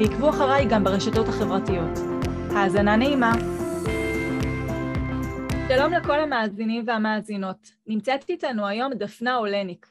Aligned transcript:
ועקבו 0.00 0.30
אחריי 0.30 0.66
גם 0.70 0.84
ברשתות 0.84 1.28
החברתיות. 1.28 1.98
האזנה 2.50 2.96
נעימה. 2.96 3.32
שלום 5.68 5.92
לכל 5.92 6.20
המאזינים 6.20 6.84
והמאזינות. 6.86 7.72
נמצאת 7.86 8.24
איתנו 8.28 8.66
היום 8.66 8.94
דפנה 8.94 9.36
אולניק. 9.36 9.86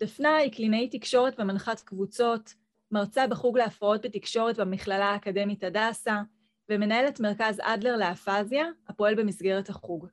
דפנה 0.00 0.36
היא 0.36 0.52
קלינאית 0.52 0.92
תקשורת 0.92 1.40
ומנחת 1.40 1.80
קבוצות, 1.80 2.54
מרצה 2.92 3.26
בחוג 3.26 3.58
להפרעות 3.58 4.06
בתקשורת 4.06 4.58
במכללה 4.58 5.06
האקדמית 5.06 5.64
הדסה, 5.64 6.20
ומנהלת 6.68 7.20
מרכז 7.20 7.60
אדלר 7.62 7.96
לאפזיה, 7.96 8.66
הפועל 8.88 9.14
במסגרת 9.14 9.68
החוג. 9.68 10.06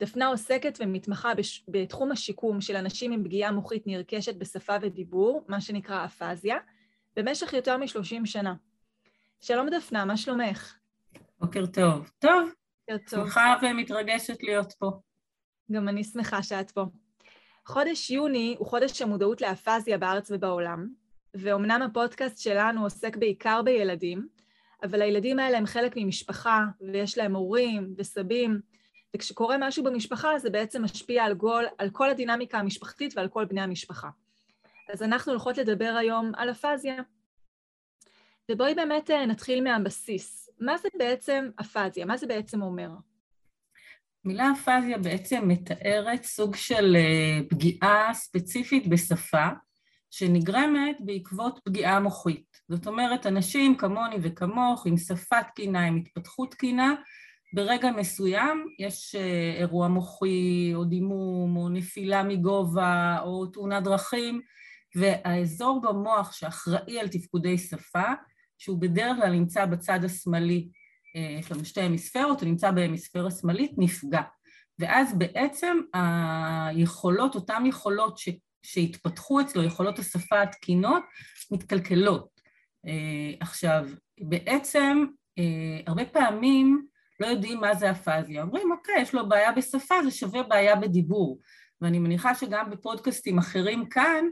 דפנה 0.00 0.26
עוסקת 0.26 0.78
ומתמחה 0.80 1.34
בש... 1.34 1.64
בתחום 1.68 2.12
השיקום 2.12 2.60
של 2.60 2.76
אנשים 2.76 3.12
עם 3.12 3.24
פגיעה 3.24 3.52
מוחית 3.52 3.86
נרכשת 3.86 4.36
בשפה 4.36 4.76
ודיבור, 4.82 5.44
מה 5.48 5.60
שנקרא 5.60 6.04
אפזיה, 6.04 6.56
במשך 7.18 7.52
יותר 7.52 7.76
מ-30 7.76 8.26
שנה. 8.26 8.54
שלום 9.40 9.68
דפנה, 9.70 10.04
מה 10.04 10.16
שלומך? 10.16 10.74
בוקר 11.40 11.66
טוב. 11.66 12.10
טוב. 12.18 12.50
בוקר 12.90 13.04
טוב. 13.10 13.24
שמחה 13.24 13.54
ומתרגשת 13.62 14.42
להיות 14.42 14.72
פה. 14.72 14.90
גם 15.72 15.88
אני 15.88 16.04
שמחה 16.04 16.42
שאת 16.42 16.70
פה. 16.70 16.84
חודש 17.66 18.10
יוני 18.10 18.56
הוא 18.58 18.66
חודש 18.66 19.02
המודעות 19.02 19.40
לאפזיה 19.40 19.98
בארץ 19.98 20.30
ובעולם, 20.30 20.88
ואומנם 21.34 21.82
הפודקאסט 21.82 22.38
שלנו 22.38 22.82
עוסק 22.82 23.16
בעיקר 23.16 23.62
בילדים, 23.62 24.28
אבל 24.82 25.02
הילדים 25.02 25.38
האלה 25.38 25.58
הם 25.58 25.66
חלק 25.66 25.92
ממשפחה, 25.96 26.64
ויש 26.80 27.18
להם 27.18 27.36
הורים 27.36 27.94
וסבים, 27.96 28.60
וכשקורה 29.16 29.56
משהו 29.60 29.84
במשפחה 29.84 30.38
זה 30.38 30.50
בעצם 30.50 30.84
משפיע 30.84 31.24
על, 31.24 31.34
גול, 31.34 31.64
על 31.78 31.90
כל 31.90 32.10
הדינמיקה 32.10 32.58
המשפחתית 32.58 33.16
ועל 33.16 33.28
כל 33.28 33.44
בני 33.44 33.60
המשפחה. 33.60 34.08
אז 34.92 35.02
אנחנו 35.02 35.32
הולכות 35.32 35.58
לדבר 35.58 35.94
היום 35.98 36.32
על 36.36 36.50
אפזיה. 36.50 36.94
ובואי 38.50 38.74
באמת 38.74 39.10
אה, 39.10 39.26
נתחיל 39.26 39.64
מהבסיס. 39.64 40.50
מה 40.60 40.78
זה 40.78 40.88
בעצם 40.98 41.48
אפזיה? 41.60 42.06
מה 42.06 42.16
זה 42.16 42.26
בעצם 42.26 42.62
אומר? 42.62 42.88
מילה 44.24 44.50
אפזיה 44.52 44.98
בעצם 44.98 45.48
מתארת 45.48 46.24
סוג 46.24 46.56
של 46.56 46.96
אה, 46.96 47.40
פגיעה 47.48 48.14
ספציפית 48.14 48.86
בשפה 48.86 49.48
שנגרמת 50.10 50.96
בעקבות 51.00 51.60
פגיעה 51.64 52.00
מוחית. 52.00 52.56
זאת 52.68 52.86
אומרת, 52.86 53.26
אנשים 53.26 53.76
כמוני 53.76 54.16
וכמוך, 54.22 54.86
עם 54.86 54.96
שפה 54.96 55.42
תקינה, 55.42 55.86
עם 55.86 55.96
התפתחות 55.96 56.50
תקינה, 56.50 56.94
ברגע 57.52 57.90
מסוים 57.90 58.66
יש 58.78 59.14
אה, 59.14 59.54
אירוע 59.58 59.88
מוחי 59.88 60.72
או 60.74 60.84
דימום 60.84 61.56
או 61.56 61.68
נפילה 61.68 62.22
מגובה 62.22 63.18
או 63.22 63.46
תאונת 63.46 63.82
דרכים 63.82 64.40
והאזור 64.96 65.80
במוח 65.80 66.32
שאחראי 66.32 67.00
על 67.00 67.08
תפקודי 67.08 67.58
שפה, 67.58 68.12
שהוא 68.58 68.80
בדרך 68.80 69.16
כלל 69.16 69.30
נמצא 69.30 69.66
בצד 69.66 70.04
השמאלי, 70.04 70.68
אה, 71.16 71.36
יש 71.40 71.52
לנו 71.52 71.64
שתי 71.64 71.80
המיספרות, 71.80 72.40
הוא 72.40 72.48
נמצא 72.48 72.70
בהמיספרה 72.70 73.26
השמאלית, 73.26 73.72
נפגע. 73.78 74.22
ואז 74.78 75.18
בעצם 75.18 75.76
היכולות, 75.94 77.34
אותן 77.34 77.62
יכולות 77.66 78.18
ש, 78.18 78.28
שהתפתחו 78.62 79.40
אצלו, 79.40 79.62
יכולות 79.62 79.98
השפה 79.98 80.42
התקינות, 80.42 81.02
מתקלקלות. 81.50 82.28
אה, 82.86 83.32
עכשיו, 83.40 83.86
בעצם 84.20 85.04
הרבה 85.86 86.04
פעמים 86.04 86.86
לא 87.20 87.26
יודעים 87.26 87.60
מה 87.60 87.74
זה 87.74 87.90
אפזיה. 87.90 88.42
אומרים, 88.42 88.72
אוקיי, 88.72 89.02
יש 89.02 89.14
לו 89.14 89.28
בעיה 89.28 89.52
בשפה, 89.52 89.94
זה 90.04 90.10
שווה 90.10 90.42
בעיה 90.42 90.76
בדיבור. 90.76 91.38
ואני 91.80 91.98
מניחה 91.98 92.34
שגם 92.34 92.70
בפודקאסטים 92.70 93.38
אחרים 93.38 93.88
כאן, 93.88 94.24
אה, 94.24 94.30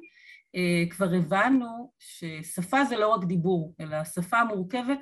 כבר 0.90 1.14
הבנו 1.14 1.92
ששפה 1.98 2.84
זה 2.84 2.96
לא 2.96 3.08
רק 3.08 3.24
דיבור, 3.24 3.74
אלא 3.80 4.04
שפה 4.04 4.44
מורכבת 4.44 4.98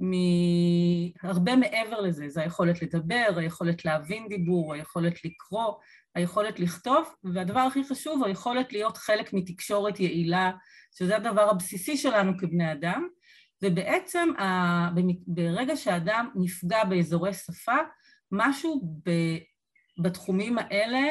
מהרבה 0.00 1.56
מעבר 1.56 2.00
לזה. 2.00 2.28
זה 2.28 2.42
היכולת 2.42 2.82
לדבר, 2.82 3.28
היכולת 3.36 3.84
להבין 3.84 4.28
דיבור, 4.28 4.74
היכולת 4.74 5.24
לקרוא, 5.24 5.74
היכולת 6.14 6.60
לכתוב, 6.60 7.14
והדבר 7.24 7.60
הכי 7.60 7.84
חשוב, 7.84 8.24
היכולת 8.24 8.72
להיות 8.72 8.96
חלק 8.96 9.32
מתקשורת 9.32 10.00
יעילה, 10.00 10.52
שזה 10.98 11.16
הדבר 11.16 11.50
הבסיסי 11.50 11.96
שלנו 11.96 12.32
כבני 12.38 12.72
אדם. 12.72 13.08
ובעצם 13.62 14.28
ברגע 15.26 15.76
שאדם 15.76 16.30
נפגע 16.34 16.84
באזורי 16.84 17.34
שפה, 17.34 17.76
משהו 18.32 19.02
בתחומים 20.02 20.58
האלה 20.58 21.08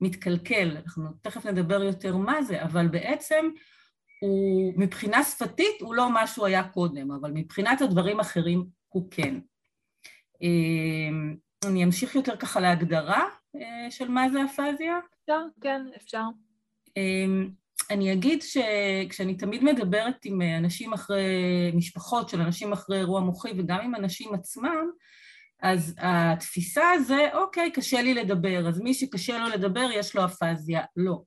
מתקלקל. 0.00 0.76
אנחנו 0.76 1.08
תכף 1.22 1.46
נדבר 1.46 1.82
יותר 1.82 2.16
מה 2.16 2.42
זה, 2.42 2.62
אבל 2.62 2.88
בעצם 2.88 3.50
הוא 4.20 4.74
מבחינה 4.76 5.22
שפתית 5.24 5.80
הוא 5.80 5.94
לא 5.94 6.12
מה 6.12 6.26
שהוא 6.26 6.46
היה 6.46 6.68
קודם, 6.68 7.12
אבל 7.12 7.30
מבחינת 7.34 7.80
הדברים 7.80 8.18
האחרים 8.18 8.64
הוא 8.88 9.08
כן. 9.10 9.38
אמ, 10.42 11.36
אני 11.66 11.84
אמשיך 11.84 12.14
יותר 12.14 12.36
ככה 12.36 12.60
להגדרה 12.60 13.24
אה, 13.56 13.90
של 13.90 14.08
מה 14.08 14.30
זה 14.30 14.44
אפזיה. 14.44 14.98
אפשר, 15.22 15.42
כן, 15.60 15.82
אפשר. 15.96 16.22
אמ, 16.96 17.50
אני 17.90 18.12
אגיד 18.12 18.42
שכשאני 18.42 19.34
תמיד 19.34 19.64
מדברת 19.64 20.24
עם 20.24 20.42
אנשים 20.42 20.92
אחרי, 20.92 21.22
משפחות 21.74 22.28
של 22.28 22.40
אנשים 22.40 22.72
אחרי 22.72 22.98
אירוע 22.98 23.20
מוחי 23.20 23.50
וגם 23.58 23.80
עם 23.80 23.94
אנשים 23.94 24.34
עצמם, 24.34 24.90
אז 25.62 25.94
התפיסה 25.98 26.84
זה, 27.06 27.28
אוקיי, 27.34 27.72
קשה 27.72 28.02
לי 28.02 28.14
לדבר, 28.14 28.68
אז 28.68 28.80
מי 28.80 28.94
שקשה 28.94 29.38
לו 29.38 29.48
לדבר 29.48 29.88
יש 29.94 30.16
לו 30.16 30.24
אפזיה. 30.24 30.82
לא. 30.96 31.22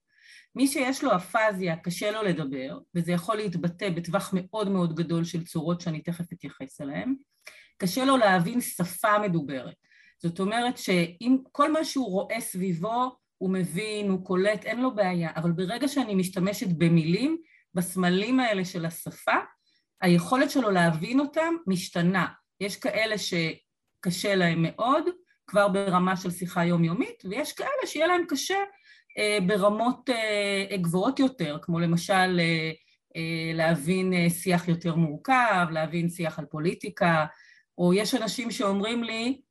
מי 0.55 0.67
שיש 0.67 1.03
לו 1.03 1.15
אפזיה, 1.15 1.75
קשה 1.75 2.11
לו 2.11 2.23
לדבר, 2.23 2.79
וזה 2.95 3.11
יכול 3.11 3.35
להתבטא 3.35 3.89
בטווח 3.89 4.29
מאוד 4.33 4.69
מאוד 4.69 4.95
גדול 4.95 5.23
של 5.23 5.45
צורות 5.45 5.81
שאני 5.81 6.01
תכף 6.01 6.33
אתייחס 6.33 6.81
אליהן, 6.81 7.15
קשה 7.77 8.05
לו 8.05 8.17
להבין 8.17 8.61
שפה 8.61 9.19
מדוברת. 9.19 9.75
זאת 10.21 10.39
אומרת 10.39 10.77
שאם 10.77 11.37
כל 11.51 11.71
מה 11.71 11.83
שהוא 11.83 12.11
רואה 12.11 12.41
סביבו 12.41 13.15
הוא 13.37 13.49
מבין, 13.49 14.09
הוא 14.09 14.25
קולט, 14.25 14.65
אין 14.65 14.81
לו 14.81 14.95
בעיה, 14.95 15.29
אבל 15.35 15.51
ברגע 15.51 15.87
שאני 15.87 16.15
משתמשת 16.15 16.67
במילים, 16.77 17.37
בסמלים 17.73 18.39
האלה 18.39 18.65
של 18.65 18.85
השפה, 18.85 19.35
היכולת 20.01 20.51
שלו 20.51 20.71
להבין 20.71 21.19
אותם 21.19 21.53
משתנה. 21.67 22.27
יש 22.59 22.75
כאלה 22.75 23.17
שקשה 24.01 24.35
להם 24.35 24.61
מאוד, 24.67 25.03
כבר 25.47 25.67
ברמה 25.67 26.17
של 26.17 26.31
שיחה 26.31 26.65
יומיומית, 26.65 27.23
ויש 27.29 27.53
כאלה 27.53 27.85
שיהיה 27.85 28.07
להם 28.07 28.21
קשה 28.29 28.57
אה, 29.17 29.37
ברמות 29.47 30.09
אה, 30.09 30.77
גבוהות 30.77 31.19
יותר, 31.19 31.57
כמו 31.61 31.79
למשל 31.79 32.39
אה, 32.39 32.71
אה, 33.15 33.51
להבין 33.53 34.13
אה, 34.13 34.29
שיח 34.29 34.67
יותר 34.67 34.95
מורכב, 34.95 35.67
להבין 35.71 36.09
שיח 36.09 36.39
על 36.39 36.45
פוליטיקה, 36.45 37.25
או 37.77 37.93
יש 37.93 38.15
אנשים 38.15 38.51
שאומרים 38.51 39.03
לי, 39.03 39.41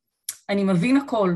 אני 0.49 0.65
מבין 0.65 0.97
הכל, 0.97 1.35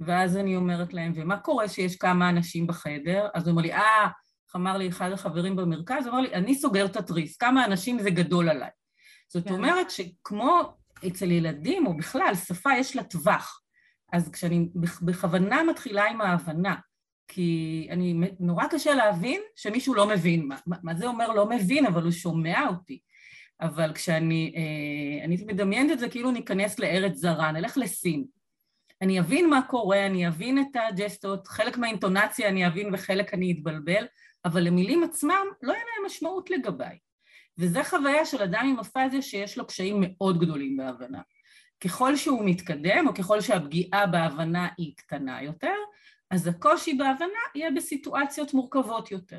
ואז 0.00 0.36
אני 0.36 0.56
אומרת 0.56 0.94
להם, 0.94 1.12
ומה 1.16 1.36
קורה 1.36 1.68
שיש 1.68 1.96
כמה 1.96 2.28
אנשים 2.28 2.66
בחדר? 2.66 3.28
אז 3.34 3.42
הוא 3.42 3.50
אומר 3.50 3.62
לי, 3.62 3.72
אה, 3.72 4.04
איך 4.46 4.56
אמר 4.56 4.78
לי 4.78 4.88
אחד 4.88 5.12
החברים 5.12 5.56
במרכז, 5.56 6.06
הוא 6.06 6.12
אמר 6.12 6.20
לי, 6.20 6.34
אני 6.34 6.54
סוגר 6.54 6.86
את 6.86 6.96
התריס, 6.96 7.36
כמה 7.36 7.64
אנשים 7.64 7.98
זה 7.98 8.10
גדול 8.10 8.48
עליי. 8.48 8.70
זאת 9.28 9.48
כן. 9.48 9.54
אומרת 9.54 9.90
שכמו 9.90 10.81
אצל 11.06 11.30
ילדים, 11.30 11.86
או 11.86 11.96
בכלל, 11.96 12.32
שפה 12.46 12.70
יש 12.78 12.96
לה 12.96 13.02
טווח. 13.02 13.62
אז 14.12 14.30
כשאני 14.30 14.68
בכוונה 15.02 15.62
מתחילה 15.62 16.04
עם 16.04 16.20
ההבנה, 16.20 16.74
כי 17.28 17.88
אני, 17.90 18.14
נורא 18.40 18.66
קשה 18.66 18.94
להבין 18.94 19.40
שמישהו 19.56 19.94
לא 19.94 20.08
מבין. 20.08 20.48
מה, 20.48 20.76
מה 20.82 20.94
זה 20.94 21.06
אומר 21.06 21.28
לא 21.28 21.48
מבין, 21.48 21.86
אבל 21.86 22.02
הוא 22.02 22.10
שומע 22.10 22.68
אותי. 22.68 23.00
אבל 23.60 23.92
כשאני 23.94 24.54
אה, 24.56 25.24
אני 25.24 25.36
מדמיינת 25.46 25.92
את 25.92 25.98
זה 25.98 26.08
כאילו 26.08 26.30
ניכנס 26.30 26.78
לארץ 26.78 27.16
זרה, 27.16 27.52
נלך 27.52 27.76
לסין. 27.76 28.24
אני 29.02 29.20
אבין 29.20 29.50
מה 29.50 29.60
קורה, 29.68 30.06
אני 30.06 30.28
אבין 30.28 30.58
את 30.58 30.76
הג'סטות, 30.88 31.46
חלק 31.46 31.78
מהאינטונציה 31.78 32.48
אני 32.48 32.66
אבין 32.66 32.94
וחלק 32.94 33.34
אני 33.34 33.52
אתבלבל, 33.52 34.06
אבל 34.44 34.62
למילים 34.62 35.02
עצמם 35.02 35.46
לא 35.62 35.72
יהיה 35.72 35.84
להם 35.84 36.06
משמעות 36.06 36.50
לגביי. 36.50 36.98
וזו 37.58 37.80
חוויה 37.84 38.26
של 38.26 38.42
אדם 38.42 38.66
עם 38.66 38.78
אפזיה 38.78 39.22
שיש 39.22 39.58
לו 39.58 39.66
קשיים 39.66 39.96
מאוד 40.00 40.40
גדולים 40.40 40.76
בהבנה. 40.76 41.20
ככל 41.84 42.16
שהוא 42.16 42.44
מתקדם, 42.44 43.08
או 43.08 43.14
ככל 43.14 43.40
שהפגיעה 43.40 44.06
בהבנה 44.06 44.68
היא 44.78 44.92
קטנה 44.96 45.42
יותר, 45.42 45.74
אז 46.30 46.46
הקושי 46.46 46.94
בהבנה 46.94 47.40
יהיה 47.54 47.70
בסיטואציות 47.70 48.54
מורכבות 48.54 49.10
יותר. 49.10 49.38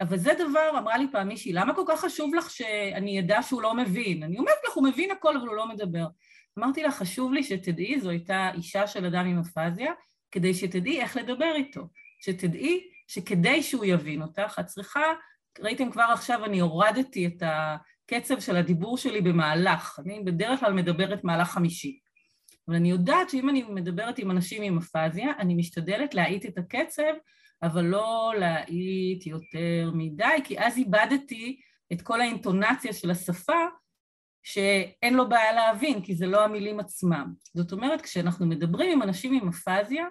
אבל 0.00 0.18
זה 0.18 0.32
דבר, 0.34 0.78
אמרה 0.78 0.98
לי 0.98 1.06
פעם 1.12 1.28
מישהי, 1.28 1.52
למה 1.52 1.74
כל 1.74 1.84
כך 1.88 2.00
חשוב 2.00 2.34
לך 2.34 2.50
שאני 2.50 3.20
אדע 3.20 3.42
שהוא 3.42 3.62
לא 3.62 3.74
מבין? 3.74 4.22
אני 4.22 4.38
אומרת 4.38 4.56
לך, 4.68 4.74
הוא 4.74 4.88
מבין 4.88 5.10
הכל 5.10 5.36
אבל 5.36 5.46
הוא 5.46 5.56
לא 5.56 5.68
מדבר. 5.68 6.06
אמרתי 6.58 6.82
לה, 6.82 6.90
חשוב 6.90 7.32
לי 7.32 7.42
שתדעי, 7.42 8.00
זו 8.00 8.10
הייתה 8.10 8.50
אישה 8.54 8.86
של 8.86 9.06
אדם 9.06 9.26
עם 9.26 9.38
אפזיה, 9.38 9.92
כדי 10.30 10.54
שתדעי 10.54 11.00
איך 11.00 11.16
לדבר 11.16 11.52
איתו. 11.54 11.88
שתדעי 12.20 12.88
שכדי 13.06 13.62
שהוא 13.62 13.84
יבין 13.84 14.22
אותך, 14.22 14.56
את 14.60 14.66
צריכה, 14.66 15.02
ראיתם 15.60 15.90
כבר 15.90 16.06
עכשיו, 16.12 16.44
אני 16.44 16.60
הורדתי 16.60 17.26
את 17.26 17.42
הקצב 17.42 18.40
של 18.40 18.56
הדיבור 18.56 18.98
שלי 18.98 19.20
במהלך. 19.20 20.00
אני 20.04 20.20
בדרך 20.24 20.60
כלל 20.60 20.72
מדברת 20.72 21.24
מהלך 21.24 21.48
חמישי. 21.48 21.98
אבל 22.68 22.76
אני 22.76 22.90
יודעת 22.90 23.30
שאם 23.30 23.48
אני 23.48 23.62
מדברת 23.62 24.18
עם 24.18 24.30
אנשים 24.30 24.62
עם 24.62 24.78
אפזיה, 24.78 25.32
אני 25.38 25.54
משתדלת 25.54 26.14
להאיט 26.14 26.46
את 26.46 26.58
הקצב, 26.58 27.12
אבל 27.62 27.84
לא 27.84 28.32
להאיט 28.38 29.26
יותר 29.26 29.90
מדי, 29.94 30.38
כי 30.44 30.58
אז 30.58 30.76
איבדתי 30.76 31.60
את 31.92 32.02
כל 32.02 32.20
האינטונציה 32.20 32.92
של 32.92 33.10
השפה, 33.10 33.64
שאין 34.42 35.14
לו 35.14 35.28
בעיה 35.28 35.52
להבין, 35.52 36.02
כי 36.02 36.14
זה 36.14 36.26
לא 36.26 36.44
המילים 36.44 36.80
עצמם. 36.80 37.32
זאת 37.54 37.72
אומרת, 37.72 38.00
כשאנחנו 38.00 38.46
מדברים 38.46 38.92
עם 38.92 39.02
אנשים 39.02 39.32
עם 39.32 39.48
אפזיה, 39.48 40.06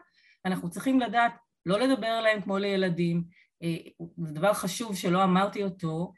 אנחנו 0.46 0.70
צריכים 0.70 1.00
לדעת 1.00 1.34
לא 1.66 1.80
לדבר 1.80 2.20
אליהם 2.20 2.42
כמו 2.42 2.58
לילדים. 2.58 3.24
אה, 3.64 3.78
זה 4.18 4.34
דבר 4.34 4.54
חשוב 4.54 4.96
שלא 4.96 5.24
אמרתי 5.24 5.64
אותו, 5.64 6.14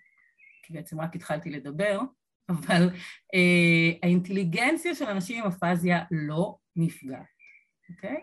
כי 0.63 0.73
בעצם 0.73 1.01
רק 1.01 1.15
התחלתי 1.15 1.49
לדבר, 1.49 1.99
אבל 2.49 2.89
אה, 3.33 3.91
האינטליגנציה 4.03 4.95
של 4.95 5.05
אנשים 5.05 5.43
עם 5.43 5.51
אפזיה 5.51 6.03
לא 6.11 6.57
נפגעת, 6.75 7.25
אוקיי? 7.89 8.17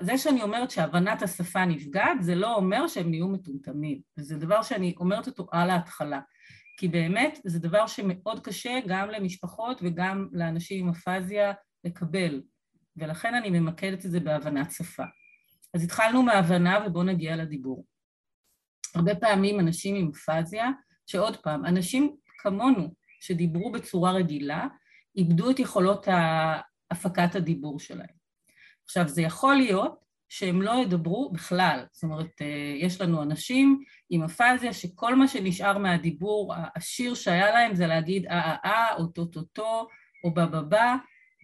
זה 0.00 0.18
שאני 0.18 0.42
אומרת 0.42 0.70
שהבנת 0.70 1.22
השפה 1.22 1.64
נפגעת, 1.64 2.22
זה 2.22 2.34
לא 2.34 2.54
אומר 2.54 2.88
שהם 2.88 3.10
נהיו 3.10 3.28
מטומטמים, 3.28 4.00
וזה 4.18 4.38
דבר 4.38 4.62
שאני 4.62 4.94
אומרת 5.00 5.26
אותו 5.26 5.46
על 5.52 5.70
ההתחלה. 5.70 6.20
כי 6.76 6.88
באמת 6.88 7.38
זה 7.44 7.58
דבר 7.58 7.86
שמאוד 7.86 8.44
קשה 8.44 8.78
גם 8.86 9.10
למשפחות 9.10 9.80
וגם 9.82 10.28
לאנשים 10.32 10.86
עם 10.86 10.92
אפזיה 10.92 11.52
לקבל, 11.84 12.42
ולכן 12.96 13.34
אני 13.34 13.50
ממקדת 13.60 14.06
את 14.06 14.10
זה 14.10 14.20
בהבנת 14.20 14.70
שפה. 14.70 15.04
אז 15.74 15.84
התחלנו 15.84 16.22
מהבנה 16.22 16.78
ובואו 16.86 17.04
נגיע 17.04 17.36
לדיבור. 17.36 17.84
הרבה 18.94 19.14
פעמים 19.14 19.60
אנשים 19.60 19.96
עם 19.96 20.10
אפזיה, 20.14 20.70
שעוד 21.06 21.36
פעם, 21.36 21.66
אנשים 21.66 22.16
כמונו 22.38 22.94
שדיברו 23.20 23.72
בצורה 23.72 24.12
רגילה, 24.12 24.66
איבדו 25.16 25.50
את 25.50 25.58
יכולות 25.58 26.08
הפקת 26.90 27.34
הדיבור 27.34 27.80
שלהם. 27.80 28.24
עכשיו, 28.84 29.08
זה 29.08 29.22
יכול 29.22 29.56
להיות 29.56 30.04
שהם 30.28 30.62
לא 30.62 30.72
ידברו 30.82 31.30
בכלל, 31.32 31.84
זאת 31.92 32.02
אומרת, 32.02 32.42
אה, 32.42 32.76
יש 32.80 33.00
לנו 33.00 33.22
אנשים 33.22 33.82
עם 34.10 34.22
אפזיה 34.22 34.72
שכל 34.72 35.14
מה 35.14 35.28
שנשאר 35.28 35.78
מהדיבור 35.78 36.54
העשיר 36.54 37.14
שהיה 37.14 37.50
להם 37.50 37.74
זה 37.74 37.86
להגיד 37.86 38.26
אה 38.26 38.40
אה 38.40 38.56
אה, 38.64 38.94
או 38.94 39.06
טו 39.06 39.24
טו 39.24 39.42
טו, 39.42 39.88
או 40.24 40.34
בה 40.34 40.46
בה 40.46 40.62
בה, 40.62 40.96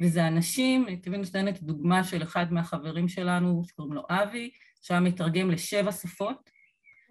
וזה 0.02 0.26
אנשים, 0.28 0.96
תמיד 0.96 1.20
נותנת 1.20 1.62
דוגמה 1.62 2.04
של 2.04 2.22
אחד 2.22 2.52
מהחברים 2.52 3.08
שלנו, 3.08 3.62
שקוראים 3.66 3.92
לו 3.94 4.02
אבי, 4.10 4.50
שהיה 4.82 5.00
מתרגם 5.00 5.50
לשבע 5.50 5.92
שפות, 5.92 6.50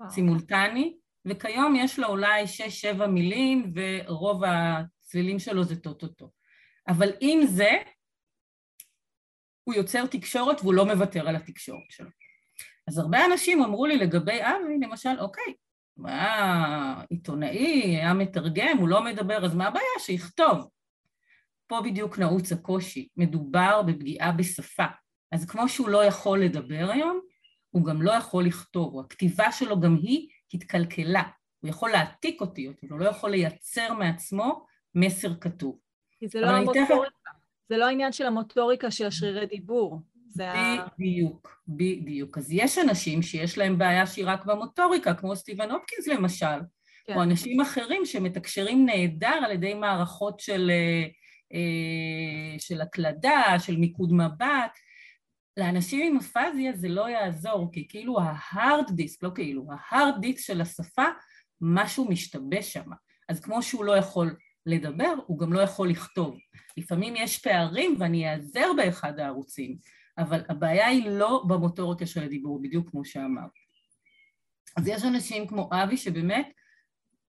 סימולטני, 0.09 0.97
וכיום 1.25 1.75
יש 1.75 1.99
לו 1.99 2.07
אולי 2.07 2.47
שש-שבע 2.47 3.07
מילים, 3.07 3.73
ורוב 3.75 4.43
הצלילים 4.43 5.39
שלו 5.39 5.63
זה 5.63 5.75
טו-טו-טו. 5.75 6.29
אבל 6.87 7.09
עם 7.19 7.45
זה, 7.45 7.69
הוא 9.63 9.75
יוצר 9.75 10.05
תקשורת 10.05 10.61
והוא 10.61 10.73
לא 10.73 10.85
מוותר 10.85 11.29
על 11.29 11.35
התקשורת 11.35 11.91
שלו. 11.91 12.09
אז 12.87 12.97
הרבה 12.97 13.25
אנשים 13.25 13.63
אמרו 13.63 13.85
לי 13.85 13.97
לגבי 13.97 14.39
אבי, 14.41 14.77
למשל, 14.81 15.19
אוקיי, 15.19 15.53
היה 16.05 17.01
עיתונאי, 17.09 17.97
היה 17.97 18.13
מתרגם, 18.13 18.77
הוא 18.79 18.87
לא 18.87 19.03
מדבר, 19.03 19.45
אז 19.45 19.55
מה 19.55 19.67
הבעיה? 19.67 19.85
שיכתוב. 19.99 20.69
פה 21.67 21.81
בדיוק 21.81 22.19
נעוץ 22.19 22.51
הקושי, 22.51 23.07
מדובר 23.17 23.81
בפגיעה 23.81 24.31
בשפה. 24.31 24.85
אז 25.31 25.45
כמו 25.45 25.69
שהוא 25.69 25.89
לא 25.89 26.05
יכול 26.05 26.43
לדבר 26.43 26.89
היום, 26.91 27.21
הוא 27.69 27.85
גם 27.85 28.01
לא 28.01 28.11
יכול 28.11 28.45
לכתוב, 28.45 28.99
הכתיבה 28.99 29.51
שלו 29.51 29.79
גם 29.79 29.95
היא 29.95 30.27
התקלקלה. 30.53 31.23
הוא 31.59 31.69
יכול 31.69 31.89
להעתיק 31.89 32.41
אותיות, 32.41 32.75
הוא 32.89 32.99
לא 32.99 33.05
יכול 33.05 33.29
לייצר 33.31 33.93
מעצמו 33.93 34.65
מסר 34.95 35.35
כתוב. 35.41 35.79
כי 36.19 36.27
זה 36.27 36.41
לא 36.41 36.47
המוטוריקה, 36.47 36.85
תכף... 36.85 36.95
זה 37.69 37.77
לא 37.77 37.85
העניין 37.85 38.11
של 38.11 38.25
המוטוריקה 38.25 38.91
של 38.91 39.05
השרירי 39.05 39.45
דיבור. 39.45 40.01
בדיוק, 40.99 41.61
בדיוק. 41.67 42.37
אז 42.37 42.51
יש 42.51 42.77
אנשים 42.77 43.21
שיש 43.21 43.57
להם 43.57 43.77
בעיה 43.77 44.07
שהיא 44.07 44.25
רק 44.27 44.45
במוטוריקה, 44.45 45.13
כמו 45.13 45.35
סטיבן 45.35 45.71
הופקינס 45.71 46.07
למשל, 46.07 46.59
כן. 47.07 47.15
או 47.15 47.23
אנשים 47.23 47.61
אחרים 47.61 48.05
שמתקשרים 48.05 48.85
נהדר 48.85 49.39
על 49.45 49.51
ידי 49.51 49.73
מערכות 49.73 50.39
של, 50.39 50.71
אה, 50.73 51.07
אה, 51.53 52.59
של 52.59 52.81
הקלדה, 52.81 53.55
של 53.59 53.77
מיקוד 53.77 54.13
מבט. 54.13 54.77
לאנשים 55.59 56.07
עם 56.07 56.17
אפזיה 56.17 56.73
זה 56.73 56.87
לא 56.87 57.09
יעזור, 57.09 57.69
כי 57.71 57.87
כאילו 57.87 58.19
ההארד 58.19 58.91
דיסק, 58.91 59.23
לא 59.23 59.31
כאילו, 59.35 59.65
ההארד 59.71 60.21
דיסק 60.21 60.39
של 60.39 60.61
השפה, 60.61 61.05
משהו 61.61 62.05
משתבש 62.09 62.73
שם. 62.73 62.91
אז 63.29 63.39
כמו 63.39 63.63
שהוא 63.63 63.85
לא 63.85 63.97
יכול 63.97 64.35
לדבר, 64.65 65.13
הוא 65.25 65.39
גם 65.39 65.53
לא 65.53 65.59
יכול 65.59 65.89
לכתוב. 65.89 66.37
לפעמים 66.77 67.15
יש 67.15 67.37
פערים 67.37 67.95
ואני 67.99 68.31
אעזר 68.31 68.67
באחד 68.77 69.19
הערוצים, 69.19 69.77
אבל 70.17 70.43
הבעיה 70.49 70.87
היא 70.87 71.09
לא 71.09 71.43
במוטוריקה 71.47 72.05
של 72.05 72.23
הדיבור, 72.23 72.61
בדיוק 72.61 72.89
כמו 72.89 73.05
שאמרת. 73.05 73.51
אז 74.77 74.87
יש 74.87 75.03
אנשים 75.03 75.47
כמו 75.47 75.69
אבי 75.71 75.97
שבאמת 75.97 76.53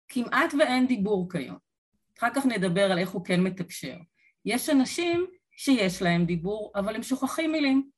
כמעט 0.09 0.55
ואין 0.59 0.87
דיבור 0.87 1.31
כיום. 1.31 1.57
אחר 2.19 2.29
כך 2.35 2.47
נדבר 2.47 2.93
על 2.93 2.99
איך 2.99 3.11
הוא 3.11 3.25
כן 3.25 3.41
מתקשר. 3.41 3.97
יש 4.45 4.69
אנשים 4.69 5.27
שיש 5.57 6.03
להם 6.03 6.25
דיבור, 6.25 6.73
אבל 6.75 6.97
הם 6.97 7.03
שוכחים 7.03 7.53
מילים. 7.53 7.91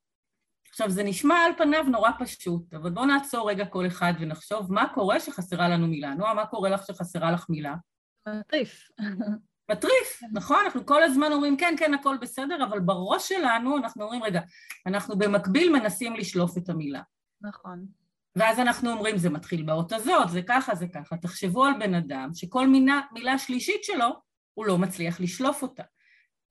עכשיו, 0.73 0.89
זה 0.89 1.03
נשמע 1.03 1.35
על 1.35 1.51
פניו 1.57 1.83
נורא 1.83 2.09
פשוט, 2.19 2.73
אבל 2.73 2.89
בואו 2.89 3.05
נעצור 3.05 3.49
רגע 3.49 3.65
כל 3.65 3.87
אחד 3.87 4.13
ונחשוב 4.19 4.73
מה 4.73 4.93
קורה 4.93 5.19
שחסרה 5.19 5.69
לנו 5.69 5.87
מילה. 5.87 6.13
נועה, 6.13 6.33
מה 6.33 6.45
קורה 6.45 6.69
לך 6.69 6.85
שחסרה 6.85 7.31
לך 7.31 7.45
מילה? 7.49 7.75
מטריף. 8.27 8.87
מטריף, 9.71 10.21
נכון? 10.33 10.57
אנחנו 10.65 10.85
כל 10.85 11.03
הזמן 11.03 11.31
אומרים, 11.31 11.57
כן, 11.57 11.75
כן, 11.77 11.93
הכל 11.93 12.17
בסדר, 12.21 12.63
אבל 12.63 12.79
בראש 12.79 13.29
שלנו 13.29 13.77
אנחנו 13.77 14.03
אומרים, 14.03 14.23
רגע, 14.23 14.41
אנחנו 14.87 15.17
במקביל 15.17 15.71
מנסים 15.71 16.15
לשלוף 16.15 16.57
את 16.57 16.69
המילה. 16.69 17.01
נכון. 17.41 17.85
ואז 18.35 18.59
אנחנו 18.59 18.91
אומרים, 18.91 19.17
זה 19.17 19.29
מתחיל 19.29 19.63
באות 19.63 19.91
הזאת, 19.91 20.29
זה 20.29 20.41
ככה, 20.41 20.75
זה 20.75 20.87
ככה. 20.87 21.17
תחשבו 21.17 21.65
על 21.65 21.73
בן 21.79 21.93
אדם 21.93 22.29
שכל 22.33 22.67
מילה, 22.67 23.01
מילה 23.11 23.37
שלישית 23.37 23.83
שלו, 23.83 24.09
הוא 24.53 24.65
לא 24.65 24.77
מצליח 24.77 25.19
לשלוף 25.19 25.61
אותה. 25.61 25.83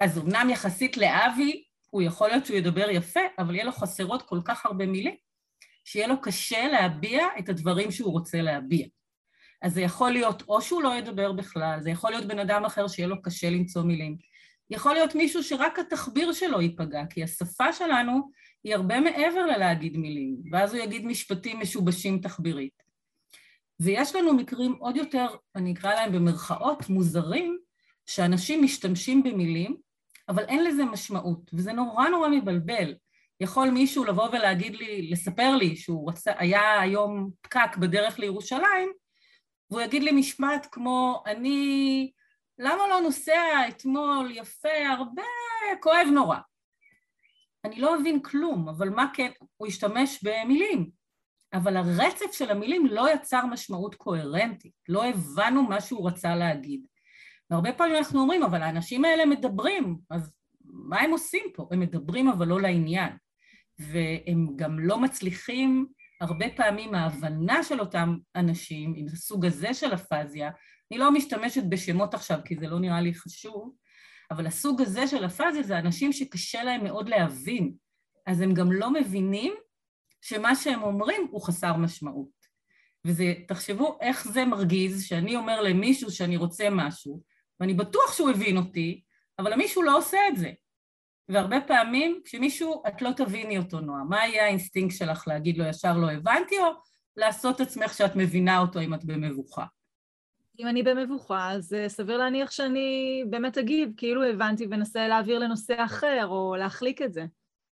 אז 0.00 0.18
אמנם 0.18 0.50
יחסית 0.50 0.96
לאבי, 0.96 1.64
הוא 1.92 2.02
יכול 2.02 2.28
להיות 2.28 2.46
שהוא 2.46 2.56
ידבר 2.56 2.90
יפה, 2.90 3.20
אבל 3.38 3.54
יהיה 3.54 3.64
לו 3.64 3.72
חסרות 3.72 4.22
כל 4.22 4.40
כך 4.44 4.66
הרבה 4.66 4.86
מילים, 4.86 5.14
שיהיה 5.84 6.06
לו 6.06 6.20
קשה 6.20 6.68
להביע 6.68 7.26
את 7.38 7.48
הדברים 7.48 7.90
שהוא 7.90 8.12
רוצה 8.12 8.42
להביע. 8.42 8.86
אז 9.62 9.74
זה 9.74 9.80
יכול 9.80 10.10
להיות 10.10 10.42
או 10.48 10.62
שהוא 10.62 10.82
לא 10.82 10.94
ידבר 10.94 11.32
בכלל, 11.32 11.78
זה 11.80 11.90
יכול 11.90 12.10
להיות 12.10 12.24
בן 12.24 12.38
אדם 12.38 12.64
אחר 12.64 12.88
שיהיה 12.88 13.08
לו 13.08 13.22
קשה 13.22 13.50
למצוא 13.50 13.82
מילים. 13.82 14.16
יכול 14.70 14.94
להיות 14.94 15.14
מישהו 15.14 15.42
שרק 15.42 15.78
התחביר 15.78 16.32
שלו 16.32 16.60
ייפגע, 16.60 17.06
כי 17.10 17.22
השפה 17.22 17.72
שלנו 17.72 18.30
היא 18.64 18.74
הרבה 18.74 19.00
מעבר 19.00 19.46
ללהגיד 19.46 19.96
מילים, 19.96 20.36
ואז 20.52 20.74
הוא 20.74 20.82
יגיד 20.82 21.06
משפטים 21.06 21.60
משובשים 21.60 22.18
תחבירית. 22.18 22.82
ויש 23.80 24.14
לנו 24.14 24.34
מקרים 24.34 24.72
עוד 24.72 24.96
יותר, 24.96 25.26
אני 25.54 25.72
אקרא 25.72 25.94
להם 25.94 26.12
במרכאות, 26.12 26.88
מוזרים, 26.88 27.58
שאנשים 28.06 28.64
משתמשים 28.64 29.22
במילים, 29.22 29.76
אבל 30.32 30.44
אין 30.44 30.64
לזה 30.64 30.84
משמעות, 30.84 31.50
וזה 31.54 31.72
נורא 31.72 32.08
נורא 32.08 32.28
מבלבל. 32.28 32.94
יכול 33.40 33.70
מישהו 33.70 34.04
לבוא 34.04 34.28
ולהגיד 34.28 34.74
לי, 34.74 35.10
לספר 35.10 35.56
לי 35.56 35.76
שהוא 35.76 36.10
רצה, 36.10 36.32
היה 36.38 36.80
היום 36.80 37.30
פקק 37.40 37.76
בדרך 37.76 38.18
לירושלים, 38.18 38.92
והוא 39.70 39.80
יגיד 39.82 40.02
לי 40.02 40.12
משפט 40.12 40.66
כמו, 40.72 41.22
אני, 41.26 42.10
למה 42.58 42.88
לא 42.88 43.00
נוסע 43.00 43.68
אתמול 43.68 44.30
יפה, 44.30 44.88
הרבה, 44.98 45.22
כואב 45.80 46.06
נורא. 46.14 46.38
אני 47.64 47.80
לא 47.80 47.96
אבין 48.00 48.22
כלום, 48.22 48.68
אבל 48.68 48.88
מה 48.88 49.06
כן, 49.14 49.30
הוא 49.56 49.68
השתמש 49.68 50.24
במילים, 50.24 50.90
אבל 51.52 51.76
הרצף 51.76 52.32
של 52.32 52.50
המילים 52.50 52.86
לא 52.86 53.12
יצר 53.14 53.46
משמעות 53.46 53.94
קוהרנטית, 53.94 54.72
לא 54.88 55.04
הבנו 55.04 55.62
מה 55.62 55.80
שהוא 55.80 56.08
רצה 56.08 56.36
להגיד. 56.36 56.86
והרבה 57.50 57.72
פעמים 57.72 57.96
אנחנו 57.96 58.20
אומרים, 58.20 58.42
אבל 58.42 58.62
האנשים 58.62 59.04
האלה 59.04 59.26
מדברים, 59.26 59.98
אז 60.10 60.32
מה 60.64 61.00
הם 61.00 61.10
עושים 61.10 61.44
פה? 61.54 61.68
הם 61.72 61.80
מדברים 61.80 62.28
אבל 62.28 62.48
לא 62.48 62.60
לעניין. 62.60 63.10
והם 63.78 64.56
גם 64.56 64.78
לא 64.78 64.98
מצליחים, 64.98 65.86
הרבה 66.20 66.46
פעמים 66.56 66.94
ההבנה 66.94 67.62
של 67.62 67.80
אותם 67.80 68.16
אנשים, 68.36 68.94
עם 68.96 69.06
הסוג 69.12 69.46
הזה 69.46 69.74
של 69.74 69.94
אפזיה, 69.94 70.50
אני 70.90 70.98
לא 70.98 71.12
משתמשת 71.12 71.62
בשמות 71.68 72.14
עכשיו 72.14 72.38
כי 72.44 72.56
זה 72.56 72.68
לא 72.68 72.80
נראה 72.80 73.00
לי 73.00 73.14
חשוב, 73.14 73.74
אבל 74.30 74.46
הסוג 74.46 74.80
הזה 74.80 75.06
של 75.06 75.26
אפזיה 75.26 75.62
זה 75.62 75.78
אנשים 75.78 76.12
שקשה 76.12 76.62
להם 76.62 76.84
מאוד 76.84 77.08
להבין, 77.08 77.72
אז 78.26 78.40
הם 78.40 78.54
גם 78.54 78.72
לא 78.72 78.92
מבינים 78.92 79.54
שמה 80.20 80.54
שהם 80.54 80.82
אומרים 80.82 81.26
הוא 81.30 81.42
חסר 81.42 81.76
משמעות. 81.76 82.42
וזה, 83.04 83.34
תחשבו 83.48 83.98
איך 84.00 84.28
זה 84.28 84.44
מרגיז 84.44 85.04
שאני 85.04 85.36
אומר 85.36 85.60
למישהו 85.60 86.10
שאני 86.10 86.36
רוצה 86.36 86.68
משהו, 86.70 87.22
ואני 87.62 87.74
בטוח 87.74 88.12
שהוא 88.12 88.30
הבין 88.30 88.56
אותי, 88.56 89.02
אבל 89.38 89.52
המישהו 89.52 89.82
לא 89.82 89.98
עושה 89.98 90.18
את 90.28 90.36
זה. 90.36 90.50
והרבה 91.28 91.60
פעמים 91.60 92.20
כשמישהו, 92.24 92.82
את 92.88 93.02
לא 93.02 93.10
תביני 93.16 93.58
אותו 93.58 93.80
נועה, 93.80 94.04
מה 94.04 94.26
יהיה 94.26 94.44
האינסטינקט 94.44 94.96
שלך 94.96 95.28
להגיד 95.28 95.58
לו 95.58 95.64
ישר 95.64 95.96
לא 95.96 96.10
הבנתי, 96.10 96.58
או 96.58 96.64
לעשות 97.16 97.60
עצמך 97.60 97.94
שאת 97.94 98.16
מבינה 98.16 98.58
אותו 98.58 98.80
אם 98.80 98.94
את 98.94 99.04
במבוכה? 99.04 99.64
אם 100.60 100.66
אני 100.68 100.82
במבוכה, 100.82 101.50
אז 101.50 101.74
אה, 101.74 101.88
סביר 101.88 102.18
להניח 102.18 102.50
שאני 102.50 103.24
באמת 103.30 103.58
אגיב, 103.58 103.92
כאילו 103.96 104.24
הבנתי 104.24 104.66
ונסה 104.70 105.08
להעביר 105.08 105.38
לנושא 105.38 105.84
אחר, 105.84 106.26
או 106.26 106.56
להחליק 106.58 107.02
את 107.02 107.12
זה. 107.12 107.24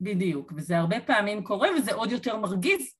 בדיוק, 0.02 0.54
וזה 0.56 0.78
הרבה 0.78 1.00
פעמים 1.00 1.44
קורה, 1.44 1.70
וזה 1.78 1.94
עוד 1.94 2.12
יותר 2.12 2.38
מרגיז. 2.38 2.96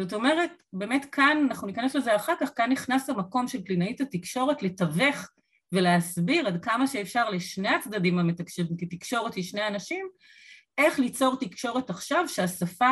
זאת 0.00 0.12
אומרת, 0.12 0.50
באמת 0.72 1.04
כאן, 1.04 1.46
אנחנו 1.50 1.66
ניכנס 1.66 1.94
לזה 1.94 2.16
אחר 2.16 2.34
כך, 2.40 2.50
כאן 2.56 2.72
נכנס 2.72 3.10
המקום 3.10 3.48
של 3.48 3.62
קלינאית 3.62 4.00
התקשורת 4.00 4.62
לתווך 4.62 5.28
ולהסביר 5.72 6.46
עד 6.46 6.64
כמה 6.64 6.86
שאפשר 6.86 7.30
לשני 7.30 7.68
הצדדים 7.68 8.18
המתקשרים, 8.18 8.76
כי 8.76 8.86
תקשורת 8.86 9.34
היא 9.34 9.44
שני 9.44 9.66
אנשים, 9.66 10.06
איך 10.78 10.98
ליצור 10.98 11.36
תקשורת 11.40 11.90
עכשיו 11.90 12.28
שהשפה, 12.28 12.90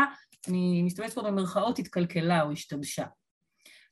אני 0.49 0.83
מסתובבת 0.83 1.13
פה 1.13 1.23
במרכאות, 1.23 1.79
התקלקלה 1.79 2.43
או 2.43 2.53
השתבשה. 2.53 3.05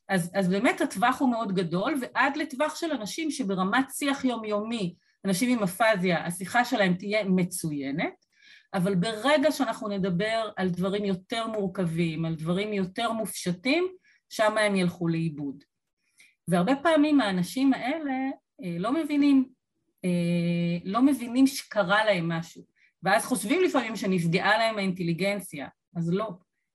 אז, 0.09 0.31
אז 0.35 0.49
באמת 0.49 0.81
הטווח 0.81 1.19
הוא 1.19 1.31
מאוד 1.31 1.51
גדול, 1.55 1.95
ועד 2.01 2.37
לטווח 2.37 2.75
של 2.75 2.91
אנשים 2.91 3.31
שברמת 3.31 3.85
שיח 3.91 4.25
יומיומי, 4.25 4.95
אנשים 5.25 5.57
עם 5.57 5.63
אפזיה, 5.63 6.25
השיחה 6.25 6.65
שלהם 6.65 6.93
תהיה 6.93 7.23
מצוינת, 7.23 8.25
אבל 8.73 8.95
ברגע 8.95 9.51
שאנחנו 9.51 9.87
נדבר 9.87 10.49
על 10.57 10.69
דברים 10.69 11.05
יותר 11.05 11.47
מורכבים, 11.47 12.25
על 12.25 12.35
דברים 12.35 12.73
יותר 12.73 13.11
מופשטים, 13.11 13.87
שם 14.29 14.57
הם 14.57 14.75
ילכו 14.75 15.07
לאיבוד. 15.07 15.63
והרבה 16.47 16.75
פעמים 16.75 17.21
האנשים 17.21 17.73
האלה 17.73 18.13
לא 18.79 18.93
מבינים, 18.93 19.49
אה, 20.05 20.77
לא 20.83 21.01
מבינים 21.01 21.47
שקרה 21.47 22.05
להם 22.05 22.29
משהו, 22.29 22.63
ואז 23.03 23.25
חושבים 23.25 23.61
לפעמים 23.63 23.95
שנפגעה 23.95 24.57
להם 24.57 24.77
האינטליגנציה, 24.77 25.67
אז 25.95 26.13
לא. 26.13 26.29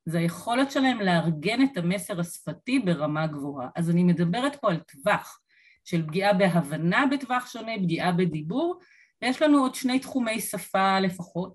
זה 0.06 0.18
היכולת 0.18 0.70
שלהם 0.70 1.00
לארגן 1.00 1.62
את 1.62 1.76
המסר 1.76 2.20
השפתי 2.20 2.78
ברמה 2.78 3.26
גבוהה. 3.26 3.68
אז 3.76 3.90
אני 3.90 4.04
מדברת 4.04 4.56
פה 4.56 4.70
על 4.70 4.80
טווח 4.80 5.40
של 5.84 6.06
פגיעה 6.06 6.32
בהבנה 6.32 7.04
בטווח 7.10 7.46
שונה, 7.46 7.72
פגיעה 7.82 8.12
בדיבור, 8.12 8.80
ויש 9.22 9.42
לנו 9.42 9.58
עוד 9.58 9.74
שני 9.74 9.98
תחומי 9.98 10.40
שפה 10.40 11.00
לפחות. 11.00 11.54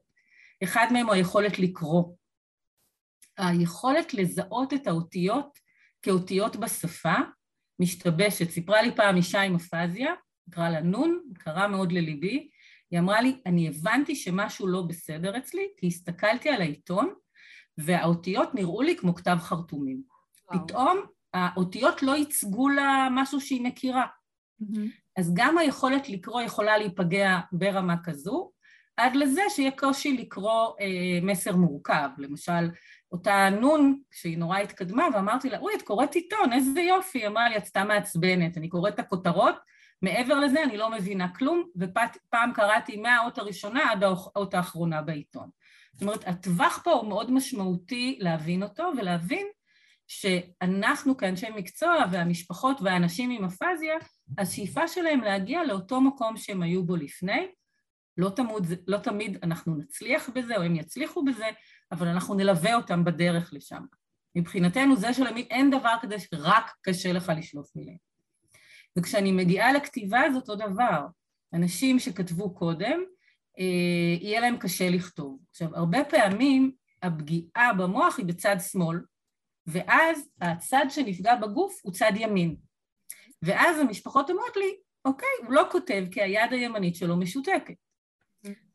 אחד 0.64 0.88
מהם 0.92 1.06
הוא 1.06 1.14
היכולת 1.14 1.60
לקרוא. 1.60 2.16
היכולת 3.38 4.14
לזהות 4.14 4.74
את 4.74 4.88
האותיות 4.88 5.60
כאותיות 6.02 6.56
בשפה 6.56 7.14
משתבשת. 7.80 8.50
סיפרה 8.50 8.82
לי 8.82 8.96
פעם 8.96 9.16
אישה 9.16 9.42
עם 9.42 9.56
אפזיה, 9.56 10.14
נקרא 10.48 10.70
לה 10.70 10.82
נון, 10.82 11.20
קרה 11.34 11.68
מאוד 11.68 11.92
לליבי, 11.92 12.50
היא 12.92 13.00
אמרה 13.00 13.22
לי, 13.22 13.42
אני 13.46 13.68
הבנתי 13.68 14.16
שמשהו 14.16 14.68
לא 14.68 14.82
בסדר 14.82 15.38
אצלי, 15.38 15.68
כי 15.78 15.88
הסתכלתי 15.88 16.50
על 16.50 16.62
העיתון 16.62 17.14
והאותיות 17.78 18.56
נראו 18.56 18.82
לי 18.82 18.98
כמו 18.98 19.16
כתב 19.16 19.38
חרטומים. 19.40 20.02
וואו. 20.52 20.68
פתאום 20.68 21.02
האותיות 21.34 22.04
לא 22.04 22.18
ייצגו 22.18 22.70
לה 22.70 23.08
משהו 23.12 23.42
שהיא 23.42 23.62
מכירה. 23.62 24.06
Mm-hmm. 24.62 24.90
אז 25.18 25.34
גם 25.34 25.58
היכולת 25.58 26.10
לקרוא 26.10 26.42
יכולה 26.42 26.78
להיפגע 26.78 27.40
ברמה 27.52 27.96
כזו, 28.04 28.52
עד 28.98 29.16
לזה 29.16 29.42
שיהיה 29.50 29.72
קושי 29.72 30.18
לקרוא 30.18 30.74
אה, 30.82 31.20
מסר 31.22 31.56
מורכב. 31.56 32.10
למשל, 32.18 32.70
אותה 33.12 33.50
נון, 33.62 34.00
שהיא 34.12 34.38
נורא 34.38 34.58
התקדמה, 34.58 35.08
ואמרתי 35.14 35.50
לה, 35.50 35.58
אוי, 35.60 35.74
את 35.76 35.82
קוראת 35.82 36.16
עיתון, 36.16 36.54
איזה 36.54 36.82
יופי. 36.82 37.20
היא 37.20 37.28
אמרה 37.28 37.50
לי, 37.50 37.58
את 37.58 37.66
סתם 37.66 37.88
מעצבנת, 37.88 38.58
אני 38.58 38.70
קוראת 38.70 38.94
את 38.94 39.00
הכותרות, 39.00 39.56
מעבר 40.02 40.40
לזה 40.40 40.64
אני 40.64 40.78
לא 40.78 40.92
מבינה 40.92 41.34
כלום, 41.34 41.64
ופעם 41.76 42.54
קראתי 42.54 42.98
מהאות 42.98 43.38
הראשונה 43.38 43.92
עד 43.92 44.04
האות 44.04 44.54
האחרונה 44.54 45.02
בעיתון. 45.02 45.50
זאת 45.94 46.02
אומרת, 46.02 46.28
הטווח 46.28 46.82
פה 46.84 46.92
הוא 46.92 47.10
מאוד 47.10 47.32
משמעותי 47.32 48.18
להבין 48.22 48.64
אותו, 48.64 48.92
ולהבין 48.98 49.48
שאנחנו 50.08 51.18
כאנשי 51.18 51.48
מקצוע 51.56 51.96
והמשפחות 52.12 52.82
והאנשים 52.82 53.30
עם 53.30 53.46
אפזיה, 53.46 53.96
השאיפה 54.38 54.88
שלהם 54.88 55.22
להגיע 55.22 55.64
לאותו 55.64 56.02
מקום 56.02 56.38
שהם 56.38 56.62
היו 56.62 56.84
בו 56.84 56.96
לפני. 56.96 57.48
לא 58.18 58.30
תמיד, 58.30 58.80
לא 58.88 58.98
תמיד 58.98 59.38
אנחנו 59.44 59.76
נצליח 59.76 60.30
בזה 60.30 60.58
או 60.58 60.62
הם 60.62 60.76
יצליחו 60.76 61.26
בזה, 61.26 61.46
אבל 61.92 62.08
אנחנו 62.08 62.36
נלווה 62.36 62.76
אותם 62.76 63.04
בדרך 63.04 63.54
לשם. 63.54 63.84
מבחינתנו 64.36 64.96
זה 64.96 65.14
שלמי 65.14 65.42
אין 65.42 65.70
דבר 65.70 65.96
כזה 66.02 66.20
שרק 66.20 66.72
קשה 66.82 67.14
לך 67.14 67.32
לשלוף 67.38 67.76
מילים. 67.76 67.98
וכשאני 68.98 69.32
מגיעה 69.32 69.74
לכתיבה 69.74 70.22
זה 70.32 70.36
אותו 70.36 70.56
דבר. 70.56 71.06
אנשים 71.54 72.00
שכתבו 72.00 72.54
קודם, 72.54 73.00
אה, 73.60 74.18
יהיה 74.22 74.40
להם 74.40 74.58
קשה 74.58 74.90
לכתוב. 74.90 75.40
עכשיו, 75.50 75.76
הרבה 75.76 76.04
פעמים 76.04 76.72
הפגיעה 77.04 77.74
במוח 77.78 78.18
היא 78.18 78.26
בצד 78.26 78.56
שמאל, 78.72 79.00
ואז 79.68 80.30
הצד 80.42 80.86
שנפגע 80.90 81.36
בגוף 81.36 81.80
הוא 81.84 81.94
צד 81.94 82.12
ימין. 82.16 82.56
ואז 83.42 83.80
המשפחות 83.80 84.30
אומרות 84.30 84.56
לי, 84.56 84.76
אוקיי, 85.06 85.30
הוא 85.44 85.54
לא 85.54 85.68
כותב 85.72 86.06
כי 86.12 86.22
היד 86.22 86.52
הימנית 86.54 86.96
שלו 86.96 87.18
משותקת. 87.18 87.74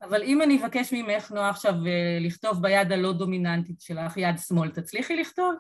אבל 0.02 0.22
אם 0.22 0.42
אני 0.42 0.62
אבקש 0.62 0.92
ממך, 0.92 1.32
נועה, 1.32 1.50
עכשיו 1.50 1.74
אה, 1.86 2.18
לכתוב 2.20 2.62
ביד 2.62 2.92
הלא 2.92 3.12
דומיננטית 3.12 3.80
שלך, 3.80 4.16
יד 4.16 4.38
שמאל, 4.38 4.70
תצליחי 4.70 5.16
לכתוב? 5.16 5.54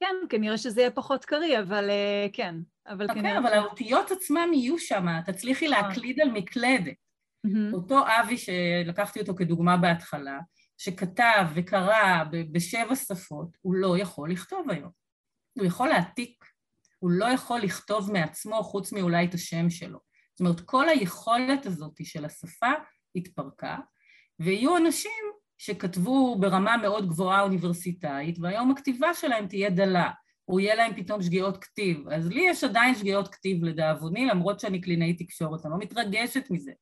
כן, 0.00 0.14
כנראה 0.28 0.58
שזה 0.58 0.80
יהיה 0.80 0.90
פחות 0.90 1.24
קריא, 1.24 1.60
אבל 1.60 1.90
uh, 1.90 2.30
כן. 2.32 2.54
אבל 2.86 3.10
okay, 3.10 3.14
כנראה... 3.14 3.38
אבל 3.38 3.52
האותיות 3.52 4.10
עצמם 4.10 4.48
יהיו 4.52 4.78
שם, 4.78 5.06
תצליחי 5.26 5.68
להקליד 5.68 6.20
על 6.20 6.30
מקלדת. 6.30 6.94
Mm-hmm. 7.46 7.74
אותו 7.74 8.00
אבי 8.20 8.36
שלקחתי 8.36 9.20
אותו 9.20 9.34
כדוגמה 9.34 9.76
בהתחלה, 9.76 10.38
שכתב 10.78 11.46
וקרא 11.54 12.24
בשבע 12.52 12.96
שפות, 12.96 13.48
הוא 13.60 13.74
לא 13.74 13.98
יכול 13.98 14.32
לכתוב 14.32 14.70
היום. 14.70 14.90
הוא 15.58 15.66
יכול 15.66 15.88
להעתיק, 15.88 16.44
הוא 16.98 17.10
לא 17.10 17.24
יכול 17.24 17.60
לכתוב 17.60 18.12
מעצמו 18.12 18.62
חוץ 18.62 18.92
מאולי 18.92 19.26
את 19.26 19.34
השם 19.34 19.70
שלו. 19.70 19.98
זאת 20.34 20.40
אומרת, 20.40 20.60
כל 20.60 20.88
היכולת 20.88 21.66
הזאת 21.66 22.00
של 22.04 22.24
השפה 22.24 22.72
התפרקה, 23.14 23.76
ויהיו 24.40 24.76
אנשים 24.76 25.22
שכתבו 25.58 26.36
ברמה 26.40 26.76
מאוד 26.76 27.08
גבוהה 27.08 27.42
אוניברסיטאית, 27.42 28.38
והיום 28.40 28.70
הכתיבה 28.70 29.14
שלהם 29.14 29.46
תהיה 29.46 29.70
דלה, 29.70 30.10
או 30.48 30.60
יהיה 30.60 30.74
להם 30.74 30.96
פתאום 30.96 31.22
שגיאות 31.22 31.64
כתיב. 31.64 32.08
אז 32.08 32.28
לי 32.28 32.42
יש 32.48 32.64
עדיין 32.64 32.94
שגיאות 32.94 33.28
כתיב 33.28 33.64
לדאבוני, 33.64 34.26
למרות 34.26 34.60
שאני 34.60 34.80
קלינאית 34.80 35.22
תקשורת, 35.22 35.64
אני 35.64 35.72
לא 35.72 35.78
מתרגשת 35.78 36.50
מזה. 36.50 36.72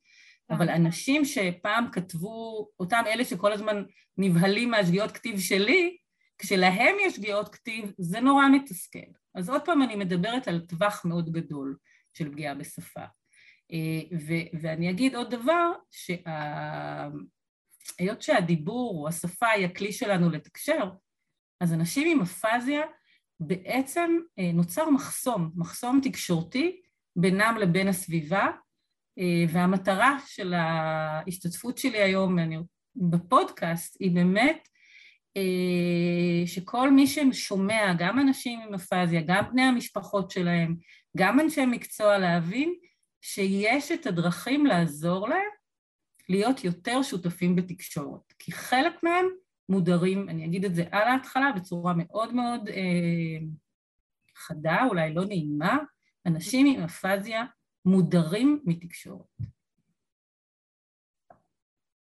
אבל 0.50 0.68
אנשים 0.68 1.24
שפעם 1.24 1.90
כתבו, 1.92 2.68
אותם 2.80 3.02
אלה 3.06 3.24
שכל 3.24 3.52
הזמן 3.52 3.82
נבהלים 4.18 4.70
מהשגיאות 4.70 5.12
כתיב 5.12 5.40
שלי, 5.40 5.96
כשלהם 6.38 6.96
יש 7.06 7.14
שגיאות 7.14 7.48
כתיב, 7.48 7.92
זה 7.98 8.20
נורא 8.20 8.48
מתסכל. 8.48 8.98
אז 9.34 9.48
עוד 9.48 9.62
פעם 9.64 9.82
אני 9.82 9.96
מדברת 9.96 10.48
על 10.48 10.60
טווח 10.60 11.04
מאוד 11.04 11.32
גדול 11.32 11.76
של 12.14 12.32
פגיעה 12.32 12.54
בשפה. 12.54 13.04
אה, 13.72 14.02
ו- 14.26 14.48
ואני 14.60 14.90
אגיד 14.90 15.14
עוד 15.14 15.30
דבר, 15.30 15.72
שהיות 17.90 18.22
שהדיבור 18.22 19.02
או 19.02 19.08
השפה 19.08 19.48
היא 19.48 19.66
הכלי 19.66 19.92
שלנו 19.92 20.30
לתקשר, 20.30 20.90
אז 21.60 21.72
אנשים 21.72 22.08
עם 22.16 22.22
אפזיה 22.22 22.82
בעצם 23.40 24.18
אה, 24.38 24.52
נוצר 24.52 24.90
מחסום, 24.90 25.50
מחסום 25.56 26.00
תקשורתי 26.02 26.80
בינם 27.16 27.56
לבין 27.60 27.88
הסביבה, 27.88 28.46
אה, 29.18 29.44
והמטרה 29.48 30.18
של 30.26 30.54
ההשתתפות 30.54 31.78
שלי 31.78 32.02
היום 32.02 32.36
בפודקאסט 32.96 33.96
היא 34.00 34.10
באמת 34.10 34.68
שכל 36.46 36.90
מי 36.90 37.06
ששומע, 37.06 37.94
גם 37.98 38.18
אנשים 38.18 38.60
עם 38.60 38.74
אפזיה, 38.74 39.20
גם 39.26 39.44
בני 39.50 39.62
המשפחות 39.62 40.30
שלהם, 40.30 40.76
גם 41.16 41.40
אנשי 41.40 41.66
מקצוע, 41.66 42.18
להבין 42.18 42.74
שיש 43.22 43.92
את 43.92 44.06
הדרכים 44.06 44.66
לעזור 44.66 45.28
להם 45.28 45.50
להיות 46.28 46.64
יותר 46.64 47.02
שותפים 47.02 47.56
בתקשורת. 47.56 48.32
כי 48.38 48.52
חלק 48.52 49.02
מהם 49.02 49.26
מודרים, 49.68 50.28
אני 50.28 50.46
אגיד 50.46 50.64
את 50.64 50.74
זה 50.74 50.84
על 50.90 51.08
ההתחלה 51.08 51.52
בצורה 51.56 51.94
מאוד 51.96 52.34
מאוד 52.34 52.68
אה, 52.68 53.46
חדה, 54.36 54.84
אולי 54.88 55.14
לא 55.14 55.24
נעימה, 55.24 55.78
אנשים 56.26 56.66
עם 56.66 56.82
אפזיה 56.82 57.44
מודרים 57.84 58.62
מתקשורת. 58.64 59.26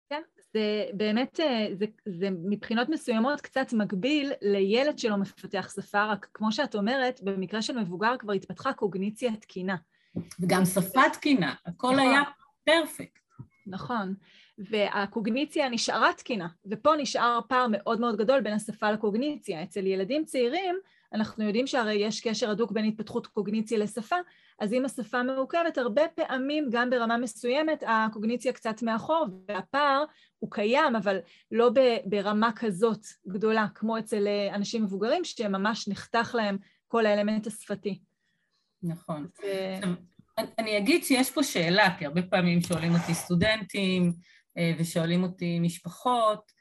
כן, 0.10 0.22
זה 0.54 0.86
באמת, 0.94 1.40
אה, 1.40 1.68
זה, 1.74 1.86
זה 2.06 2.30
מבחינות 2.32 2.90
מסוימות 2.90 3.42
קצת 3.42 3.74
מקביל 3.74 4.32
לילד 4.42 5.00
שלא 5.00 5.18
מפתח 5.18 5.74
שפה, 5.76 6.06
רק 6.06 6.28
כמו 6.34 6.52
שאת 6.52 6.76
אומרת, 6.76 7.20
במקרה 7.24 7.62
של 7.62 7.80
מבוגר 7.80 8.18
כבר 8.20 8.34
התפתחה 8.34 8.74
קוגניציה 8.74 9.36
תקינה. 9.36 9.76
וגם 10.40 10.66
שפה 10.66 11.02
תקינה, 11.14 11.54
הכל 11.66 11.92
נכון. 11.92 12.00
היה 12.00 12.22
פרפקט. 12.64 13.20
נכון, 13.68 14.14
והקוגניציה 14.58 15.70
נשארה 15.70 16.14
תקינה, 16.14 16.48
ופה 16.66 16.96
נשאר 16.98 17.40
פער 17.48 17.68
מאוד 17.72 18.00
מאוד 18.00 18.18
גדול 18.18 18.42
בין 18.42 18.54
השפה 18.54 18.92
לקוגניציה. 18.92 19.64
אצל 19.64 19.86
ילדים 19.86 20.26
צעירים, 20.26 20.76
אנחנו 21.14 21.44
יודעים 21.44 21.68
שהרי 21.68 21.94
יש 21.94 22.22
קשר 22.22 22.50
הדוק 22.50 22.72
בין 22.72 22.86
התפתחות 22.86 23.28
קוגניציה 23.28 23.78
לשפה, 23.78 24.16
אז 24.60 24.74
אם 24.74 24.86
השפה 24.86 25.24
מעוכבת, 25.24 25.78
הרבה 25.78 26.02
פעמים 26.16 26.68
גם 26.72 26.90
ברמה 26.90 27.18
מסוימת 27.18 27.84
הקוגניציה 27.88 28.54
קצת 28.54 28.82
מאחור, 28.82 29.26
והפער 29.48 30.04
הוא 30.40 30.52
קיים, 30.52 30.96
אבל 30.96 31.18
לא 31.52 31.72
ברמה 32.06 32.52
כזאת 32.56 33.06
גדולה, 33.28 33.66
כמו 33.76 34.00
אצל 34.00 34.28
אה, 34.28 34.56
אנשים 34.56 34.84
מבוגרים, 34.84 35.24
שממש 35.24 35.88
נחתך 35.88 36.36
להם 36.36 36.58
כל 36.88 37.06
האלמנט 37.06 37.48
השפתי. 37.48 38.00
נכון. 38.84 39.28
ו... 39.42 39.46
אני 40.60 40.78
אגיד 40.78 41.04
שיש 41.04 41.32
פה 41.32 41.44
שאלה, 41.44 41.98
כי 41.98 42.06
הרבה 42.06 42.22
פעמים 42.22 42.62
שואלים 42.62 42.94
אותי 42.94 43.14
סטודנטים 43.14 44.14
אה, 44.58 44.74
ושואלים 44.80 45.24
אותי 45.24 45.60
משפחות, 45.60 46.52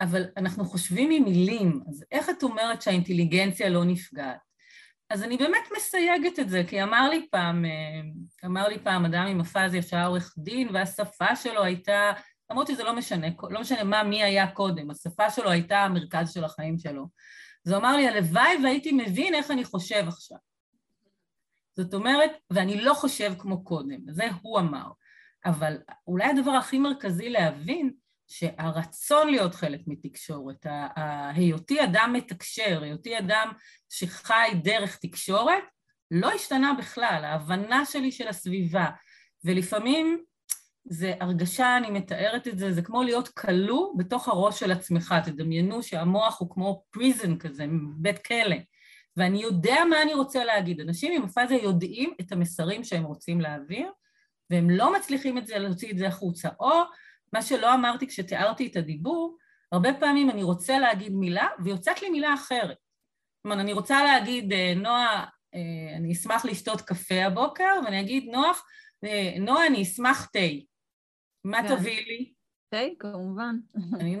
אבל 0.00 0.24
אנחנו 0.36 0.64
חושבים 0.64 1.10
עם 1.10 1.24
מילים, 1.24 1.80
אז 1.88 2.04
איך 2.12 2.30
את 2.30 2.42
אומרת 2.42 2.82
שהאינטליגנציה 2.82 3.68
לא 3.68 3.84
נפגעת? 3.84 4.38
אז 5.10 5.22
אני 5.22 5.36
באמת 5.36 5.68
מסייגת 5.76 6.38
את 6.38 6.48
זה, 6.48 6.62
כי 6.68 6.82
אמר 6.82 7.08
לי 7.08 7.26
פעם, 7.30 7.64
אה, 7.64 8.00
אמר 8.44 8.68
לי 8.68 8.78
פעם 8.78 9.04
אדם 9.04 9.26
עם 9.26 9.40
אפזיה 9.40 9.82
שהיה 9.82 10.06
עורך 10.06 10.34
דין, 10.38 10.68
והשפה 10.72 11.36
שלו 11.36 11.64
הייתה, 11.64 12.12
למרות 12.50 12.66
שזה 12.66 12.84
לא 12.84 12.96
משנה, 12.96 13.26
לא 13.50 13.60
משנה 13.60 13.84
מה, 13.84 14.02
מי 14.02 14.22
היה 14.22 14.50
קודם, 14.50 14.90
השפה 14.90 15.30
שלו 15.30 15.50
הייתה 15.50 15.78
המרכז 15.78 16.32
של 16.32 16.44
החיים 16.44 16.78
שלו. 16.78 17.06
אז 17.66 17.72
הוא 17.72 17.80
אמר 17.80 17.96
לי, 17.96 18.08
הלוואי 18.08 18.52
והייתי 18.62 18.92
מבין 18.92 19.34
איך 19.34 19.50
אני 19.50 19.64
חושב 19.64 20.04
עכשיו. 20.08 20.38
זאת 21.76 21.94
אומרת, 21.94 22.30
ואני 22.50 22.80
לא 22.80 22.94
חושב 22.94 23.32
כמו 23.38 23.64
קודם, 23.64 23.98
זה 24.10 24.24
הוא 24.42 24.58
אמר. 24.58 24.90
אבל 25.44 25.76
אולי 26.06 26.24
הדבר 26.24 26.50
הכי 26.50 26.78
מרכזי 26.78 27.28
להבין, 27.28 27.90
שהרצון 28.28 29.28
להיות 29.28 29.54
חלק 29.54 29.80
מתקשורת, 29.86 30.66
היותי 31.34 31.84
אדם 31.84 32.10
מתקשר, 32.12 32.82
היותי 32.82 33.18
אדם 33.18 33.52
שחי 33.88 34.48
דרך 34.62 34.96
תקשורת, 34.96 35.62
לא 36.10 36.30
השתנה 36.32 36.74
בכלל, 36.78 37.24
ההבנה 37.24 37.84
שלי 37.84 38.12
של 38.12 38.28
הסביבה. 38.28 38.86
ולפעמים 39.44 40.18
זה 40.84 41.14
הרגשה, 41.20 41.76
אני 41.76 41.90
מתארת 41.90 42.48
את 42.48 42.58
זה, 42.58 42.72
זה 42.72 42.82
כמו 42.82 43.02
להיות 43.02 43.28
כלוא 43.28 43.98
בתוך 43.98 44.28
הראש 44.28 44.60
של 44.60 44.72
עצמך. 44.72 45.14
תדמיינו 45.24 45.82
שהמוח 45.82 46.40
הוא 46.40 46.50
כמו 46.50 46.84
פריזן 46.90 47.38
כזה, 47.38 47.66
בית 47.96 48.18
כלא. 48.18 48.56
ואני 49.16 49.42
יודע 49.42 49.76
מה 49.90 50.02
אני 50.02 50.14
רוצה 50.14 50.44
להגיד. 50.44 50.80
אנשים 50.80 51.12
עם 51.12 51.22
הפאזה 51.22 51.54
יודעים 51.54 52.14
את 52.20 52.32
המסרים 52.32 52.84
שהם 52.84 53.04
רוצים 53.04 53.40
להעביר, 53.40 53.90
והם 54.50 54.70
לא 54.70 54.94
מצליחים 54.96 55.38
את 55.38 55.46
זה, 55.46 55.58
להוציא 55.58 55.92
את 55.92 55.98
זה 55.98 56.08
החוצה. 56.08 56.48
או 56.60 56.72
מה 57.32 57.42
שלא 57.42 57.74
אמרתי 57.74 58.06
כשתיארתי 58.06 58.66
את 58.66 58.76
הדיבור, 58.76 59.36
הרבה 59.72 59.94
פעמים 60.00 60.30
אני 60.30 60.42
רוצה 60.42 60.78
להגיד 60.78 61.12
מילה 61.12 61.48
ויוצאת 61.64 62.02
לי 62.02 62.10
מילה 62.10 62.34
אחרת. 62.34 62.76
זאת 63.36 63.44
אומרת, 63.44 63.58
אני 63.58 63.72
רוצה 63.72 64.04
להגיד, 64.04 64.52
אה, 64.52 64.72
נועה, 64.76 65.24
אה, 65.54 65.96
אני 65.96 66.12
אשמח 66.12 66.44
לשתות 66.44 66.80
קפה 66.80 67.24
הבוקר, 67.24 67.80
ואני 67.84 68.00
אגיד, 68.00 68.28
נוח, 68.32 68.66
אה, 69.04 69.34
נועה, 69.40 69.66
אני 69.66 69.82
אשמח 69.82 70.26
תה. 70.32 70.38
מה 71.44 71.62
כן. 71.62 71.76
תביאי 71.76 72.04
לי? 72.04 72.32
תה, 72.68 72.94
כמובן. 72.98 73.56
אני, 74.00 74.18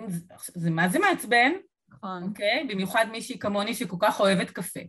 זה 0.54 0.70
מה 0.70 0.88
זה 0.88 0.98
מעצבן? 0.98 1.52
נכון. 1.96 2.22
אוקיי? 2.22 2.62
Okay? 2.62 2.72
במיוחד 2.72 3.06
מישהי 3.10 3.38
כמוני 3.38 3.74
שכל 3.74 3.96
כך 4.00 4.20
אוהבת 4.20 4.50
קפה. 4.50 4.80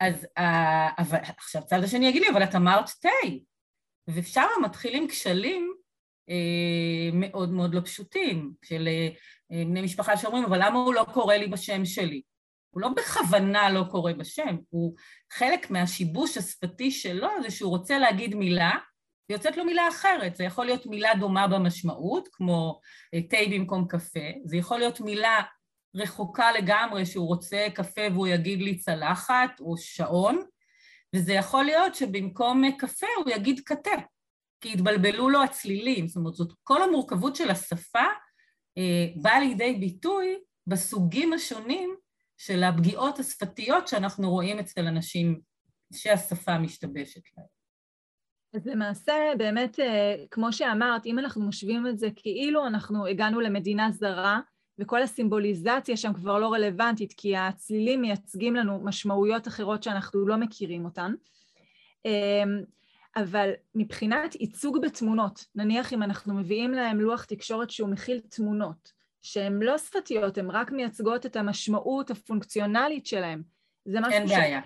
אז 0.00 0.26
אבל 0.98 1.18
עכשיו 1.18 1.62
צד 1.66 1.84
השני 1.84 2.06
יגיד 2.06 2.22
לי, 2.22 2.28
אבל 2.28 2.44
את 2.44 2.54
אמרת 2.54 2.90
תה. 3.00 3.28
ושם 4.08 4.46
מתחילים 4.64 5.08
כשלים 5.08 5.74
אה, 6.30 7.10
מאוד 7.12 7.52
מאוד 7.52 7.74
לא 7.74 7.80
פשוטים, 7.80 8.52
של 8.64 8.88
אה, 8.88 9.64
בני 9.64 9.82
משפחה 9.82 10.16
שאומרים, 10.16 10.44
אבל 10.44 10.58
למה 10.66 10.78
הוא 10.78 10.94
לא 10.94 11.06
קורא 11.12 11.34
לי 11.34 11.46
בשם 11.46 11.84
שלי? 11.84 12.22
הוא 12.70 12.80
לא 12.80 12.88
בכוונה 12.88 13.70
לא 13.70 13.84
קורא 13.90 14.12
בשם, 14.12 14.56
הוא 14.68 14.94
חלק 15.32 15.70
מהשיבוש 15.70 16.36
השפתי 16.36 16.90
שלו 16.90 17.28
זה 17.42 17.50
שהוא 17.50 17.70
רוצה 17.70 17.98
להגיד 17.98 18.34
מילה, 18.34 18.70
ויוצאת 19.30 19.56
לו 19.56 19.64
מילה 19.64 19.88
אחרת. 19.88 20.36
זה 20.36 20.44
יכול 20.44 20.66
להיות 20.66 20.86
מילה 20.86 21.14
דומה 21.20 21.48
במשמעות, 21.48 22.28
כמו 22.32 22.80
אה, 23.14 23.20
תה 23.30 23.36
במקום 23.50 23.88
קפה, 23.88 24.20
זה 24.44 24.56
יכול 24.56 24.78
להיות 24.78 25.00
מילה 25.00 25.42
רחוקה 25.94 26.52
לגמרי, 26.52 27.06
שהוא 27.06 27.26
רוצה 27.26 27.66
קפה 27.74 28.00
והוא 28.12 28.26
יגיד 28.26 28.62
לי 28.62 28.78
צלחת 28.78 29.60
או 29.60 29.76
שעון, 29.78 30.42
וזה 31.14 31.32
יכול 31.32 31.64
להיות 31.64 31.94
שבמקום 31.94 32.62
קפה 32.78 33.06
הוא 33.16 33.32
יגיד 33.32 33.60
קטה, 33.64 33.90
כי 34.60 34.72
התבלבלו 34.72 35.30
לו 35.30 35.42
הצלילים. 35.42 36.08
זאת 36.08 36.16
אומרת, 36.16 36.34
זאת 36.34 36.52
כל 36.62 36.82
המורכבות 36.82 37.36
של 37.36 37.50
השפה 37.50 38.04
אה, 38.78 39.06
באה 39.16 39.40
לידי 39.40 39.72
ביטוי 39.72 40.38
בסוגים 40.66 41.32
השונים 41.32 41.96
של 42.38 42.64
הפגיעות 42.64 43.18
השפתיות 43.18 43.88
שאנחנו 43.88 44.30
רואים 44.30 44.58
אצל 44.58 44.86
אנשים 44.86 45.40
שהשפה 45.92 46.58
משתבשת 46.58 47.22
להם. 47.36 47.46
אז 48.54 48.66
למעשה, 48.66 49.12
באמת, 49.38 49.80
אה, 49.80 50.14
כמו 50.30 50.52
שאמרת, 50.52 51.06
אם 51.06 51.18
אנחנו 51.18 51.48
משווים 51.48 51.86
את 51.86 51.98
זה 51.98 52.08
כאילו 52.16 52.66
אנחנו 52.66 53.06
הגענו 53.06 53.40
למדינה 53.40 53.90
זרה, 53.90 54.40
וכל 54.78 55.02
הסימבוליזציה 55.02 55.96
שם 55.96 56.12
כבר 56.12 56.38
לא 56.38 56.52
רלוונטית, 56.52 57.14
כי 57.16 57.36
הצלילים 57.36 58.00
מייצגים 58.00 58.56
לנו 58.56 58.80
משמעויות 58.84 59.48
אחרות 59.48 59.82
שאנחנו 59.82 60.28
לא 60.28 60.36
מכירים 60.36 60.84
אותן. 60.84 61.14
אמ, 62.04 62.62
אבל 63.16 63.50
מבחינת 63.74 64.34
ייצוג 64.34 64.78
בתמונות, 64.82 65.44
נניח 65.54 65.92
אם 65.92 66.02
אנחנו 66.02 66.34
מביאים 66.34 66.72
להם 66.72 67.00
לוח 67.00 67.24
תקשורת 67.24 67.70
שהוא 67.70 67.88
מכיל 67.88 68.20
תמונות, 68.20 68.92
שהן 69.22 69.62
לא 69.62 69.78
שפתיות, 69.78 70.38
הן 70.38 70.50
רק 70.50 70.72
מייצגות 70.72 71.26
את 71.26 71.36
המשמעות 71.36 72.10
הפונקציונלית 72.10 73.06
שלהם. 73.06 73.42
זה 73.84 74.00
משהו 74.00 74.12
אין 74.12 74.28
ש... 74.28 74.30
אין 74.30 74.40
בעיה, 74.40 74.60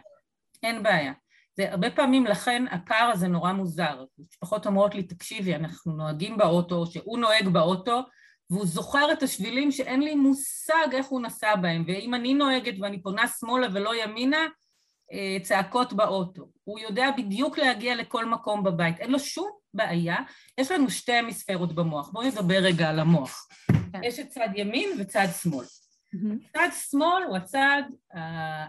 אין 0.63 0.83
בעיה. 0.83 1.13
זה 1.57 1.73
הרבה 1.73 1.91
פעמים 1.91 2.27
לכן 2.27 2.65
הפער 2.71 3.11
הזה 3.13 3.29
נורא 3.29 3.53
מוזר. 3.53 4.05
משפחות 4.19 4.67
אומרות 4.67 4.95
לי, 4.95 5.03
תקשיבי, 5.03 5.55
אנחנו 5.55 5.93
נוהגים 5.93 6.37
באוטו, 6.37 6.87
שהוא 6.87 7.19
נוהג 7.19 7.49
באוטו, 7.49 8.03
והוא 8.51 8.67
זוכר 8.67 9.13
את 9.13 9.23
השבילים 9.23 9.71
שאין 9.71 10.03
לי 10.03 10.15
מושג 10.15 10.89
איך 10.93 11.07
הוא 11.07 11.21
נסע 11.21 11.57
בהם, 11.57 11.85
ואם 11.87 12.15
אני 12.15 12.35
נוהגת 12.35 12.75
ואני 12.81 13.03
פונה 13.03 13.29
שמאלה 13.29 13.67
ולא 13.73 14.03
ימינה, 14.03 14.47
אה, 15.13 15.37
צעקות 15.43 15.93
באוטו. 15.93 16.51
הוא 16.65 16.79
יודע 16.79 17.11
בדיוק 17.17 17.59
להגיע 17.59 17.95
לכל 17.95 18.25
מקום 18.25 18.65
בבית, 18.65 19.01
אין 19.01 19.11
לו 19.11 19.19
שום 19.19 19.51
בעיה. 19.75 20.17
יש 20.59 20.71
לנו 20.71 20.91
שתי 20.91 21.13
המספרות 21.13 21.75
במוח, 21.75 22.11
בואו 22.11 22.27
נדבר 22.27 22.59
רגע 22.59 22.89
על 22.89 22.99
המוח. 22.99 23.49
כן. 23.93 24.05
יש 24.05 24.19
את 24.19 24.29
צד 24.29 24.49
ימין 24.55 24.89
וצד 24.99 25.27
שמאל. 25.43 25.65
Mm-hmm. 25.65 26.53
צד 26.53 26.69
שמאל 26.91 27.23
הוא 27.29 27.37
הצד 27.37 27.83
uh, 28.15 28.19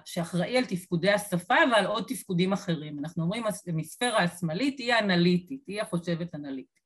שאחראי 0.06 0.58
על 0.58 0.66
תפקודי 0.66 1.12
השפה 1.12 1.56
ועל 1.72 1.86
עוד 1.86 2.04
תפקודים 2.08 2.54
אחרים. 2.54 3.00
אנחנו 3.00 3.24
אומרים, 3.24 3.44
המספרה 3.68 4.24
השמאלית 4.24 4.80
היא 4.80 4.94
האנליטית, 4.94 5.64
היא 5.68 5.82
החושבת 5.82 6.36
אנליטית. 6.36 6.81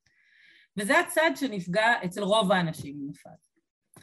וזה 0.77 0.99
הצד 0.99 1.31
שנפגע 1.35 1.93
אצל 2.05 2.23
רוב 2.23 2.51
האנשים 2.51 2.95
עם. 3.01 3.11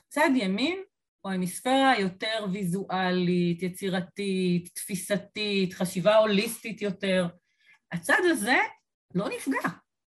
צד 0.09 0.31
ימין 0.35 0.83
הוא 1.21 1.33
המספירה 1.33 1.91
היותר 1.91 2.47
ויזואלית, 2.53 3.63
יצירתית, 3.63 4.69
תפיסתית, 4.75 5.75
חשיבה 5.75 6.17
הוליסטית 6.17 6.83
יותר. 6.83 7.27
הצד 7.93 8.19
הזה 8.25 8.57
לא 9.15 9.29
נפגע, 9.29 9.69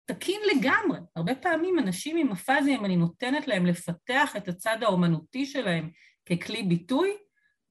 תקין 0.05 0.41
לגמרי. 0.57 0.99
הרבה 1.17 1.35
פעמים 1.35 1.79
אנשים 1.79 2.17
עם 2.17 2.33
הפאזה, 2.33 2.71
אם 2.71 2.85
אני 2.85 2.97
נותנת 2.97 3.49
להם 3.49 3.67
לפתח 3.67 4.37
את 4.37 4.49
הצד 4.49 4.77
האומנותי 4.83 5.47
שלהם 5.47 5.91
ככלי 6.27 6.63
ביטוי, 6.63 7.11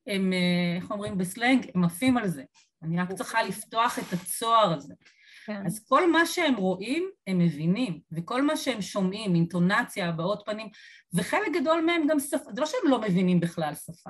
הם, 0.07 0.33
אה, 0.33 0.75
איך 0.81 0.91
אומרים 0.91 1.17
בסלנג, 1.17 1.71
הם 1.75 1.83
עפים 1.83 2.17
על 2.17 2.27
זה. 2.27 2.43
אני 2.83 2.99
רק 2.99 3.13
צריכה 3.13 3.43
לפתוח 3.43 3.99
את 3.99 4.13
הצוהר 4.13 4.73
הזה. 4.73 4.93
כן. 5.45 5.65
אז 5.65 5.85
כל 5.87 6.11
מה 6.11 6.25
שהם 6.25 6.55
רואים, 6.55 7.09
הם 7.27 7.39
מבינים, 7.39 7.99
וכל 8.11 8.41
מה 8.41 8.57
שהם 8.57 8.81
שומעים, 8.81 9.35
אינטונציה, 9.35 10.09
הבעות 10.09 10.43
פנים, 10.45 10.67
וחלק 11.13 11.51
גדול 11.53 11.81
מהם 11.81 12.07
גם 12.07 12.19
שפה, 12.19 12.53
זה 12.53 12.61
לא 12.61 12.67
שהם 12.67 12.91
לא 12.91 13.01
מבינים 13.01 13.39
בכלל 13.39 13.73
שפה, 13.75 14.09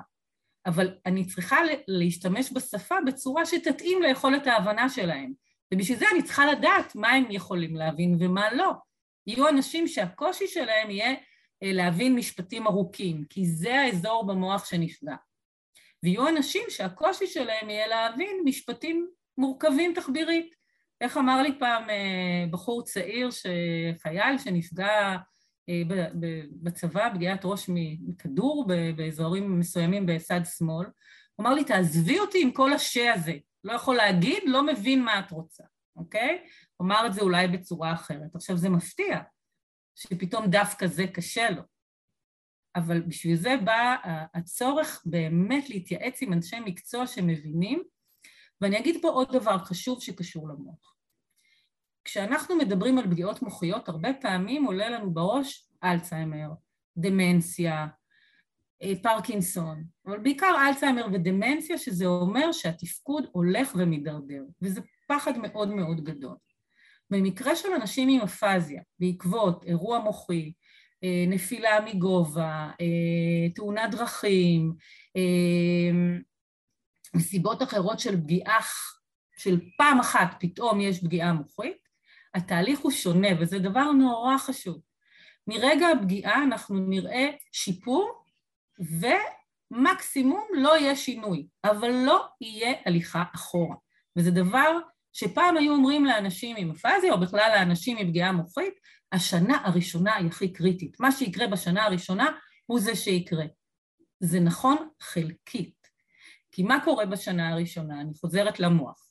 אבל 0.65 0.97
אני 1.05 1.25
צריכה 1.25 1.57
להשתמש 1.87 2.51
בשפה 2.53 2.95
בצורה 3.05 3.45
שתתאים 3.45 4.01
ליכולת 4.01 4.47
ההבנה 4.47 4.89
שלהם, 4.89 5.33
ובשביל 5.73 5.97
זה 5.97 6.05
אני 6.13 6.23
צריכה 6.23 6.51
לדעת 6.51 6.95
מה 6.95 7.09
הם 7.09 7.25
יכולים 7.29 7.75
להבין 7.75 8.17
ומה 8.19 8.53
לא. 8.53 8.71
יהיו 9.27 9.49
אנשים 9.49 9.87
שהקושי 9.87 10.47
שלהם 10.47 10.89
יהיה 10.89 11.11
אה, 11.63 11.73
להבין 11.73 12.15
משפטים 12.15 12.67
ארוכים, 12.67 13.23
כי 13.29 13.45
זה 13.45 13.79
האזור 13.79 14.27
במוח 14.27 14.65
שנפגע. 14.65 15.15
ויהיו 16.03 16.27
אנשים 16.27 16.63
שהקושי 16.69 17.27
שלהם 17.27 17.69
יהיה 17.69 17.87
להבין 17.87 18.41
משפטים 18.45 19.07
מורכבים 19.37 19.93
תחבירית. 19.93 20.55
איך 21.01 21.17
אמר 21.17 21.41
לי 21.41 21.59
פעם 21.59 21.89
אה, 21.89 22.45
בחור 22.51 22.83
צעיר, 22.83 23.29
חייל 24.01 24.37
שנפגע 24.37 25.17
אה, 25.69 25.81
בצבא, 26.61 27.13
פגיעת 27.13 27.41
ראש 27.43 27.69
מכדור 27.69 28.67
באזורים 28.95 29.59
מסוימים 29.59 30.05
בסד 30.05 30.41
שמאל, 30.57 30.85
הוא 31.35 31.45
אמר 31.45 31.53
לי, 31.53 31.63
תעזבי 31.63 32.19
אותי 32.19 32.41
עם 32.41 32.51
כל 32.51 32.73
השה 32.73 33.13
הזה, 33.13 33.33
לא 33.63 33.73
יכול 33.73 33.95
להגיד, 33.95 34.43
לא 34.45 34.65
מבין 34.65 35.03
מה 35.03 35.19
את 35.19 35.31
רוצה, 35.31 35.63
אוקיי? 35.95 36.43
הוא 36.77 36.85
אמר 36.85 37.07
את 37.07 37.13
זה 37.13 37.21
אולי 37.21 37.47
בצורה 37.47 37.93
אחרת. 37.93 38.35
עכשיו, 38.35 38.57
זה 38.57 38.69
מפתיע 38.69 39.21
שפתאום 39.95 40.47
דווקא 40.47 40.87
זה 40.87 41.07
קשה 41.07 41.49
לו, 41.49 41.61
אבל 42.75 43.01
בשביל 43.01 43.35
זה 43.35 43.55
בא 43.65 43.95
הצורך 44.33 45.03
באמת 45.05 45.69
להתייעץ 45.69 46.21
עם 46.21 46.33
אנשי 46.33 46.59
מקצוע 46.59 47.07
שמבינים, 47.07 47.83
ואני 48.61 48.79
אגיד 48.79 48.97
פה 49.01 49.09
עוד 49.09 49.31
דבר 49.31 49.57
חשוב 49.57 50.01
שקשור 50.01 50.49
למוח. 50.49 50.95
כשאנחנו 52.05 52.55
מדברים 52.55 52.97
על 52.97 53.11
פגיעות 53.11 53.41
מוחיות, 53.41 53.89
הרבה 53.89 54.09
פעמים 54.21 54.65
עולה 54.65 54.89
לנו 54.89 55.13
בראש 55.13 55.69
אלצהיימר, 55.83 56.49
דמנציה, 56.97 57.87
אה, 58.83 58.93
פרקינסון, 59.03 59.83
אבל 60.07 60.19
בעיקר 60.19 60.55
אלצהיימר 60.67 61.07
ודמנציה, 61.13 61.77
שזה 61.77 62.05
אומר 62.05 62.51
שהתפקוד 62.51 63.27
הולך 63.31 63.75
ומידרדר, 63.75 64.43
וזה 64.61 64.81
פחד 65.07 65.37
מאוד 65.37 65.69
מאוד 65.69 66.03
גדול. 66.03 66.35
במקרה 67.09 67.55
של 67.55 67.69
אנשים 67.81 68.09
עם 68.09 68.21
אפזיה, 68.21 68.81
בעקבות 68.99 69.63
אירוע 69.63 69.99
מוחי, 69.99 70.53
אה, 71.03 71.25
נפילה 71.27 71.85
מגובה, 71.85 72.69
אה, 72.81 73.49
תאונת 73.55 73.91
דרכים, 73.91 74.73
מסיבות 77.15 77.63
אחרות 77.63 77.99
של 77.99 78.21
פגיעה, 78.21 78.59
של 79.37 79.59
פעם 79.77 79.99
אחת 79.99 80.35
פתאום 80.39 80.81
יש 80.81 81.03
פגיעה 81.03 81.33
מוחית, 81.33 81.77
התהליך 82.35 82.79
הוא 82.79 82.91
שונה, 82.91 83.27
וזה 83.39 83.59
דבר 83.59 83.91
נורא 83.91 84.37
חשוב. 84.37 84.81
מרגע 85.47 85.87
הפגיעה 85.89 86.43
אנחנו 86.43 86.79
נראה 86.79 87.29
שיפור 87.51 88.25
ומקסימום 89.71 90.47
לא 90.53 90.77
יהיה 90.77 90.95
שינוי, 90.95 91.47
אבל 91.63 91.91
לא 91.91 92.27
יהיה 92.41 92.73
הליכה 92.85 93.23
אחורה. 93.35 93.75
וזה 94.17 94.31
דבר 94.31 94.77
שפעם 95.13 95.57
היו 95.57 95.73
אומרים 95.73 96.05
לאנשים 96.05 96.55
עם 96.59 96.71
אפזיה, 96.71 97.13
או 97.13 97.19
בכלל 97.19 97.51
לאנשים 97.55 97.97
עם 97.97 98.07
פגיעה 98.07 98.31
מוחית, 98.31 98.73
השנה 99.11 99.57
הראשונה 99.65 100.15
היא 100.15 100.27
הכי 100.27 100.53
קריטית. 100.53 100.99
מה 100.99 101.11
שיקרה 101.11 101.47
בשנה 101.47 101.85
הראשונה 101.85 102.25
הוא 102.65 102.79
זה 102.79 102.95
שיקרה. 102.95 103.45
זה 104.19 104.39
נכון 104.39 104.77
חלקית. 105.01 105.84
כי 106.55 106.63
מה 106.63 106.83
קורה 106.83 107.05
בשנה 107.05 107.49
הראשונה? 107.49 108.01
אני 108.01 108.13
חוזרת 108.13 108.59
למוח. 108.59 109.09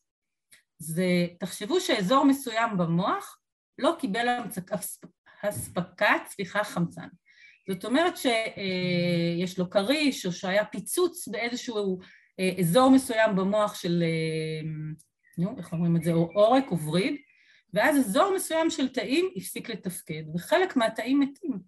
זה, 0.79 1.27
תחשבו 1.41 1.81
שאזור 1.81 2.25
מסוים 2.25 2.79
במוח 2.79 3.39
לא 3.79 3.97
קיבל 3.99 4.27
אספקת, 5.43 6.23
סליחה, 6.27 6.65
חמצן. 6.65 7.09
זאת 7.71 7.85
אומרת 7.85 8.15
שיש 8.17 9.59
לו 9.59 9.71
כריש 9.71 10.27
או 10.27 10.33
שהיה 10.33 10.65
פיצוץ 10.65 11.29
באיזשהו 11.29 11.99
אה, 12.41 12.51
אזור 12.59 12.91
מסוים 12.91 13.37
במוח 13.37 13.75
של, 13.75 14.03
אה, 14.03 14.69
נו, 15.39 15.59
איך 15.59 15.73
אומרים 15.73 15.97
את 15.97 16.05
זה, 16.05 16.13
עורק 16.13 16.65
או 16.71 16.79
וריד, 16.79 17.17
ואז 17.75 17.97
אזור 17.97 18.33
מסוים 18.37 18.71
של 18.71 18.89
תאים 18.89 19.31
הפסיק 19.37 19.71
לתפקד, 19.71 20.23
וחלק 20.35 20.77
מהתאים 20.77 21.21
מתים 21.21 21.59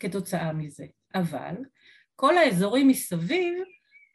כתוצאה 0.00 0.52
מזה. 0.52 0.86
אבל 1.14 1.54
כל 2.16 2.38
האזורים 2.38 2.88
מסביב 2.88 3.54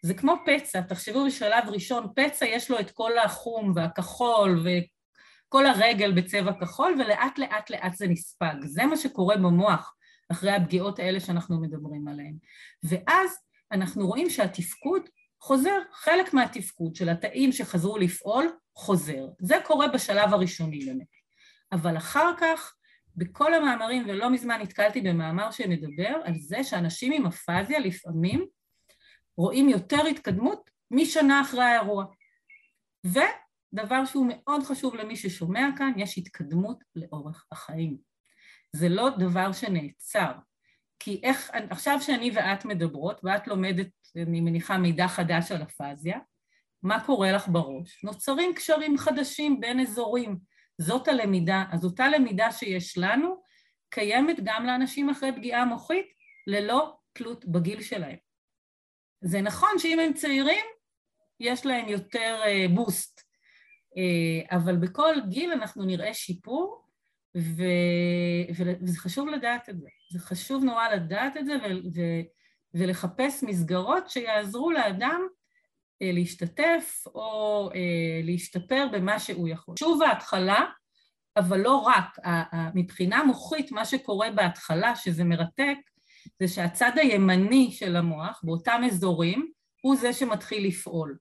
זה 0.08 0.14
כמו 0.14 0.36
פצע, 0.46 0.82
תחשבו 0.82 1.26
בשלב 1.26 1.64
ראשון, 1.68 2.08
פצע 2.16 2.46
יש 2.46 2.72
לו 2.72 2.80
את 2.80 2.92
כל 2.92 3.18
החום 3.18 3.72
והכחול 3.76 4.66
וכל 4.66 5.66
הרגל 5.66 6.12
בצבע 6.12 6.52
כחול, 6.62 6.96
ולאט 7.00 7.38
לאט 7.38 7.70
לאט 7.70 7.94
זה 7.96 8.08
נספג. 8.08 8.56
זה 8.66 8.86
מה 8.86 8.98
שקורה 8.98 9.38
במוח 9.38 9.96
אחרי 10.32 10.52
הפגיעות 10.52 11.00
האלה 11.00 11.20
שאנחנו 11.20 11.62
מדברים 11.62 12.08
עליהן. 12.08 12.36
ואז 12.84 13.38
אנחנו 13.72 14.08
רואים 14.08 14.30
שהתפקוד 14.30 15.02
חוזר, 15.42 15.80
חלק 15.94 16.34
מהתפקוד 16.34 16.96
של 16.96 17.10
התאים 17.10 17.52
שחזרו 17.52 17.98
לפעול 17.98 18.52
חוזר. 18.76 19.28
זה 19.42 19.56
קורה 19.64 19.88
בשלב 19.88 20.34
הראשוני 20.34 20.86
באמת. 20.86 21.08
אבל 21.72 21.98
אחר 21.98 22.32
כך, 22.38 22.74
בכל 23.16 23.54
המאמרים, 23.54 24.04
ולא 24.08 24.30
מזמן 24.30 24.62
נתקלתי 24.62 25.02
במאמר 25.02 25.52
שמדבר 25.52 26.16
על 26.24 26.34
זה 26.36 26.64
שאנשים 26.64 27.14
עם 27.14 27.26
אפזיה 27.26 27.80
לפעמים 27.80 28.46
רואים 29.38 29.70
יותר 29.70 30.06
התקדמות 30.06 30.70
משנה 30.92 31.42
אחרי 31.42 31.64
האירוע. 31.64 32.06
ודבר 33.06 34.06
שהוא 34.06 34.28
מאוד 34.30 34.64
חשוב 34.64 34.96
למי 34.96 35.16
ששומע 35.16 35.68
כאן, 35.78 35.92
יש 35.98 36.18
התקדמות 36.18 36.84
לאורך 36.96 37.46
החיים. 37.52 37.98
זה 38.76 38.90
לא 38.90 39.10
דבר 39.10 39.52
שנעצר. 39.52 40.32
כי 41.00 41.20
איך, 41.24 41.52
עכשיו 41.70 42.02
שאני 42.02 42.32
ואת 42.34 42.66
מדברות, 42.66 43.22
ואת 43.24 43.48
לומדת, 43.48 43.88
אני 44.16 44.42
מניחה, 44.42 44.78
מידע 44.78 45.08
חדש 45.08 45.52
על 45.52 45.62
אפזיה, 45.64 46.20
מה 46.84 47.06
קורה 47.06 47.32
לך 47.32 47.48
בראש? 47.48 48.04
נוצרים 48.04 48.54
קשרים 48.56 48.98
חדשים 48.98 49.60
בין 49.60 49.80
אזורים. 49.80 50.38
זאת 50.82 51.08
הלמידה, 51.08 51.64
אז 51.72 51.86
אותה 51.86 52.08
למידה 52.08 52.52
שיש 52.52 52.98
לנו, 52.98 53.42
קיימת 53.90 54.36
גם 54.44 54.66
לאנשים 54.66 55.10
אחרי 55.10 55.32
פגיעה 55.36 55.66
מוחית, 55.66 56.06
ללא 56.48 56.98
תלות 57.14 57.46
בגיל 57.46 57.82
שלהם. 57.82 58.27
זה 59.22 59.42
נכון 59.42 59.70
שאם 59.78 60.00
הם 60.00 60.14
צעירים, 60.14 60.66
יש 61.40 61.66
להם 61.66 61.90
יותר 61.90 62.42
בוסט, 62.74 63.22
אה, 63.98 64.02
אה, 64.52 64.58
אבל 64.58 64.76
בכל 64.76 65.16
גיל 65.30 65.52
אנחנו 65.52 65.86
נראה 65.86 66.14
שיפור, 66.14 66.84
ו... 67.38 67.64
וזה 68.82 69.00
חשוב 69.00 69.28
לדעת 69.30 69.70
את 69.70 69.80
זה. 69.80 69.88
זה 70.12 70.20
חשוב 70.20 70.64
נורא 70.64 70.88
לדעת 70.90 71.38
את 71.38 71.46
זה 71.46 71.56
ו... 71.56 71.66
ו... 71.96 72.02
ולחפש 72.74 73.44
מסגרות 73.44 74.10
שיעזרו 74.10 74.72
לאדם 74.72 75.22
אה, 76.02 76.12
להשתתף 76.14 77.04
או 77.16 77.70
להשתפר 78.24 78.88
במה 78.92 79.20
שהוא 79.20 79.48
יכול. 79.48 79.76
שוב 79.80 80.02
ההתחלה, 80.02 80.66
אבל 81.38 81.60
לא 81.60 81.76
רק. 81.76 82.18
מבחינה 82.76 83.24
מוחית, 83.24 83.72
מה 83.72 83.86
שקורה 83.86 84.32
בהתחלה, 84.32 84.96
שזה 84.96 85.24
מרתק, 85.24 85.78
זה 86.40 86.48
שהצד 86.48 86.92
הימני 86.96 87.72
של 87.72 87.96
המוח, 87.96 88.42
באותם 88.44 88.82
אזורים, 88.86 89.52
הוא 89.82 89.96
זה 89.96 90.14
שמתחיל 90.14 90.68
לפעול. 90.68 91.18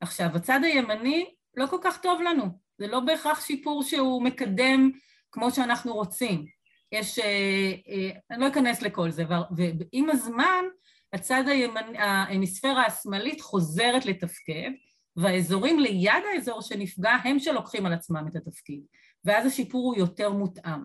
עכשיו, 0.00 0.26
הצד 0.34 0.60
הימני 0.62 1.34
לא 1.56 1.66
כל 1.66 1.78
כך 1.82 2.00
טוב 2.00 2.22
לנו, 2.22 2.44
זה 2.78 2.86
לא 2.86 3.00
בהכרח 3.00 3.46
שיפור 3.46 3.82
שהוא 3.82 4.22
מקדם 4.22 4.90
כמו 5.32 5.50
שאנחנו 5.50 5.94
רוצים. 5.94 6.46
יש, 6.92 7.18
אה, 7.18 7.72
אה, 7.88 8.10
אני 8.30 8.40
לא 8.40 8.48
אכנס 8.48 8.82
לכל 8.82 9.10
זה, 9.10 9.24
ועם 9.56 10.10
הזמן 10.10 10.64
הצד 11.12 11.44
הימני, 11.46 11.98
ההמיספירה 11.98 12.86
השמאלית 12.86 13.40
חוזרת 13.40 14.06
לתפקד, 14.06 14.70
והאזורים 15.16 15.80
ליד 15.80 16.22
האזור 16.34 16.62
שנפגע 16.62 17.10
הם 17.10 17.38
שלוקחים 17.38 17.86
על 17.86 17.92
עצמם 17.92 18.26
את 18.30 18.36
התפקיד, 18.36 18.82
ואז 19.24 19.46
השיפור 19.46 19.86
הוא 19.86 19.96
יותר 19.96 20.32
מותאם. 20.32 20.80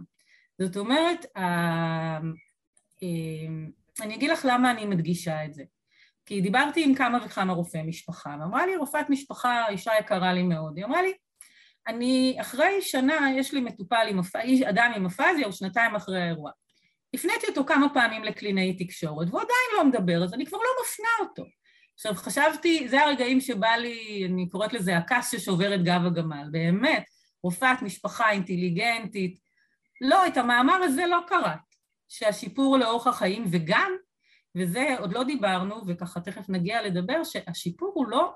זאת 0.61 0.77
אומרת, 0.77 1.25
אני 4.01 4.15
אגיד 4.15 4.29
לך 4.29 4.45
למה 4.49 4.71
אני 4.71 4.85
מדגישה 4.85 5.45
את 5.45 5.53
זה. 5.53 5.63
כי 6.25 6.41
דיברתי 6.41 6.83
עם 6.83 6.95
כמה 6.95 7.19
וכמה 7.25 7.53
רופאי 7.53 7.83
משפחה, 7.83 8.35
ואמרה 8.39 8.65
לי 8.65 8.75
רופאת 8.75 9.09
משפחה, 9.09 9.67
אישה 9.69 9.91
יקרה 9.99 10.33
לי 10.33 10.43
מאוד, 10.43 10.77
היא 10.77 10.85
אמרה 10.85 11.01
לי, 11.01 11.13
אני 11.87 12.37
אחרי 12.41 12.81
שנה, 12.81 13.27
יש 13.37 13.53
לי 13.53 13.61
מטופל 13.61 14.07
עם 14.09 14.19
אדם 14.69 14.91
עם 14.95 15.05
אפזיה, 15.05 15.45
או 15.45 15.53
שנתיים 15.53 15.95
אחרי 15.95 16.21
האירוע. 16.21 16.51
הפניתי 17.13 17.47
אותו 17.47 17.65
כמה 17.65 17.87
פעמים 17.93 18.23
לקלינאי 18.23 18.73
תקשורת, 18.73 19.27
והוא 19.29 19.41
עדיין 19.41 19.77
לא 19.77 19.85
מדבר, 19.85 20.23
אז 20.23 20.33
אני 20.33 20.45
כבר 20.45 20.57
לא 20.57 20.69
מפנה 20.83 21.29
אותו. 21.29 21.43
עכשיו 21.93 22.13
חשבתי, 22.15 22.87
זה 22.87 23.01
הרגעים 23.01 23.41
שבא 23.41 23.75
לי, 23.75 24.25
אני 24.29 24.49
קוראת 24.49 24.73
לזה 24.73 24.97
הכס 24.97 25.31
ששובר 25.31 25.75
את 25.75 25.83
גב 25.83 26.01
הגמל, 26.05 26.47
באמת, 26.51 27.03
רופאת 27.43 27.81
משפחה 27.81 28.31
אינטליגנטית. 28.31 29.39
לא, 30.01 30.27
את 30.27 30.37
המאמר 30.37 30.75
הזה 30.83 31.05
לא 31.05 31.19
קראת. 31.27 31.74
שהשיפור 32.17 32.77
לאורך 32.77 33.07
החיים, 33.07 33.45
וגם, 33.51 33.91
וזה 34.57 34.95
עוד 34.99 35.13
לא 35.13 35.23
דיברנו, 35.23 35.81
וככה 35.87 36.19
תכף 36.19 36.49
נגיע 36.49 36.81
לדבר, 36.81 37.23
שהשיפור 37.23 37.91
הוא 37.95 38.07
לא, 38.07 38.33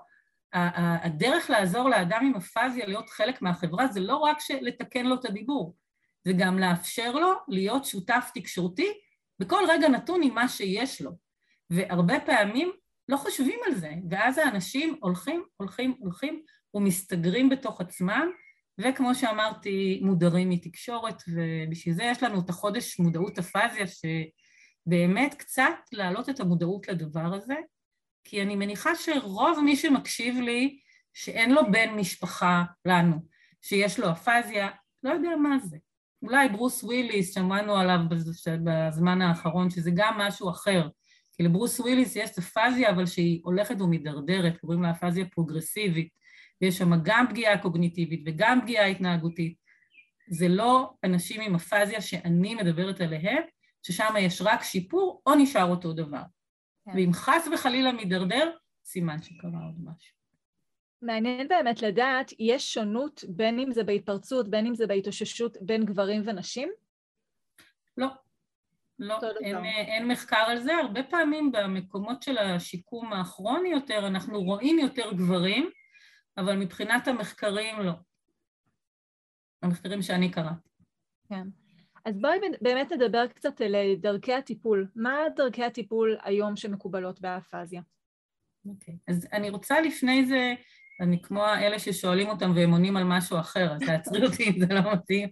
הדרך 0.53 1.49
לעזור 1.49 1.89
לאדם 1.89 2.25
עם 2.25 2.35
אפזיה 2.35 2.85
להיות 2.85 3.09
חלק 3.09 3.41
מהחברה 3.41 3.87
זה 3.87 3.99
לא 3.99 4.15
רק 4.15 4.37
לתקן 4.61 5.05
לו 5.05 5.15
את 5.15 5.25
הדיבור, 5.25 5.75
זה 6.25 6.33
גם 6.37 6.59
לאפשר 6.59 7.11
לו 7.11 7.33
להיות 7.47 7.85
שותף 7.85 8.31
תקשורתי 8.33 8.87
בכל 9.39 9.63
רגע 9.69 9.87
נתון 9.87 10.23
עם 10.23 10.35
מה 10.35 10.47
שיש 10.47 11.01
לו. 11.01 11.11
והרבה 11.69 12.19
פעמים 12.19 12.71
לא 13.09 13.17
חושבים 13.17 13.59
על 13.65 13.75
זה, 13.75 13.91
ואז 14.09 14.37
האנשים 14.37 14.97
הולכים, 15.01 15.43
הולכים, 15.57 15.95
הולכים 15.99 16.43
ומסתגרים 16.73 17.49
בתוך 17.49 17.81
עצמם, 17.81 18.31
וכמו 18.79 19.15
שאמרתי, 19.15 19.99
מודרים 20.03 20.49
מתקשורת, 20.49 21.23
ובשביל 21.27 21.95
זה 21.95 22.03
יש 22.03 22.23
לנו 22.23 22.39
את 22.39 22.49
החודש 22.49 22.99
מודעות 22.99 23.39
אפזיה, 23.39 23.85
שבאמת 23.87 25.33
קצת 25.33 25.73
להעלות 25.91 26.29
את 26.29 26.39
המודעות 26.39 26.87
לדבר 26.87 27.33
הזה, 27.33 27.55
כי 28.23 28.41
אני 28.41 28.55
מניחה 28.55 28.95
שרוב 28.95 29.59
מי 29.65 29.75
שמקשיב 29.75 30.35
לי, 30.39 30.79
שאין 31.13 31.51
לו 31.51 31.71
בן 31.71 31.89
משפחה 31.89 32.63
לנו, 32.85 33.15
שיש 33.61 33.99
לו 33.99 34.11
אפזיה, 34.11 34.69
לא 35.03 35.09
יודע 35.09 35.29
מה 35.35 35.59
זה. 35.59 35.77
אולי 36.21 36.49
ברוס 36.49 36.83
וויליס, 36.83 37.33
שמענו 37.35 37.75
עליו 37.75 37.99
בזמן 38.63 39.21
האחרון, 39.21 39.69
שזה 39.69 39.91
גם 39.93 40.17
משהו 40.17 40.49
אחר. 40.49 40.87
כי 41.33 41.43
לברוס 41.43 41.79
וויליס 41.79 42.15
יש 42.15 42.29
אפזיה, 42.39 42.89
אבל 42.89 43.05
שהיא 43.05 43.41
הולכת 43.43 43.81
ומידרדרת, 43.81 44.57
קוראים 44.57 44.83
לה 44.83 44.91
אפזיה 44.91 45.25
פרוגרסיבית. 45.25 46.09
ויש 46.61 46.77
שם 46.77 46.91
גם 47.03 47.25
פגיעה 47.29 47.61
קוגניטיבית 47.61 48.23
וגם 48.25 48.61
פגיעה 48.61 48.85
התנהגותית. 48.85 49.57
זה 50.29 50.47
לא 50.47 50.93
אנשים 51.03 51.41
עם 51.41 51.55
אפזיה 51.55 52.01
שאני 52.01 52.55
מדברת 52.55 53.01
עליהם, 53.01 53.43
ששם 53.83 54.13
יש 54.19 54.41
רק 54.41 54.63
שיפור, 54.63 55.21
או 55.25 55.35
נשאר 55.35 55.65
אותו 55.65 55.93
דבר. 55.93 56.23
כן. 56.85 56.91
ואם 56.95 57.13
חס 57.13 57.47
וחלילה 57.53 57.91
מידרדר, 57.91 58.51
סימן 58.85 59.21
שקרה 59.21 59.65
עוד 59.65 59.75
משהו. 59.83 60.19
מעניין 61.01 61.47
באמת 61.47 61.81
לדעת, 61.81 62.31
יש 62.39 62.73
שונות 62.73 63.23
בין 63.29 63.59
אם 63.59 63.71
זה 63.71 63.83
בהתפרצות, 63.83 64.49
בין 64.49 64.65
אם 64.65 64.75
זה 64.75 64.87
בהתאוששות 64.87 65.57
בין 65.61 65.85
גברים 65.85 66.21
ונשים? 66.25 66.69
לא. 67.97 68.07
לא, 68.99 69.19
אין, 69.41 69.57
אין 69.65 70.07
מחקר 70.07 70.43
על 70.47 70.59
זה. 70.59 70.75
הרבה 70.75 71.03
פעמים 71.03 71.51
במקומות 71.51 72.23
של 72.23 72.37
השיקום 72.37 73.13
הכרוני 73.13 73.69
יותר, 73.69 74.07
אנחנו 74.07 74.41
רואים 74.41 74.79
יותר 74.79 75.13
גברים, 75.13 75.69
אבל 76.37 76.57
מבחינת 76.57 77.07
המחקרים 77.07 77.79
לא. 77.79 77.93
המחקרים 79.61 80.01
שאני 80.01 80.31
קראתי. 80.31 80.69
כן. 81.29 81.47
אז 82.05 82.19
בואי 82.21 82.37
באמת 82.61 82.91
נדבר 82.91 83.27
קצת 83.27 83.61
על 83.61 83.75
דרכי 84.01 84.33
הטיפול. 84.33 84.87
מה 84.95 85.17
דרכי 85.35 85.63
הטיפול 85.63 86.17
היום 86.23 86.55
שמקובלות 86.55 87.21
באפזיה? 87.21 87.81
אוקיי, 88.65 88.93
okay. 88.93 88.97
אז 89.07 89.27
אני 89.33 89.49
רוצה 89.49 89.81
לפני 89.81 90.25
זה, 90.25 90.53
אני 91.01 91.21
כמו 91.21 91.45
אלה 91.45 91.79
ששואלים 91.79 92.27
אותם 92.27 92.51
והם 92.55 92.71
עונים 92.71 92.97
על 92.97 93.03
משהו 93.03 93.39
אחר, 93.39 93.73
אז 93.73 93.81
תעצרי 93.85 94.25
אותי 94.25 94.49
אם 94.49 94.59
זה 94.59 94.73
לא 94.73 94.93
מתאים, 94.93 95.29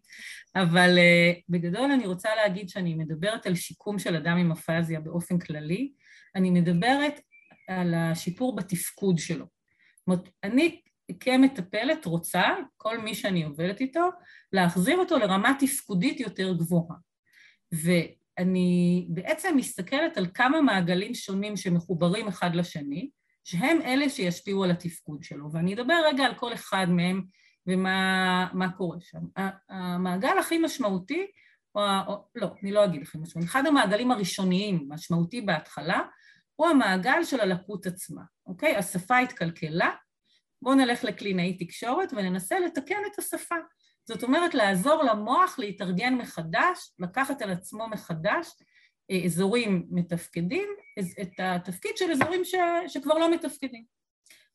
אבל 0.56 0.98
uh, 0.98 1.42
בגדול 1.50 1.92
אני 1.92 2.08
רוצה 2.08 2.30
להגיד 2.36 2.70
שאני 2.70 2.96
מדברת 2.96 3.46
על 3.46 3.56
שיקום 3.56 4.00
של 4.00 4.16
אדם 4.16 4.38
עם 4.38 4.52
אפזיה 4.52 5.00
באופן 5.00 5.40
כללי, 5.40 5.94
אני 6.36 6.50
מדברת 6.50 7.22
על 7.68 7.94
השיפור 7.94 8.56
בתפקוד 8.56 9.18
שלו. 9.18 9.46
זאת 9.46 10.08
אומרת, 10.08 10.30
אני 10.44 10.82
כמטפלת 11.20 12.06
רוצה, 12.06 12.44
כל 12.78 12.98
מי 12.98 13.16
שאני 13.16 13.44
עובדת 13.44 13.82
איתו, 13.82 14.10
להחזיר 14.54 14.98
אותו 14.98 15.18
לרמה 15.18 15.54
תפקודית 15.60 16.20
יותר 16.20 16.54
גבוהה. 16.54 16.96
ואני 17.72 19.06
בעצם 19.10 19.58
מסתכלת 19.58 20.18
על 20.18 20.28
כמה 20.34 20.62
מעגלים 20.62 21.14
שונים 21.14 21.58
שמחוברים 21.58 22.28
אחד 22.28 22.56
לשני, 22.56 23.10
שהם 23.44 23.82
אלה 23.82 24.10
שישפיעו 24.10 24.64
על 24.64 24.72
התפקוד 24.72 25.24
שלו, 25.24 25.52
ואני 25.52 25.74
אדבר 25.74 26.02
רגע 26.06 26.24
על 26.24 26.36
כל 26.36 26.54
אחד 26.54 26.88
מהם 26.90 27.24
ומה 27.68 28.70
קורה 28.78 28.98
שם. 29.02 29.20
המעגל 29.70 30.38
הכי 30.40 30.58
משמעותי, 30.58 31.28
או, 31.76 31.82
או 32.08 32.26
לא, 32.36 32.48
אני 32.64 32.72
לא 32.72 32.86
אגיד 32.86 33.02
הכי 33.02 33.18
משמעותי, 33.18 33.50
אחד 33.50 33.66
המעגלים 33.66 34.12
הראשוניים, 34.12 34.86
משמעותי 34.90 35.42
בהתחלה, 35.42 36.02
הוא 36.56 36.68
המעגל 36.68 37.24
של 37.24 37.40
הלקות 37.40 37.86
עצמה, 37.86 38.22
אוקיי? 38.46 38.76
השפה 38.76 39.18
התקלקלה, 39.18 39.92
בואו 40.62 40.76
נלך 40.76 41.04
לקלינאי 41.04 41.58
תקשורת 41.58 42.14
וננסה 42.14 42.60
לתקן 42.60 43.00
את 43.14 43.20
השפה. 43.20 43.56
זאת 44.08 44.24
אומרת, 44.24 44.54
לעזור 44.54 45.04
למוח 45.04 45.60
להתארגן 45.60 46.16
מחדש, 46.16 46.92
לקחת 47.00 47.42
על 47.42 47.50
עצמו 47.50 47.88
מחדש 47.88 48.48
אה, 49.12 49.22
אזורים 49.26 49.88
מתפקדים, 49.92 50.70
את 51.22 51.40
התפקיד 51.40 51.92
של 51.98 52.12
אזורים 52.12 52.46
ש, 52.46 52.56
שכבר 52.88 53.18
לא 53.18 53.32
מתפקדים. 53.32 53.84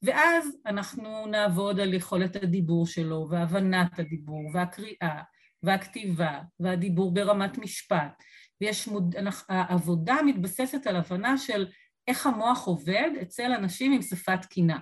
ואז 0.03 0.57
אנחנו 0.67 1.27
נעבוד 1.27 1.81
על 1.81 1.95
יכולת 1.95 2.37
הדיבור 2.37 2.87
שלו, 2.87 3.27
והבנת 3.31 3.99
הדיבור, 3.99 4.51
והקריאה, 4.55 5.23
והכתיבה, 5.63 6.41
והדיבור 6.61 7.15
ברמת 7.15 7.59
משפט. 7.59 8.23
ויש 8.61 8.89
מוד... 8.89 9.15
העבודה 9.49 10.17
מתבססת 10.27 10.87
על 10.87 10.97
הבנה 10.97 11.39
של 11.39 11.67
איך 12.09 12.27
המוח 12.27 12.67
עובד 12.67 13.11
אצל 13.23 13.53
אנשים 13.53 13.93
עם 13.93 14.03
שפה 14.03 14.37
תקינה. 14.37 14.79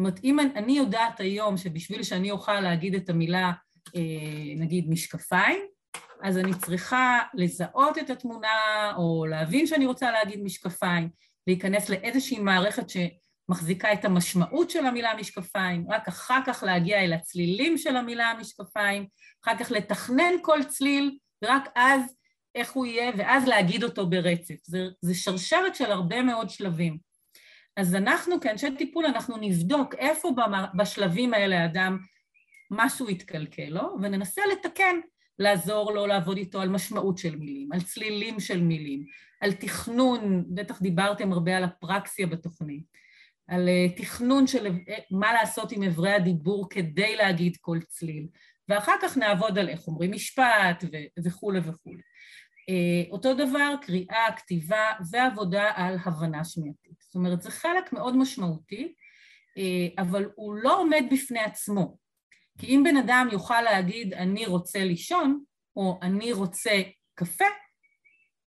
אומרת, 0.00 0.20
אם 0.24 0.40
אני 0.40 0.72
יודעת 0.72 1.20
היום 1.20 1.56
שבשביל 1.56 2.02
שאני 2.02 2.30
אוכל 2.30 2.60
להגיד 2.60 2.94
את 2.94 3.08
המילה, 3.08 3.52
אה, 3.96 4.00
נגיד 4.56 4.90
משקפיים, 4.90 5.60
אז 6.22 6.38
אני 6.38 6.54
צריכה 6.54 7.18
לזהות 7.34 7.98
את 7.98 8.10
התמונה 8.10 8.48
או 8.96 9.26
להבין 9.26 9.66
שאני 9.66 9.86
רוצה 9.86 10.10
להגיד 10.10 10.42
משקפיים, 10.42 11.08
להיכנס 11.46 11.88
לאיזושהי 11.88 12.38
מערכת 12.38 12.86
שמחזיקה 12.90 13.92
את 13.92 14.04
המשמעות 14.04 14.70
של 14.70 14.86
המילה 14.86 15.14
משקפיים, 15.14 15.86
רק 15.90 16.08
אחר 16.08 16.40
כך 16.46 16.62
להגיע 16.66 17.04
אל 17.04 17.12
הצלילים 17.12 17.78
של 17.78 17.96
המילה 17.96 18.32
משקפיים, 18.40 19.06
אחר 19.44 19.58
כך 19.58 19.70
לתכנן 19.70 20.32
כל 20.42 20.64
צליל, 20.64 21.18
ורק 21.44 21.68
אז 21.74 22.02
איך 22.54 22.72
הוא 22.72 22.86
יהיה, 22.86 23.12
ואז 23.16 23.48
להגיד 23.48 23.84
אותו 23.84 24.06
ברצף. 24.06 24.54
זה, 24.64 24.88
זה 25.00 25.14
שרשרת 25.14 25.74
של 25.74 25.92
הרבה 25.92 26.22
מאוד 26.22 26.50
שלבים. 26.50 27.09
אז 27.76 27.94
אנחנו 27.94 28.40
כאנשי 28.40 28.76
טיפול, 28.78 29.06
אנחנו 29.06 29.36
נבדוק 29.40 29.94
איפה 29.94 30.30
בשלבים 30.74 31.34
האלה 31.34 31.62
האדם 31.62 31.98
משהו 32.70 33.10
יתקלקל 33.10 33.68
לו, 33.68 33.96
וננסה 34.02 34.42
לתקן 34.52 34.96
לעזור 35.38 35.92
לו 35.92 36.06
לעבוד 36.06 36.36
איתו 36.36 36.60
על 36.60 36.68
משמעות 36.68 37.18
של 37.18 37.36
מילים, 37.36 37.72
על 37.72 37.80
צלילים 37.80 38.40
של 38.40 38.60
מילים, 38.62 39.04
על 39.40 39.52
תכנון, 39.52 40.44
בטח 40.54 40.82
דיברתם 40.82 41.32
הרבה 41.32 41.56
על 41.56 41.64
הפרקסיה 41.64 42.26
בתוכנית, 42.26 42.84
על 43.48 43.68
אה, 43.68 43.86
תכנון 43.96 44.46
של 44.46 44.66
אה, 44.66 44.98
מה 45.10 45.32
לעשות 45.32 45.72
עם 45.72 45.82
אברי 45.82 46.12
הדיבור 46.12 46.70
כדי 46.70 47.16
להגיד 47.16 47.56
כל 47.60 47.78
צליל, 47.88 48.26
ואחר 48.68 48.94
כך 49.02 49.16
נעבוד 49.16 49.58
על 49.58 49.68
איך 49.68 49.86
אומרים 49.86 50.12
משפט 50.12 50.84
וכולי 51.24 51.58
וכולי. 51.58 52.02
אה, 52.68 53.10
אותו 53.10 53.34
דבר, 53.34 53.74
קריאה, 53.82 54.26
כתיבה 54.36 54.86
ועבודה 55.10 55.70
על 55.74 55.96
הבנה 56.04 56.44
שמיעתית. 56.44 57.00
זאת 57.00 57.14
אומרת, 57.14 57.42
זה 57.42 57.50
חלק 57.50 57.92
מאוד 57.92 58.16
משמעותי, 58.16 58.94
אבל 59.98 60.28
הוא 60.34 60.54
לא 60.54 60.80
עומד 60.80 61.04
בפני 61.10 61.40
עצמו. 61.40 61.96
כי 62.58 62.66
אם 62.66 62.82
בן 62.84 62.96
אדם 62.96 63.28
יוכל 63.32 63.62
להגיד 63.62 64.14
אני 64.14 64.46
רוצה 64.46 64.84
לישון, 64.84 65.44
או 65.76 65.98
אני 66.02 66.32
רוצה 66.32 66.82
קפה, 67.14 67.44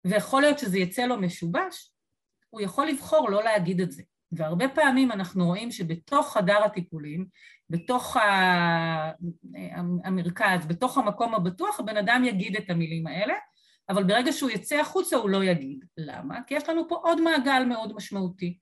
ויכול 0.05 0.43
להיות 0.43 0.59
שזה 0.59 0.79
יצא 0.79 1.07
לו 1.07 1.21
משובש, 1.21 1.93
הוא 2.51 2.61
יכול 2.61 2.87
לבחור 2.87 3.31
לא 3.31 3.45
להגיד 3.45 3.81
את 3.81 3.93
זה. 3.93 4.03
והרבה 4.33 4.69
פעמים 4.69 5.13
אנחנו 5.13 5.47
רואים 5.47 5.71
שבתוך 5.71 6.33
חדר 6.33 6.65
הטיפולים, 6.65 7.27
בתוך 7.71 8.17
המרכז, 10.05 10.67
בתוך 10.67 10.99
המקום 10.99 11.35
הבטוח, 11.35 11.81
הבן 11.81 11.97
אדם 11.97 12.23
יגיד 12.25 12.57
את 12.57 12.71
המילים 12.71 13.07
האלה, 13.07 13.35
אבל 13.89 14.05
ברגע 14.05 14.33
שהוא 14.33 14.51
יצא 14.51 14.77
החוצה 14.77 15.17
הוא 15.17 15.31
לא 15.31 15.45
יגיד. 15.45 15.85
למה? 15.97 16.43
כי 16.47 16.55
יש 16.55 16.69
לנו 16.69 16.89
פה 16.89 16.95
עוד 16.95 17.21
מעגל 17.21 17.65
מאוד 17.65 17.95
משמעותי. 17.95 18.59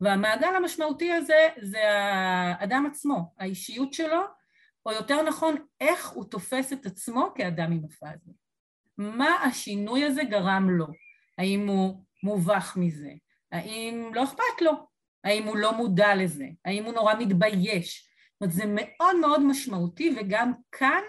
והמעגל 0.00 0.54
המשמעותי 0.56 1.12
הזה 1.12 1.48
זה 1.60 1.80
האדם 1.90 2.86
עצמו, 2.90 3.34
האישיות 3.38 3.92
שלו, 3.92 4.20
או 4.86 4.92
יותר 4.92 5.22
נכון, 5.22 5.56
איך 5.80 6.08
הוא 6.08 6.24
תופס 6.24 6.72
את 6.72 6.86
עצמו 6.86 7.32
כאדם 7.34 7.72
עם 7.72 7.82
הפאזה. 7.84 8.30
מה 8.98 9.30
השינוי 9.30 10.04
הזה 10.04 10.24
גרם 10.24 10.70
לו? 10.70 10.86
האם 11.38 11.68
הוא 11.68 12.04
מובך 12.22 12.76
מזה? 12.76 13.10
האם 13.52 14.10
לא 14.14 14.24
אכפת 14.24 14.60
לו? 14.60 14.72
האם 15.24 15.44
הוא 15.44 15.56
לא 15.56 15.76
מודע 15.76 16.14
לזה? 16.14 16.46
האם 16.64 16.84
הוא 16.84 16.94
נורא 16.94 17.14
מתבייש? 17.14 18.08
זאת 18.32 18.40
אומרת, 18.40 18.54
זה 18.54 18.64
מאוד 18.66 19.16
מאוד 19.20 19.42
משמעותי, 19.42 20.16
וגם 20.16 20.52
כאן 20.72 21.02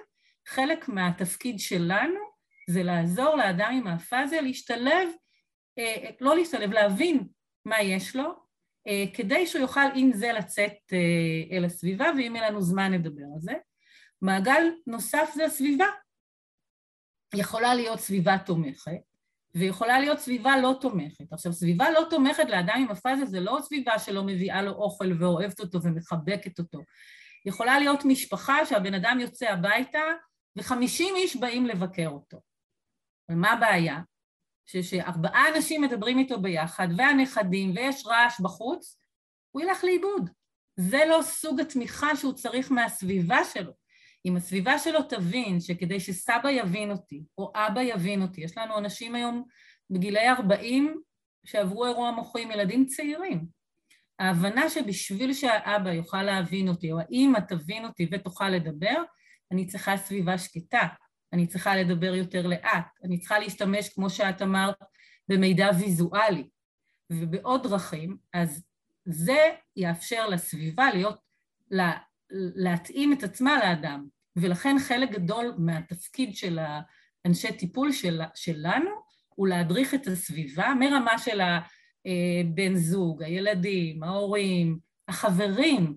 חלק 0.47 0.89
מהתפקיד 0.89 1.59
שלנו 1.59 2.32
זה 2.69 2.83
לעזור 2.83 3.35
לאדם 3.35 3.71
עם 3.73 3.87
האפזיה 3.87 4.41
להשתלב, 4.41 5.09
אה, 5.79 6.09
לא 6.21 6.35
להשתלב, 6.35 6.71
להבין 6.71 7.27
מה 7.65 7.81
יש 7.81 8.15
לו, 8.15 8.33
אה, 8.87 9.03
כדי 9.13 9.47
שהוא 9.47 9.61
יוכל 9.61 9.87
עם 9.95 10.11
זה 10.13 10.31
לצאת 10.31 10.77
אה, 10.93 11.57
אל 11.57 11.65
הסביבה, 11.65 12.05
ואם 12.17 12.35
יהיה 12.35 12.49
לנו 12.49 12.61
זמן 12.61 12.93
נדבר 12.93 13.23
על 13.35 13.39
זה. 13.39 13.53
מעגל 14.21 14.63
נוסף 14.87 15.31
זה 15.35 15.45
הסביבה. 15.45 15.87
יכולה 17.35 17.75
להיות 17.75 17.99
סביבה 17.99 18.37
תומכת, 18.37 18.91
ויכולה 19.55 19.99
להיות 19.99 20.19
סביבה 20.19 20.57
לא 20.57 20.77
תומכת. 20.81 21.33
עכשיו, 21.33 21.53
סביבה 21.53 21.91
לא 21.91 22.07
תומכת 22.09 22.49
לאדם 22.49 22.75
עם 22.81 22.91
הפאזה 22.91 23.25
זה 23.25 23.39
לא 23.39 23.57
סביבה 23.61 23.99
שלא 23.99 24.23
מביאה 24.23 24.61
לו 24.61 24.71
אוכל 24.71 25.23
ואוהבת 25.23 25.59
אותו 25.59 25.83
ומחבקת 25.83 26.59
אותו. 26.59 26.79
יכולה 27.45 27.79
להיות 27.79 28.05
משפחה 28.05 28.65
שהבן 28.65 28.93
אדם 28.93 29.17
יוצא 29.21 29.49
הביתה 29.49 29.99
וחמישים 30.55 31.15
איש 31.15 31.35
באים 31.35 31.65
לבקר 31.65 32.07
אותו. 32.07 32.39
ומה 33.29 33.51
הבעיה? 33.51 33.99
שארבעה 34.65 35.55
אנשים 35.55 35.81
מדברים 35.81 36.19
איתו 36.19 36.41
ביחד, 36.41 36.87
והנכדים, 36.97 37.71
ויש 37.75 38.05
רעש 38.05 38.39
בחוץ, 38.39 38.97
הוא 39.51 39.61
ילך 39.61 39.83
לאיבוד. 39.83 40.29
זה 40.75 41.01
לא 41.09 41.19
סוג 41.21 41.59
התמיכה 41.59 42.15
שהוא 42.15 42.33
צריך 42.33 42.71
מהסביבה 42.71 43.43
שלו. 43.53 43.71
אם 44.25 44.35
הסביבה 44.35 44.79
שלו 44.79 45.03
תבין 45.03 45.59
שכדי 45.59 45.99
שסבא 45.99 46.49
יבין 46.49 46.91
אותי, 46.91 47.23
או 47.37 47.51
אבא 47.55 47.81
יבין 47.81 48.21
אותי, 48.21 48.41
יש 48.41 48.57
לנו 48.57 48.77
אנשים 48.77 49.15
היום 49.15 49.43
בגילי 49.89 50.29
40 50.29 51.01
שעברו 51.45 51.85
אירוע 51.85 52.11
מוחי 52.11 52.41
עם 52.41 52.51
ילדים 52.51 52.85
צעירים. 52.85 53.45
ההבנה 54.19 54.69
שבשביל 54.69 55.33
שהאבא 55.33 55.91
יוכל 55.91 56.23
להבין 56.23 56.67
אותי, 56.67 56.91
או 56.91 56.99
האמא 56.99 57.39
תבין 57.39 57.85
אותי 57.85 58.07
ותוכל 58.11 58.49
לדבר, 58.49 59.03
אני 59.51 59.67
צריכה 59.67 59.97
סביבה 59.97 60.37
שקטה, 60.37 60.87
אני 61.33 61.47
צריכה 61.47 61.75
לדבר 61.75 62.15
יותר 62.15 62.47
לאט, 62.47 62.85
אני 63.03 63.19
צריכה 63.19 63.39
להשתמש, 63.39 63.89
כמו 63.89 64.09
שאת 64.09 64.41
אמרת, 64.41 64.75
במידע 65.29 65.69
ויזואלי 65.79 66.47
ובעוד 67.09 67.63
דרכים, 67.63 68.17
אז 68.33 68.63
זה 69.05 69.49
יאפשר 69.75 70.27
לסביבה 70.27 70.89
להיות, 70.93 71.19
לה, 71.71 71.91
להתאים 72.55 73.13
את 73.13 73.23
עצמה 73.23 73.57
לאדם, 73.57 74.07
ולכן 74.35 74.75
חלק 74.79 75.11
גדול 75.11 75.53
מהתפקיד 75.57 76.35
של 76.35 76.59
האנשי 77.25 77.51
טיפול 77.57 77.91
של, 77.91 78.21
שלנו 78.35 78.89
הוא 79.35 79.47
להדריך 79.47 79.93
את 79.93 80.07
הסביבה 80.07 80.73
מרמה 80.79 81.17
של 81.17 81.41
הבן 81.41 82.75
זוג, 82.75 83.23
הילדים, 83.23 84.03
ההורים, 84.03 84.79
החברים. 85.07 85.95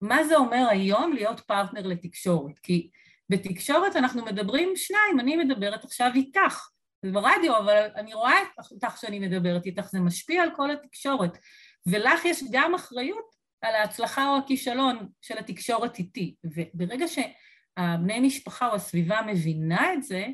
מה 0.00 0.24
זה 0.24 0.36
אומר 0.36 0.66
היום 0.70 1.12
להיות 1.12 1.40
פרטנר 1.40 1.86
לתקשורת? 1.86 2.58
כי 2.58 2.90
בתקשורת 3.32 3.96
אנחנו 3.96 4.24
מדברים 4.24 4.72
שניים, 4.76 5.20
אני 5.20 5.36
מדברת 5.36 5.84
עכשיו 5.84 6.10
איתך, 6.14 6.68
זה 7.02 7.12
ברדיו, 7.12 7.58
אבל 7.58 7.86
אני 7.96 8.14
רואה 8.14 8.38
אותך 8.70 8.96
שאני 9.00 9.18
מדברת 9.18 9.66
איתך, 9.66 9.88
זה 9.90 10.00
משפיע 10.00 10.42
על 10.42 10.50
כל 10.56 10.70
התקשורת. 10.70 11.38
ולך 11.86 12.24
יש 12.24 12.42
גם 12.50 12.74
אחריות 12.74 13.34
על 13.62 13.74
ההצלחה 13.74 14.28
או 14.28 14.36
הכישלון 14.36 15.08
של 15.20 15.38
התקשורת 15.38 15.98
איתי. 15.98 16.34
וברגע 16.44 17.06
שהבני 17.08 18.20
משפחה 18.20 18.68
או 18.68 18.74
הסביבה 18.74 19.20
מבינה 19.26 19.92
את 19.92 20.02
זה, 20.02 20.26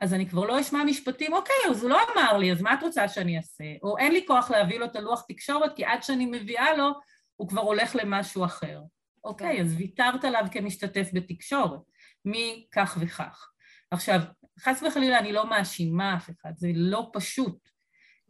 אז 0.00 0.14
אני 0.14 0.28
כבר 0.28 0.44
לא 0.44 0.60
אשמע 0.60 0.84
משפטים, 0.84 1.32
אוקיי, 1.32 1.56
אז 1.70 1.82
הוא 1.82 1.90
לא 1.90 1.98
אמר 2.12 2.38
לי, 2.38 2.52
אז 2.52 2.62
מה 2.62 2.74
את 2.74 2.82
רוצה 2.82 3.08
שאני 3.08 3.36
אעשה? 3.36 3.64
או 3.82 3.98
אין 3.98 4.12
לי 4.12 4.26
כוח 4.26 4.50
להביא 4.50 4.78
לו 4.78 4.86
את 4.86 4.96
הלוח 4.96 5.24
תקשורת, 5.28 5.76
כי 5.76 5.84
עד 5.84 6.02
שאני 6.02 6.26
מביאה 6.26 6.76
לו, 6.76 6.90
הוא 7.36 7.48
כבר 7.48 7.60
הולך 7.60 7.96
למשהו 7.96 8.44
אחר. 8.44 8.80
אוקיי, 9.24 9.56
כן. 9.56 9.62
אז 9.62 9.74
ויתרת 9.78 10.24
עליו 10.24 10.44
כמשתתף 10.52 11.10
בתקשורת, 11.12 11.80
מכך 12.24 12.98
וכך. 13.00 13.50
עכשיו, 13.90 14.20
חס 14.60 14.82
וחלילה 14.82 15.18
אני 15.18 15.32
לא 15.32 15.50
מאשימה 15.50 16.16
אף 16.16 16.30
אחד, 16.30 16.52
זה 16.56 16.70
לא 16.74 17.10
פשוט. 17.12 17.68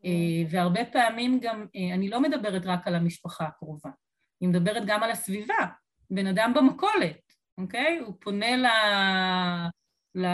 אה, 0.05 0.11
והרבה 0.51 0.85
פעמים 0.85 1.41
גם, 1.43 1.67
אה, 1.77 1.95
אני 1.95 2.09
לא 2.09 2.21
מדברת 2.21 2.67
רק 2.67 2.87
על 2.87 2.95
המשפחה 2.95 3.45
הקרובה, 3.45 3.91
אני 4.43 4.49
מדברת 4.49 4.83
גם 4.87 5.03
על 5.03 5.11
הסביבה, 5.11 5.67
בן 6.11 6.27
אדם 6.27 6.53
במכולת, 6.55 7.21
אוקיי? 7.59 7.99
הוא 7.99 8.15
פונה 8.21 8.57
ל... 8.57 8.67
ל... 10.15 10.27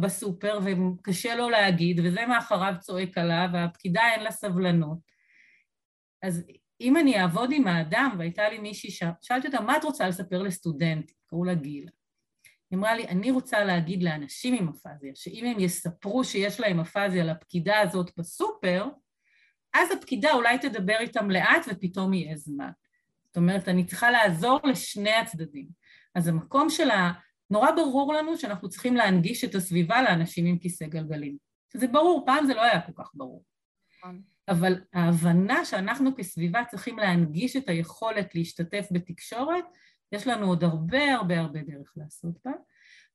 בסופר 0.00 0.58
וקשה 0.64 1.34
לו 1.34 1.50
להגיד, 1.50 2.00
וזה 2.04 2.26
מאחריו 2.26 2.74
צועק 2.80 3.18
עליו, 3.18 3.48
והפקידה 3.52 4.02
אין 4.14 4.22
לה 4.22 4.30
סבלנות. 4.30 4.98
אז 6.22 6.44
אם 6.80 6.96
אני 6.96 7.20
אעבוד 7.20 7.50
עם 7.52 7.66
האדם, 7.66 8.14
והייתה 8.18 8.48
לי 8.48 8.58
מישהי, 8.58 8.90
ש... 8.90 9.02
שאלתי 9.20 9.46
אותה, 9.46 9.60
מה 9.60 9.76
את 9.76 9.84
רוצה 9.84 10.08
לספר 10.08 10.42
לסטודנט? 10.42 11.12
קראו 11.26 11.44
לה 11.44 11.54
גילה. 11.54 11.90
היא 12.70 12.78
אמרה 12.78 12.94
לי, 12.94 13.08
אני 13.08 13.30
רוצה 13.30 13.64
להגיד 13.64 14.02
לאנשים 14.02 14.54
עם 14.54 14.68
אפזיה, 14.68 15.12
שאם 15.14 15.46
הם 15.46 15.60
יספרו 15.60 16.24
שיש 16.24 16.60
להם 16.60 16.80
אפזיה 16.80 17.24
לפקידה 17.24 17.80
הזאת 17.80 18.10
בסופר, 18.18 18.86
אז 19.74 19.88
הפקידה 19.90 20.32
אולי 20.32 20.58
תדבר 20.58 20.96
איתם 21.00 21.30
לאט 21.30 21.66
ופתאום 21.68 22.14
יהיה 22.14 22.36
זמן. 22.36 22.70
זאת 23.26 23.36
אומרת, 23.36 23.68
אני 23.68 23.84
צריכה 23.84 24.10
לעזור 24.10 24.60
לשני 24.64 25.14
הצדדים. 25.14 25.66
אז 26.14 26.28
המקום 26.28 26.70
של 26.70 26.90
ה... 26.90 27.12
נורא 27.50 27.70
ברור 27.70 28.14
לנו 28.14 28.38
שאנחנו 28.38 28.68
צריכים 28.68 28.96
להנגיש 28.96 29.44
את 29.44 29.54
הסביבה 29.54 30.02
לאנשים 30.02 30.46
עם 30.46 30.58
כיסא 30.58 30.86
גלגלים. 30.86 31.36
שזה 31.72 31.86
ברור, 31.86 32.22
פעם 32.26 32.46
זה 32.46 32.54
לא 32.54 32.62
היה 32.62 32.80
כל 32.80 32.92
כך 32.96 33.10
ברור. 33.14 33.44
נכון. 33.98 34.22
אבל 34.48 34.80
ההבנה 34.92 35.64
שאנחנו 35.64 36.16
כסביבה 36.16 36.64
צריכים 36.70 36.98
להנגיש 36.98 37.56
את 37.56 37.68
היכולת 37.68 38.34
להשתתף 38.34 38.86
בתקשורת, 38.90 39.64
יש 40.12 40.26
לנו 40.26 40.46
עוד 40.46 40.64
הרבה 40.64 41.14
הרבה 41.14 41.40
הרבה 41.40 41.60
דרך 41.62 41.92
לעשות 41.96 42.34
בה. 42.44 42.50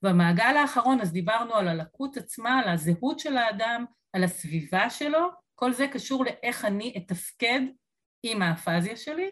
במעגל 0.01 0.57
האחרון 0.57 1.01
אז 1.01 1.11
דיברנו 1.11 1.55
על 1.55 1.67
הלקות 1.67 2.17
עצמה, 2.17 2.59
על 2.59 2.69
הזהות 2.69 3.19
של 3.19 3.37
האדם, 3.37 3.85
על 4.13 4.23
הסביבה 4.23 4.89
שלו, 4.89 5.29
כל 5.55 5.73
זה 5.73 5.87
קשור 5.87 6.25
לאיך 6.25 6.65
אני 6.65 6.93
אתפקד 6.97 7.61
עם 8.23 8.41
האפזיה 8.41 8.97
שלי, 8.97 9.29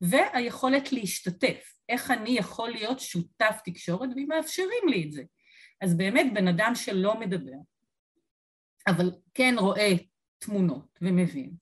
והיכולת 0.00 0.92
להשתתף, 0.92 1.78
איך 1.88 2.10
אני 2.10 2.30
יכול 2.30 2.70
להיות 2.70 3.00
שותף 3.00 3.60
תקשורת, 3.64 4.08
ואם 4.16 4.26
מאפשרים 4.28 4.88
לי 4.88 5.04
את 5.06 5.12
זה. 5.12 5.22
אז 5.80 5.96
באמת 5.96 6.26
בן 6.34 6.48
אדם 6.48 6.72
שלא 6.74 7.20
מדבר, 7.20 7.58
אבל 8.88 9.12
כן 9.34 9.54
רואה 9.58 9.92
תמונות 10.38 10.98
ומבין, 11.02 11.52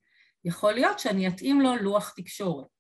יכול 0.44 0.72
להיות 0.72 0.98
שאני 0.98 1.28
אתאים 1.28 1.61
לו 1.61 1.76
לוח 1.76 2.14
תקשורת. 2.16 2.75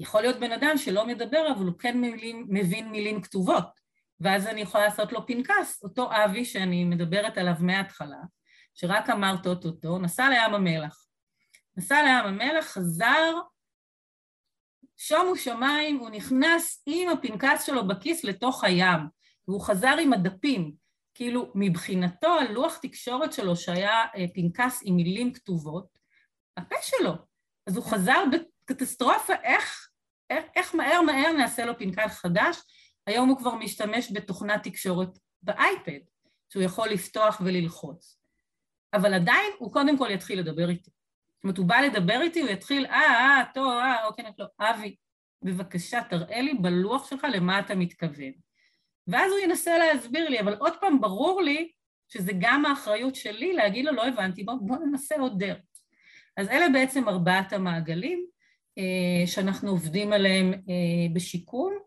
יכול 0.00 0.22
להיות 0.22 0.36
בן 0.36 0.52
אדם 0.52 0.76
שלא 0.76 1.06
מדבר, 1.06 1.52
אבל 1.56 1.66
הוא 1.66 1.78
כן 1.78 2.00
מילים, 2.00 2.46
מבין 2.48 2.90
מילים 2.90 3.22
כתובות, 3.22 3.80
ואז 4.20 4.46
אני 4.46 4.60
יכולה 4.60 4.84
לעשות 4.84 5.12
לו 5.12 5.26
פנקס, 5.26 5.82
אותו 5.82 6.08
אבי 6.12 6.44
שאני 6.44 6.84
מדברת 6.84 7.38
עליו 7.38 7.54
מההתחלה, 7.60 8.20
שרק 8.74 9.10
אמרת 9.10 9.46
אותו, 9.46 9.98
נסע 9.98 10.28
לים 10.28 10.54
המלח. 10.54 11.06
נסע 11.76 12.02
לים 12.02 12.26
המלח, 12.26 12.64
חזר, 12.64 13.32
שומו 14.96 15.36
שמיים, 15.36 15.98
הוא 15.98 16.10
נכנס 16.10 16.82
עם 16.86 17.08
הפנקס 17.08 17.64
שלו 17.66 17.88
בכיס 17.88 18.24
לתוך 18.24 18.64
הים, 18.64 19.00
והוא 19.48 19.60
חזר 19.60 19.96
עם 20.02 20.12
הדפים. 20.12 20.72
כאילו, 21.14 21.52
מבחינתו, 21.54 22.38
הלוח 22.38 22.76
תקשורת 22.76 23.32
שלו, 23.32 23.56
שהיה 23.56 24.04
אה, 24.16 24.24
פנקס 24.34 24.80
עם 24.84 24.96
מילים 24.96 25.32
כתובות, 25.32 25.98
הפה 26.56 26.76
שלו. 26.82 27.12
אז 27.66 27.76
הוא 27.76 27.84
חזר 27.84 28.24
בקטסטרופה, 28.32 29.34
איך, 29.42 29.89
איך, 30.30 30.74
מהר 30.74 31.02
מהר 31.02 31.32
נעשה 31.32 31.64
לו 31.64 31.78
פנקס 31.78 32.18
חדש? 32.18 32.56
היום 33.06 33.28
הוא 33.28 33.38
כבר 33.38 33.54
משתמש 33.54 34.12
בתוכנת 34.12 34.62
תקשורת 34.62 35.18
באייפד, 35.42 35.98
שהוא 36.52 36.62
יכול 36.62 36.88
לפתוח 36.88 37.40
וללחוץ. 37.44 38.18
אבל 38.94 39.14
עדיין 39.14 39.52
הוא 39.58 39.72
קודם 39.72 39.98
כל 39.98 40.10
יתחיל 40.10 40.38
לדבר 40.38 40.70
איתי. 40.70 40.90
זאת 41.40 41.44
אומרת, 41.44 41.58
הוא 41.58 41.66
בא 41.66 41.80
לדבר 41.80 42.20
איתי, 42.22 42.40
הוא 42.40 42.48
יתחיל, 42.48 42.86
אה, 42.86 42.92
אה, 42.92 43.44
טוב, 43.54 43.72
אה, 43.72 44.06
אוקיי, 44.06 44.24
לא, 44.38 44.46
אבי, 44.60 44.96
בבקשה, 45.42 46.00
תראה 46.10 46.40
לי 46.40 46.54
בלוח 46.54 47.10
שלך 47.10 47.26
למה 47.34 47.60
אתה 47.60 47.74
מתכוון. 47.74 48.32
ואז 49.06 49.32
הוא 49.32 49.40
ינסה 49.40 49.78
להסביר 49.78 50.28
לי, 50.28 50.40
אבל 50.40 50.54
עוד 50.54 50.72
פעם, 50.80 51.00
ברור 51.00 51.42
לי 51.42 51.70
שזה 52.08 52.32
גם 52.38 52.66
האחריות 52.66 53.14
שלי 53.14 53.52
להגיד 53.52 53.84
לו, 53.84 53.92
לא 53.92 54.06
הבנתי, 54.06 54.44
בוא, 54.44 54.54
בוא 54.60 54.76
ננסה 54.76 55.14
עוד 55.14 55.38
דרך. 55.38 55.62
אז 56.36 56.48
אלה 56.48 56.68
בעצם 56.68 57.08
ארבעת 57.08 57.52
המעגלים 57.52 58.26
שאנחנו 59.26 59.70
עובדים 59.70 60.12
עליהם 60.12 60.52
אה, 60.52 61.14
בשיקום. 61.14 61.78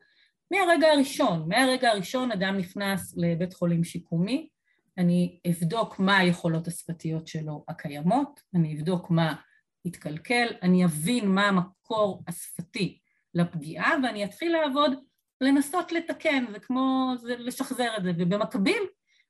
מהרגע 0.51 0.87
הראשון, 0.87 1.45
מהרגע 1.47 1.89
הראשון 1.89 2.31
אדם 2.31 2.57
נכנס 2.57 3.13
לבית 3.17 3.53
חולים 3.53 3.83
שיקומי, 3.83 4.49
אני 4.97 5.39
אבדוק 5.49 5.99
מה 5.99 6.17
היכולות 6.17 6.67
השפתיות 6.67 7.27
שלו 7.27 7.65
הקיימות, 7.67 8.39
אני 8.55 8.75
אבדוק 8.75 9.09
מה 9.09 9.35
התקלקל, 9.85 10.47
אני 10.61 10.85
אבין 10.85 11.27
מה 11.27 11.47
המקור 11.47 12.23
השפתי 12.27 12.99
לפגיעה 13.33 13.91
ואני 14.03 14.25
אתחיל 14.25 14.51
לעבוד, 14.51 14.91
לנסות 15.41 15.91
לתקן, 15.91 16.45
זה 16.51 16.59
כמו 16.59 17.13
לשחזר 17.23 17.97
את 17.97 18.03
זה, 18.03 18.11
ובמקביל 18.17 18.83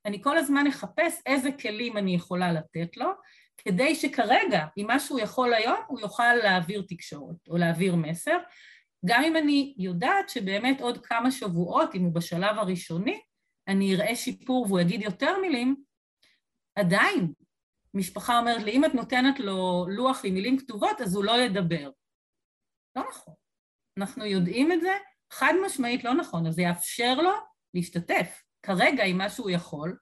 אני 0.04 0.22
כל 0.22 0.38
הזמן 0.38 0.66
אחפש 0.66 1.20
איזה 1.26 1.52
כלים 1.52 1.96
אני 1.96 2.14
יכולה 2.14 2.52
לתת 2.52 2.96
לו, 2.96 3.06
כדי 3.58 3.94
שכרגע, 3.94 4.66
עם 4.76 4.86
מה 4.86 5.00
שהוא 5.00 5.20
יכול 5.20 5.54
היום, 5.54 5.78
הוא 5.86 6.00
יוכל 6.00 6.34
להעביר 6.34 6.84
תקשורת 6.88 7.48
או 7.48 7.56
להעביר 7.56 7.96
מסר, 7.96 8.38
גם 9.04 9.22
אם 9.24 9.36
אני 9.36 9.74
יודעת 9.78 10.28
שבאמת 10.28 10.80
עוד 10.80 11.06
כמה 11.06 11.30
שבועות, 11.30 11.94
אם 11.94 12.02
הוא 12.02 12.14
בשלב 12.14 12.58
הראשוני, 12.58 13.20
אני 13.68 13.94
אראה 13.94 14.16
שיפור 14.16 14.66
והוא 14.68 14.80
יגיד 14.80 15.02
יותר 15.02 15.38
מילים, 15.40 15.76
עדיין 16.76 17.32
משפחה 17.94 18.38
אומרת 18.38 18.62
לי, 18.62 18.72
אם 18.72 18.84
את 18.84 18.94
נותנת 18.94 19.40
לו 19.40 19.86
לוח 19.88 20.24
עם 20.24 20.34
מילים 20.34 20.58
כתובות, 20.58 21.00
אז 21.00 21.14
הוא 21.16 21.24
לא 21.24 21.40
ידבר. 21.40 21.90
לא 22.96 23.02
נכון. 23.08 23.34
אנחנו 23.98 24.24
יודעים 24.24 24.72
את 24.72 24.80
זה, 24.80 24.92
חד 25.32 25.52
משמעית 25.66 26.04
לא 26.04 26.14
נכון, 26.14 26.46
אז 26.46 26.54
זה 26.54 26.62
יאפשר 26.62 27.14
לו 27.14 27.32
להשתתף 27.74 28.42
כרגע 28.62 29.04
עם 29.04 29.18
מה 29.18 29.30
שהוא 29.30 29.50
יכול, 29.50 29.96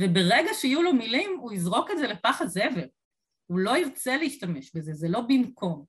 וברגע 0.00 0.54
שיהיו 0.54 0.82
לו 0.82 0.92
מילים, 0.92 1.38
הוא 1.40 1.52
יזרוק 1.52 1.90
את 1.90 1.98
זה 1.98 2.06
לפח 2.06 2.42
הזבל. 2.42 2.88
הוא 3.46 3.58
לא 3.58 3.78
ירצה 3.78 4.16
להשתמש 4.16 4.76
בזה, 4.76 4.94
זה 4.94 5.08
לא 5.08 5.20
במקום. 5.20 5.84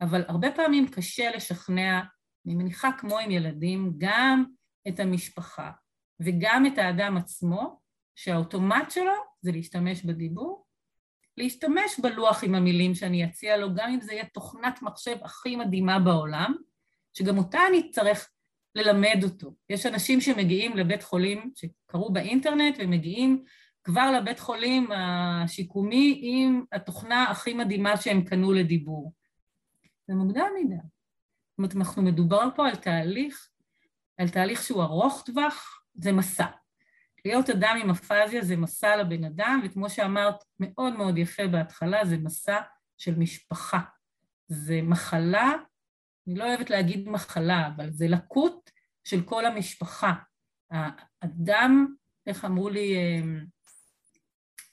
אבל 0.00 0.24
הרבה 0.28 0.52
פעמים 0.52 0.88
קשה 0.88 1.30
לשכנע, 1.36 2.00
אני 2.46 2.54
מניחה 2.54 2.90
כמו 2.98 3.18
עם 3.18 3.30
ילדים, 3.30 3.92
גם 3.98 4.44
את 4.88 5.00
המשפחה 5.00 5.70
וגם 6.20 6.66
את 6.66 6.78
האדם 6.78 7.16
עצמו, 7.16 7.80
שהאוטומט 8.14 8.90
שלו 8.90 9.12
זה 9.40 9.52
להשתמש 9.52 10.04
בדיבור, 10.04 10.66
להשתמש 11.36 12.00
בלוח 12.02 12.44
עם 12.44 12.54
המילים 12.54 12.94
שאני 12.94 13.24
אציע 13.24 13.56
לו, 13.56 13.74
גם 13.74 13.90
אם 13.90 14.00
זה 14.00 14.12
יהיה 14.12 14.24
תוכנת 14.24 14.82
מחשב 14.82 15.16
הכי 15.22 15.56
מדהימה 15.56 15.98
בעולם, 15.98 16.54
שגם 17.12 17.38
אותה 17.38 17.58
אני 17.68 17.80
אצטרך 17.80 18.30
ללמד 18.78 19.20
אותו. 19.22 19.54
יש 19.70 19.86
אנשים 19.86 20.20
שמגיעים 20.20 20.76
לבית 20.76 21.02
חולים, 21.02 21.50
שקראו 21.54 22.12
באינטרנט, 22.12 22.76
ומגיעים 22.78 23.44
כבר 23.84 24.10
לבית 24.10 24.38
חולים 24.38 24.88
השיקומי 24.92 26.20
עם 26.22 26.64
התוכנה 26.72 27.30
הכי 27.30 27.54
מדהימה 27.54 27.96
שהם 27.96 28.22
קנו 28.22 28.52
לדיבור. 28.52 29.12
זה 30.08 30.14
מוקדם 30.14 30.48
מדי. 30.64 30.74
זאת 30.74 31.58
אומרת, 31.58 31.76
אנחנו 31.76 32.02
מדובר 32.02 32.48
פה 32.56 32.68
על 32.68 32.76
תהליך, 32.76 33.48
על 34.18 34.28
תהליך 34.28 34.62
שהוא 34.62 34.82
ארוך 34.82 35.22
טווח, 35.26 35.82
זה 35.94 36.12
מסע. 36.12 36.46
להיות 37.24 37.50
אדם 37.50 37.78
עם 37.82 37.90
אפזיה 37.90 38.44
זה 38.44 38.56
מסע 38.56 38.96
לבן 38.96 39.24
אדם, 39.24 39.60
וכמו 39.64 39.90
שאמרת 39.90 40.34
מאוד 40.60 40.96
מאוד 40.96 41.18
יפה 41.18 41.46
בהתחלה, 41.46 42.04
זה 42.04 42.16
מסע 42.16 42.60
של 42.96 43.18
משפחה. 43.18 43.80
זה 44.48 44.80
מחלה, 44.82 45.52
אני 46.28 46.38
לא 46.38 46.44
אוהבת 46.44 46.70
להגיד 46.70 47.08
מחלה, 47.08 47.68
אבל 47.76 47.90
זה 47.90 48.08
לקות 48.08 48.70
של 49.04 49.22
כל 49.22 49.46
המשפחה. 49.46 50.12
האדם, 50.70 51.94
איך 52.26 52.44
אמרו 52.44 52.68
לי, 52.68 52.96
אה, 52.96 53.20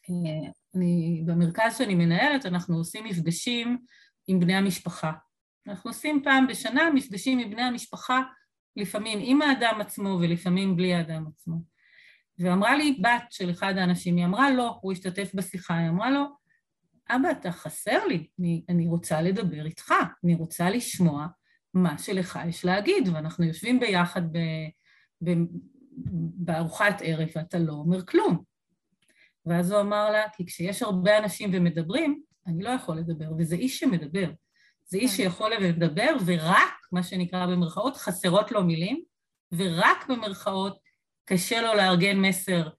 אה, 0.10 0.49
אני, 0.76 1.24
במרכז 1.26 1.78
שאני 1.78 1.95
מנהלת 1.95 2.45
אנחנו 2.45 2.78
עושים 2.78 3.06
מפגשים 3.06 3.78
עם 4.28 4.39
בני 4.39 4.56
המשפחה. 4.56 5.12
אנחנו 5.68 5.89
עושים 5.89 6.22
פעם 6.24 6.47
בשנה 6.47 6.89
מפגשים 6.93 7.39
עם 7.39 7.49
בני 7.49 7.62
המשפחה, 7.62 8.22
לפעמים 8.76 9.20
עם 9.22 9.41
האדם 9.41 9.82
עצמו 9.82 10.18
ולפעמים 10.22 10.76
בלי 10.76 10.93
האדם 10.93 11.28
עצמו. 11.28 11.56
ואמרה 12.39 12.76
לי 12.76 12.99
בת 13.01 13.32
של 13.32 13.51
אחד 13.51 13.78
האנשים, 13.78 14.18
היא 14.18 14.26
אמרה 14.26 14.51
לו, 14.51 14.80
הוא 14.82 14.91
השתתף 14.91 15.32
בשיחה, 15.36 15.78
היא 15.78 15.89
אמרה 15.89 16.12
לו, 16.12 16.26
אבא, 17.10 17.32
אתה 17.32 17.51
חסר 17.51 18.06
לי, 18.06 18.28
אני, 18.39 18.66
אני 18.70 18.88
רוצה 18.88 19.22
לדבר 19.22 19.66
איתך, 19.66 19.93
אני 20.24 20.36
רוצה 20.36 20.70
לשמוע 20.70 21.28
מה 21.76 21.97
שלך 21.97 22.39
יש 22.47 22.65
להגיד, 22.65 23.07
ואנחנו 23.13 23.45
יושבים 23.45 23.80
ביחד 23.80 24.21
ב, 24.32 24.38
ב, 25.21 25.30
בארוחת 26.38 27.01
ערב 27.03 27.28
ואתה 27.36 27.59
לא 27.59 27.73
אומר 27.73 28.05
כלום. 28.05 28.43
ואז 29.45 29.71
הוא 29.71 29.82
אמר 29.82 30.11
לה, 30.11 30.30
כי 30.34 30.45
כשיש 30.45 30.82
הרבה 30.82 31.17
אנשים 31.17 31.49
ומדברים, 31.53 32.21
אני 32.47 32.63
לא 32.63 32.69
יכול 32.69 32.97
לדבר, 32.97 33.26
וזה 33.38 33.55
איש 33.55 33.80
שמדבר. 33.80 34.32
זה 34.86 34.97
איש 34.97 35.11
כן. 35.11 35.17
שיכול 35.17 35.51
לדבר, 35.53 36.15
ורק, 36.26 36.73
מה 36.91 37.03
שנקרא 37.03 37.45
במרכאות, 37.45 37.97
חסרות 37.97 38.51
לו 38.51 38.63
מילים, 38.63 39.03
ורק 39.51 40.07
במרכאות 40.09 40.80
קשה 41.26 41.61
לו 41.61 41.73
לארגן 41.73 42.17
מסר 42.17 42.69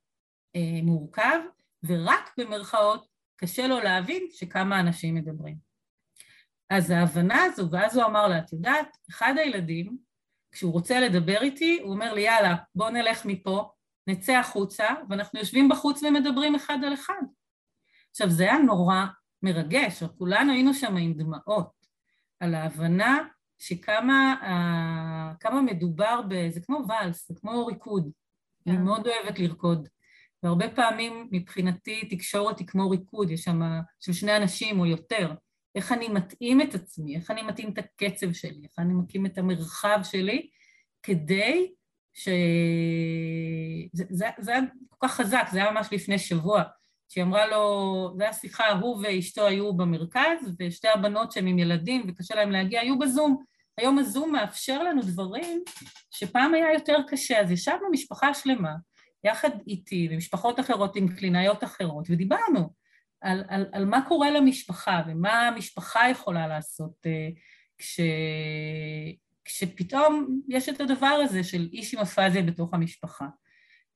אה, 0.56 0.80
מורכב, 0.82 1.38
ורק 1.84 2.30
במרכאות 2.38 3.06
קשה 3.36 3.66
לו 3.66 3.80
להבין 3.80 4.26
שכמה 4.30 4.80
אנשים 4.80 5.14
מדברים. 5.14 5.65
אז 6.70 6.90
ההבנה 6.90 7.42
הזו, 7.42 7.70
ואז 7.70 7.96
הוא 7.96 8.04
אמר 8.04 8.28
לה, 8.28 8.38
את 8.38 8.52
יודעת, 8.52 8.96
אחד 9.10 9.34
הילדים, 9.36 9.96
כשהוא 10.52 10.72
רוצה 10.72 11.00
לדבר 11.00 11.42
איתי, 11.42 11.80
הוא 11.82 11.92
אומר 11.92 12.14
לי, 12.14 12.20
יאללה, 12.20 12.54
בוא 12.74 12.90
נלך 12.90 13.26
מפה, 13.26 13.70
נצא 14.06 14.32
החוצה, 14.32 14.86
ואנחנו 15.08 15.38
יושבים 15.38 15.68
בחוץ 15.68 16.02
ומדברים 16.02 16.54
אחד 16.54 16.78
על 16.86 16.94
אחד. 16.94 17.22
עכשיו, 18.10 18.30
זה 18.30 18.42
היה 18.42 18.58
נורא 18.58 19.04
מרגש, 19.42 20.02
כולנו 20.18 20.52
היינו 20.52 20.74
שם 20.74 20.96
עם 20.96 21.12
דמעות, 21.12 21.70
על 22.40 22.54
ההבנה 22.54 23.18
שכמה 23.58 24.34
uh, 24.42 25.36
כמה 25.40 25.62
מדובר 25.62 26.20
ב... 26.28 26.48
זה 26.50 26.60
כמו 26.60 26.78
ואלס, 26.88 27.28
זה 27.28 27.34
כמו 27.40 27.66
ריקוד. 27.66 28.04
Yeah. 28.04 28.70
אני 28.70 28.76
כן. 28.76 28.82
מאוד 28.82 29.06
אוהבת 29.06 29.38
לרקוד. 29.38 29.88
והרבה 30.42 30.70
פעמים 30.70 31.28
מבחינתי 31.32 32.08
תקשורת 32.08 32.58
היא 32.58 32.66
כמו 32.66 32.90
ריקוד, 32.90 33.30
יש 33.30 33.40
שם 33.40 33.60
של 34.00 34.12
שני 34.12 34.36
אנשים 34.36 34.80
או 34.80 34.86
יותר. 34.86 35.32
איך 35.76 35.92
אני 35.92 36.08
מתאים 36.08 36.60
את 36.60 36.74
עצמי, 36.74 37.16
איך 37.16 37.30
אני 37.30 37.42
מתאים 37.42 37.72
את 37.72 37.78
הקצב 37.78 38.32
שלי, 38.32 38.60
איך 38.64 38.78
אני 38.78 38.92
מתאים 38.92 39.26
את 39.26 39.38
המרחב 39.38 39.98
שלי, 40.02 40.48
כדי 41.02 41.72
ש... 42.14 42.28
זה, 43.92 44.04
זה, 44.10 44.26
זה 44.38 44.50
היה 44.50 44.60
כל 44.88 45.08
כך 45.08 45.14
חזק, 45.14 45.48
זה 45.52 45.58
היה 45.58 45.70
ממש 45.70 45.88
לפני 45.92 46.18
שבוע, 46.18 46.62
שהיא 47.08 47.24
אמרה 47.24 47.46
לו, 47.46 47.58
זו 48.16 48.22
הייתה 48.22 48.36
שיחה, 48.36 48.72
הוא 48.72 48.98
ואשתו 49.02 49.46
היו 49.46 49.76
במרכז, 49.76 50.54
ושתי 50.60 50.88
הבנות 50.88 51.32
שהן 51.32 51.46
עם 51.46 51.58
ילדים 51.58 52.06
וקשה 52.08 52.34
להם 52.34 52.50
להגיע, 52.50 52.80
היו 52.80 52.98
בזום. 52.98 53.42
היום 53.78 53.98
הזום 53.98 54.32
מאפשר 54.32 54.82
לנו 54.82 55.02
דברים 55.02 55.62
שפעם 56.10 56.54
היה 56.54 56.72
יותר 56.72 56.96
קשה, 57.08 57.40
אז 57.40 57.50
ישבנו 57.50 57.90
משפחה 57.90 58.34
שלמה, 58.34 58.74
יחד 59.24 59.50
איתי 59.66 60.08
ומשפחות 60.10 60.60
אחרות 60.60 60.96
עם 60.96 61.08
קלינאיות 61.08 61.64
אחרות, 61.64 62.06
ודיברנו 62.10 62.70
על, 63.20 63.44
על, 63.48 63.66
על 63.72 63.84
מה 63.84 64.08
קורה 64.08 64.30
למשפחה 64.30 65.02
ומה 65.08 65.48
המשפחה 65.48 66.10
יכולה 66.10 66.46
לעשות 66.46 66.92
uh, 67.06 67.38
כש, 67.78 68.00
כשפתאום 69.44 70.40
יש 70.48 70.68
את 70.68 70.80
הדבר 70.80 71.20
הזה 71.24 71.44
של 71.44 71.68
איש 71.72 71.94
עם 71.94 72.00
אפזיה 72.00 72.42
בתוך 72.42 72.74
המשפחה. 72.74 73.26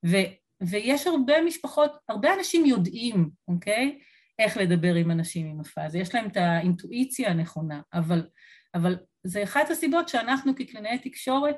ו, 0.07 0.16
ויש 0.61 1.07
הרבה 1.07 1.43
משפחות, 1.43 1.93
הרבה 2.09 2.35
אנשים 2.35 2.66
יודעים, 2.66 3.31
אוקיי? 3.49 3.99
איך 4.39 4.57
לדבר 4.57 4.95
עם 4.95 5.11
אנשים 5.11 5.47
עם 5.47 5.61
אפזיה, 5.61 6.01
יש 6.01 6.14
להם 6.14 6.27
את 6.27 6.37
האינטואיציה 6.37 7.31
הנכונה, 7.31 7.81
אבל, 7.93 8.27
אבל 8.75 8.99
זה 9.25 9.43
אחת 9.43 9.71
הסיבות 9.71 10.09
שאנחנו 10.09 10.57
כקלינאי 10.57 10.99
תקשורת 10.99 11.57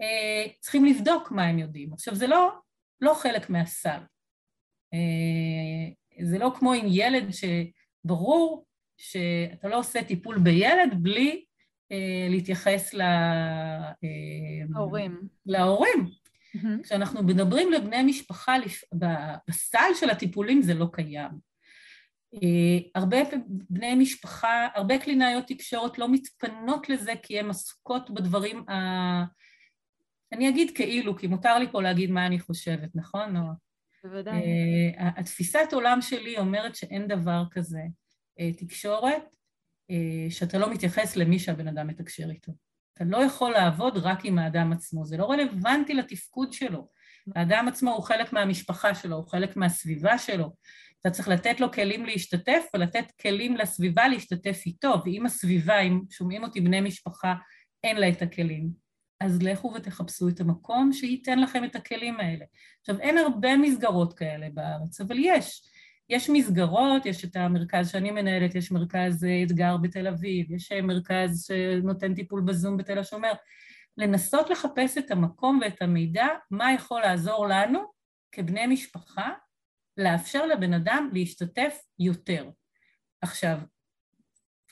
אה, 0.00 0.52
צריכים 0.60 0.84
לבדוק 0.84 1.30
מה 1.30 1.44
הם 1.44 1.58
יודעים. 1.58 1.92
עכשיו, 1.92 2.14
זה 2.14 2.26
לא, 2.26 2.50
לא 3.00 3.14
חלק 3.14 3.50
מהסל. 3.50 4.00
אה, 4.94 5.92
זה 6.22 6.38
לא 6.38 6.52
כמו 6.58 6.72
עם 6.72 6.86
ילד 6.88 7.28
שברור 7.30 8.66
שאתה 8.96 9.68
לא 9.68 9.78
עושה 9.78 10.04
טיפול 10.04 10.38
בילד 10.38 10.94
בלי 11.02 11.44
אה, 11.92 12.26
להתייחס 12.30 12.94
ל... 12.94 13.02
להורים. 14.70 15.20
להורים. 15.46 16.06
Mm-hmm. 16.56 16.82
כשאנחנו 16.82 17.22
מדברים 17.22 17.72
לבני 17.72 18.02
משפחה, 18.02 18.54
בסל 19.48 19.94
של 20.00 20.10
הטיפולים 20.10 20.62
זה 20.62 20.74
לא 20.74 20.86
קיים. 20.92 21.30
אה, 22.34 22.78
הרבה 22.94 23.16
בני 23.46 23.94
משפחה, 23.94 24.68
הרבה 24.74 24.98
קלינאיות 24.98 25.44
תקשורת 25.46 25.98
לא 25.98 26.08
מתפנות 26.12 26.88
לזה 26.88 27.12
כי 27.22 27.38
הן 27.38 27.50
עסוקות 27.50 28.10
בדברים 28.10 28.68
ה... 28.68 28.74
אני 30.32 30.48
אגיד 30.48 30.70
כאילו, 30.74 31.16
כי 31.16 31.26
מותר 31.26 31.58
לי 31.58 31.66
פה 31.72 31.82
להגיד 31.82 32.10
מה 32.10 32.26
אני 32.26 32.40
חושבת, 32.40 32.90
נכון, 32.94 33.32
נועה? 33.32 33.52
בוודאי. 34.04 34.40
Uh, 34.40 35.02
התפיסת 35.16 35.68
עולם 35.72 36.02
שלי 36.02 36.38
אומרת 36.38 36.76
שאין 36.76 37.08
דבר 37.08 37.42
כזה 37.50 37.82
uh, 38.40 38.58
תקשורת 38.58 39.22
uh, 39.92 40.30
שאתה 40.30 40.58
לא 40.58 40.72
מתייחס 40.72 41.16
למי 41.16 41.38
שהבן 41.38 41.68
אדם 41.68 41.86
מתקשר 41.86 42.30
איתו. 42.30 42.52
אתה 42.94 43.04
לא 43.04 43.16
יכול 43.24 43.52
לעבוד 43.52 43.96
רק 43.96 44.24
עם 44.24 44.38
האדם 44.38 44.72
עצמו, 44.72 45.04
זה 45.04 45.16
לא 45.16 45.30
רלוונטי 45.30 45.94
לתפקוד 45.94 46.52
שלו. 46.52 46.88
האדם 47.36 47.68
עצמו 47.68 47.90
הוא 47.90 48.02
חלק 48.02 48.32
מהמשפחה 48.32 48.94
שלו, 48.94 49.16
הוא 49.16 49.28
חלק 49.28 49.56
מהסביבה 49.56 50.18
שלו. 50.18 50.54
אתה 51.00 51.10
צריך 51.10 51.28
לתת 51.28 51.60
לו 51.60 51.72
כלים 51.72 52.06
להשתתף 52.06 52.64
ולתת 52.74 53.12
כלים 53.20 53.56
לסביבה 53.56 54.08
להשתתף 54.08 54.62
איתו, 54.66 55.02
ואם 55.04 55.26
הסביבה, 55.26 55.80
אם 55.80 56.00
שומעים 56.10 56.44
אותי 56.44 56.60
בני 56.60 56.80
משפחה, 56.80 57.34
אין 57.84 57.96
לה 57.96 58.08
את 58.08 58.22
הכלים, 58.22 58.83
אז 59.24 59.42
לכו 59.42 59.72
ותחפשו 59.74 60.28
את 60.28 60.40
המקום 60.40 60.92
שייתן 60.92 61.38
לכם 61.38 61.64
את 61.64 61.76
הכלים 61.76 62.20
האלה. 62.20 62.44
עכשיו, 62.80 63.00
אין 63.00 63.18
הרבה 63.18 63.56
מסגרות 63.56 64.12
כאלה 64.12 64.46
בארץ, 64.54 65.00
אבל 65.00 65.16
יש. 65.18 65.62
יש 66.08 66.30
מסגרות, 66.30 67.06
יש 67.06 67.24
את 67.24 67.36
המרכז 67.36 67.90
שאני 67.90 68.10
מנהלת, 68.10 68.54
יש 68.54 68.72
מרכז 68.72 69.24
אה, 69.24 69.42
אתגר 69.42 69.76
בתל 69.76 70.06
אביב, 70.06 70.50
יש 70.50 70.72
אה, 70.72 70.82
מרכז 70.82 71.44
שנותן 71.46 72.14
טיפול 72.14 72.40
בזום 72.40 72.76
בתל 72.76 72.98
השומר. 72.98 73.32
לנסות 73.96 74.50
לחפש 74.50 74.98
את 74.98 75.10
המקום 75.10 75.58
ואת 75.62 75.82
המידע, 75.82 76.26
מה 76.50 76.72
יכול 76.72 77.00
לעזור 77.00 77.46
לנו 77.46 77.80
כבני 78.32 78.66
משפחה, 78.66 79.30
לאפשר 79.96 80.46
לבן 80.46 80.72
אדם 80.72 81.10
להשתתף 81.12 81.78
יותר. 81.98 82.50
עכשיו, 83.20 83.58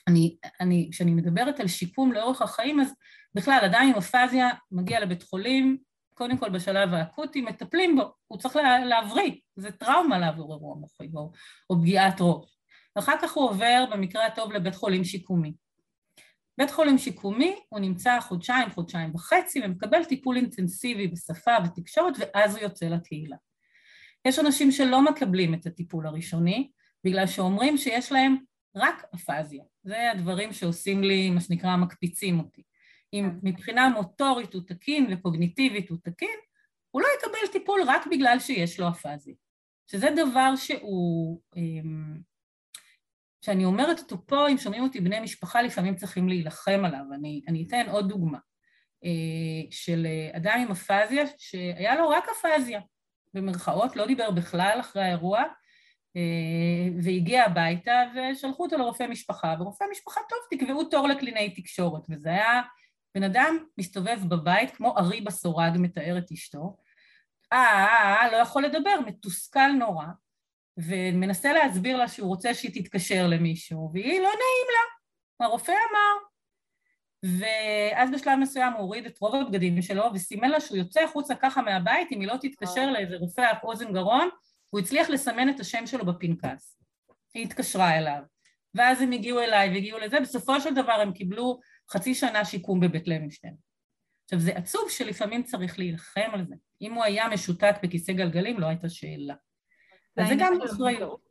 אני, 0.07 0.37
אני, 0.61 0.89
כשאני 0.91 1.11
מדברת 1.11 1.59
על 1.59 1.67
שיקום 1.67 2.11
לאורך 2.11 2.41
החיים, 2.41 2.79
אז 2.79 2.93
בכלל, 3.35 3.59
אדם 3.65 3.81
עם 3.89 3.95
אפזיה 3.95 4.49
מגיע 4.71 4.99
לבית 4.99 5.23
חולים, 5.23 5.77
קודם 6.13 6.37
כל 6.37 6.49
בשלב 6.49 6.93
האקוטי, 6.93 7.41
מטפלים 7.41 7.95
בו, 7.95 8.13
הוא 8.27 8.39
צריך 8.39 8.55
להבריא, 8.85 9.31
זה 9.55 9.71
טראומה 9.71 10.19
לעבור 10.19 10.53
אירוע 10.53 10.75
מוחי 10.75 11.09
או, 11.15 11.31
או 11.69 11.81
פגיעת 11.81 12.15
ראש. 12.19 12.57
ואחר 12.95 13.15
כך 13.21 13.33
הוא 13.33 13.49
עובר 13.49 13.85
במקרה 13.91 14.25
הטוב 14.25 14.51
לבית 14.51 14.75
חולים 14.75 15.03
שיקומי. 15.03 15.53
בית 16.57 16.71
חולים 16.71 16.97
שיקומי, 16.97 17.55
הוא 17.69 17.79
נמצא 17.79 18.19
חודשיים, 18.19 18.69
חודשיים 18.69 19.15
וחצי, 19.15 19.61
ומקבל 19.65 20.05
טיפול 20.05 20.37
אינטנסיבי 20.37 21.07
בשפה 21.07 21.51
ותקשורת, 21.65 22.13
ואז 22.19 22.55
הוא 22.55 22.63
יוצא 22.63 22.85
לקהילה. 22.85 23.37
יש 24.25 24.39
אנשים 24.39 24.71
שלא 24.71 25.01
מקבלים 25.01 25.53
את 25.53 25.65
הטיפול 25.65 26.07
הראשוני, 26.07 26.71
בגלל 27.03 27.27
שאומרים 27.27 27.77
שיש 27.77 28.11
להם 28.11 28.35
רק 28.75 29.03
אפזיה. 29.15 29.63
זה 29.83 30.11
הדברים 30.11 30.53
שעושים 30.53 31.03
לי, 31.03 31.29
מה 31.29 31.41
שנקרא, 31.41 31.75
מקפיצים 31.77 32.39
אותי. 32.39 32.63
אם. 33.13 33.29
מבחינה 33.43 33.89
מוטורית 33.89 34.53
הוא 34.53 34.61
תקין 34.67 35.07
וקוגניטיבית 35.11 35.89
הוא 35.89 35.97
תקין, 36.03 36.37
הוא 36.91 37.01
לא 37.01 37.07
יקבל 37.17 37.51
טיפול 37.51 37.81
רק 37.87 38.07
בגלל 38.11 38.39
שיש 38.39 38.79
לו 38.79 38.89
אפזיה. 38.89 39.35
שזה 39.87 40.07
דבר 40.15 40.55
שהוא, 40.55 41.41
אמ, 41.55 42.19
שאני 43.45 43.65
אומרת 43.65 43.99
אותו 43.99 44.27
פה, 44.27 44.49
אם 44.49 44.57
שומעים 44.57 44.83
אותי 44.83 44.99
בני 44.99 45.19
משפחה, 45.19 45.61
לפעמים 45.61 45.95
צריכים 45.95 46.27
להילחם 46.27 46.81
עליו. 46.85 47.05
אני, 47.13 47.41
אני 47.47 47.65
אתן 47.67 47.89
עוד 47.89 48.09
דוגמה 48.09 48.37
אה, 49.05 49.71
של 49.71 50.07
אדם 50.33 50.59
עם 50.59 50.71
אפזיה, 50.71 51.23
שהיה 51.37 51.95
לו 51.95 52.09
רק 52.09 52.23
אפזיה, 52.29 52.81
במרכאות, 53.33 53.95
לא 53.95 54.07
דיבר 54.07 54.31
בכלל 54.31 54.77
אחרי 54.79 55.03
האירוע, 55.03 55.43
אה, 56.15 57.01
והגיע 57.03 57.43
הביתה 57.43 58.01
ושלחו 58.15 58.63
אותו 58.63 58.77
לרופא 58.77 59.07
משפחה, 59.09 59.55
ורופא 59.59 59.85
משפחה, 59.91 60.21
טוב, 60.29 60.39
תקבעו 60.51 60.83
תור 60.83 61.07
לקלינאי 61.07 61.53
תקשורת, 61.55 62.01
וזה 62.09 62.29
היה 62.29 62.61
בן 63.15 63.23
אדם 63.23 63.57
מסתובב 63.77 64.19
בבית 64.27 64.75
כמו 64.75 64.97
ארי 64.97 65.21
בסורג, 65.21 65.71
מתאר 65.77 66.17
את 66.17 66.31
אשתו, 66.31 66.77
אה, 67.53 67.57
אה, 67.57 68.21
אה, 68.21 68.31
לא 68.31 68.37
יכול 68.37 68.63
לדבר, 68.63 68.99
מתוסכל 69.05 69.71
נורא, 69.79 70.05
ומנסה 70.77 71.53
להסביר 71.53 71.97
לה 71.97 72.07
שהוא 72.07 72.27
רוצה 72.27 72.53
שהיא 72.53 72.83
תתקשר 72.83 73.27
למישהו, 73.27 73.89
והיא 73.93 74.19
לא 74.19 74.29
נעים 74.29 74.67
לה, 74.73 75.45
הרופא 75.45 75.71
אמר. 75.71 76.33
ואז 77.39 78.11
בשלב 78.11 78.39
מסוים 78.39 78.73
הוא 78.73 78.81
הוריד 78.81 79.05
את 79.05 79.17
רוב 79.19 79.35
הבגדים 79.35 79.81
שלו 79.81 80.05
וסימן 80.13 80.49
לה 80.49 80.59
שהוא 80.59 80.77
יוצא 80.77 81.01
החוצה 81.01 81.35
ככה 81.35 81.61
מהבית 81.61 82.11
אם 82.11 82.19
היא 82.19 82.27
לא 82.27 82.37
תתקשר 82.41 82.91
לאיזה 82.91 83.15
רופא 83.17 83.51
אוזן 83.63 83.93
גרון, 83.93 84.29
הוא 84.69 84.79
הצליח 84.79 85.09
לסמן 85.09 85.49
את 85.49 85.59
השם 85.59 85.87
שלו 85.87 86.05
בפנקס. 86.05 86.79
היא 87.33 87.43
התקשרה 87.43 87.97
אליו, 87.97 88.21
ואז 88.75 89.01
הם 89.01 89.11
הגיעו 89.11 89.39
אליי 89.39 89.69
והגיעו 89.69 89.99
לזה, 89.99 90.19
בסופו 90.19 90.61
של 90.61 90.73
דבר 90.73 90.93
הם 90.93 91.13
קיבלו 91.13 91.59
חצי 91.91 92.15
שנה 92.15 92.45
שיקום 92.45 92.79
בבית 92.79 93.07
לוינשטיין. 93.07 93.55
עכשיו 94.23 94.39
זה 94.39 94.51
עצוב 94.51 94.89
שלפעמים 94.89 95.43
צריך 95.43 95.79
להילחם 95.79 96.29
על 96.33 96.45
זה. 96.45 96.55
אם 96.81 96.93
הוא 96.93 97.03
היה 97.03 97.27
משותק 97.27 97.75
בכיסא 97.83 98.13
גלגלים 98.13 98.59
לא 98.59 98.65
הייתה 98.65 98.89
שאלה. 98.89 99.35
אז 100.17 100.27
זה 100.27 100.33
גם 100.39 100.53
אחריות. 100.61 101.21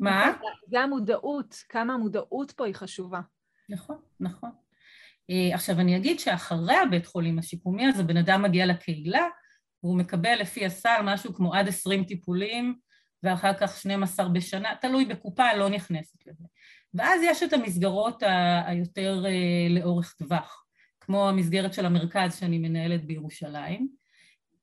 מה? 0.00 0.32
זה 0.66 0.80
המודעות, 0.80 1.64
כמה 1.68 1.94
המודעות 1.94 2.52
פה 2.52 2.66
היא 2.66 2.74
חשובה. 2.74 3.20
נכון, 3.68 4.00
נכון. 4.20 4.50
אה, 5.30 5.54
עכשיו 5.54 5.80
אני 5.80 5.96
אגיד 5.96 6.18
שאחרי 6.18 6.76
הבית 6.76 7.06
חולים 7.06 7.38
השיקומי 7.38 7.86
הזה 7.86 8.02
בן 8.02 8.16
אדם 8.16 8.42
מגיע 8.42 8.66
לקהילה 8.66 9.26
והוא 9.82 9.98
מקבל 9.98 10.34
לפי 10.40 10.66
הסל 10.66 11.00
משהו 11.04 11.34
כמו 11.34 11.54
עד 11.54 11.68
עשרים 11.68 12.04
טיפולים 12.04 12.78
ואחר 13.22 13.52
כך 13.60 13.76
12 13.76 14.28
בשנה, 14.28 14.74
תלוי 14.80 15.04
בקופה, 15.04 15.54
לא 15.54 15.68
נכנסת 15.68 16.26
לזה. 16.26 16.44
ואז 16.94 17.20
יש 17.24 17.42
את 17.42 17.52
המסגרות 17.52 18.22
היותר 18.66 19.24
אה, 19.26 19.66
לאורך 19.70 20.14
טווח, 20.18 20.64
כמו 21.00 21.28
המסגרת 21.28 21.74
של 21.74 21.86
המרכז 21.86 22.38
שאני 22.38 22.58
מנהלת 22.58 23.04
בירושלים. 23.04 23.88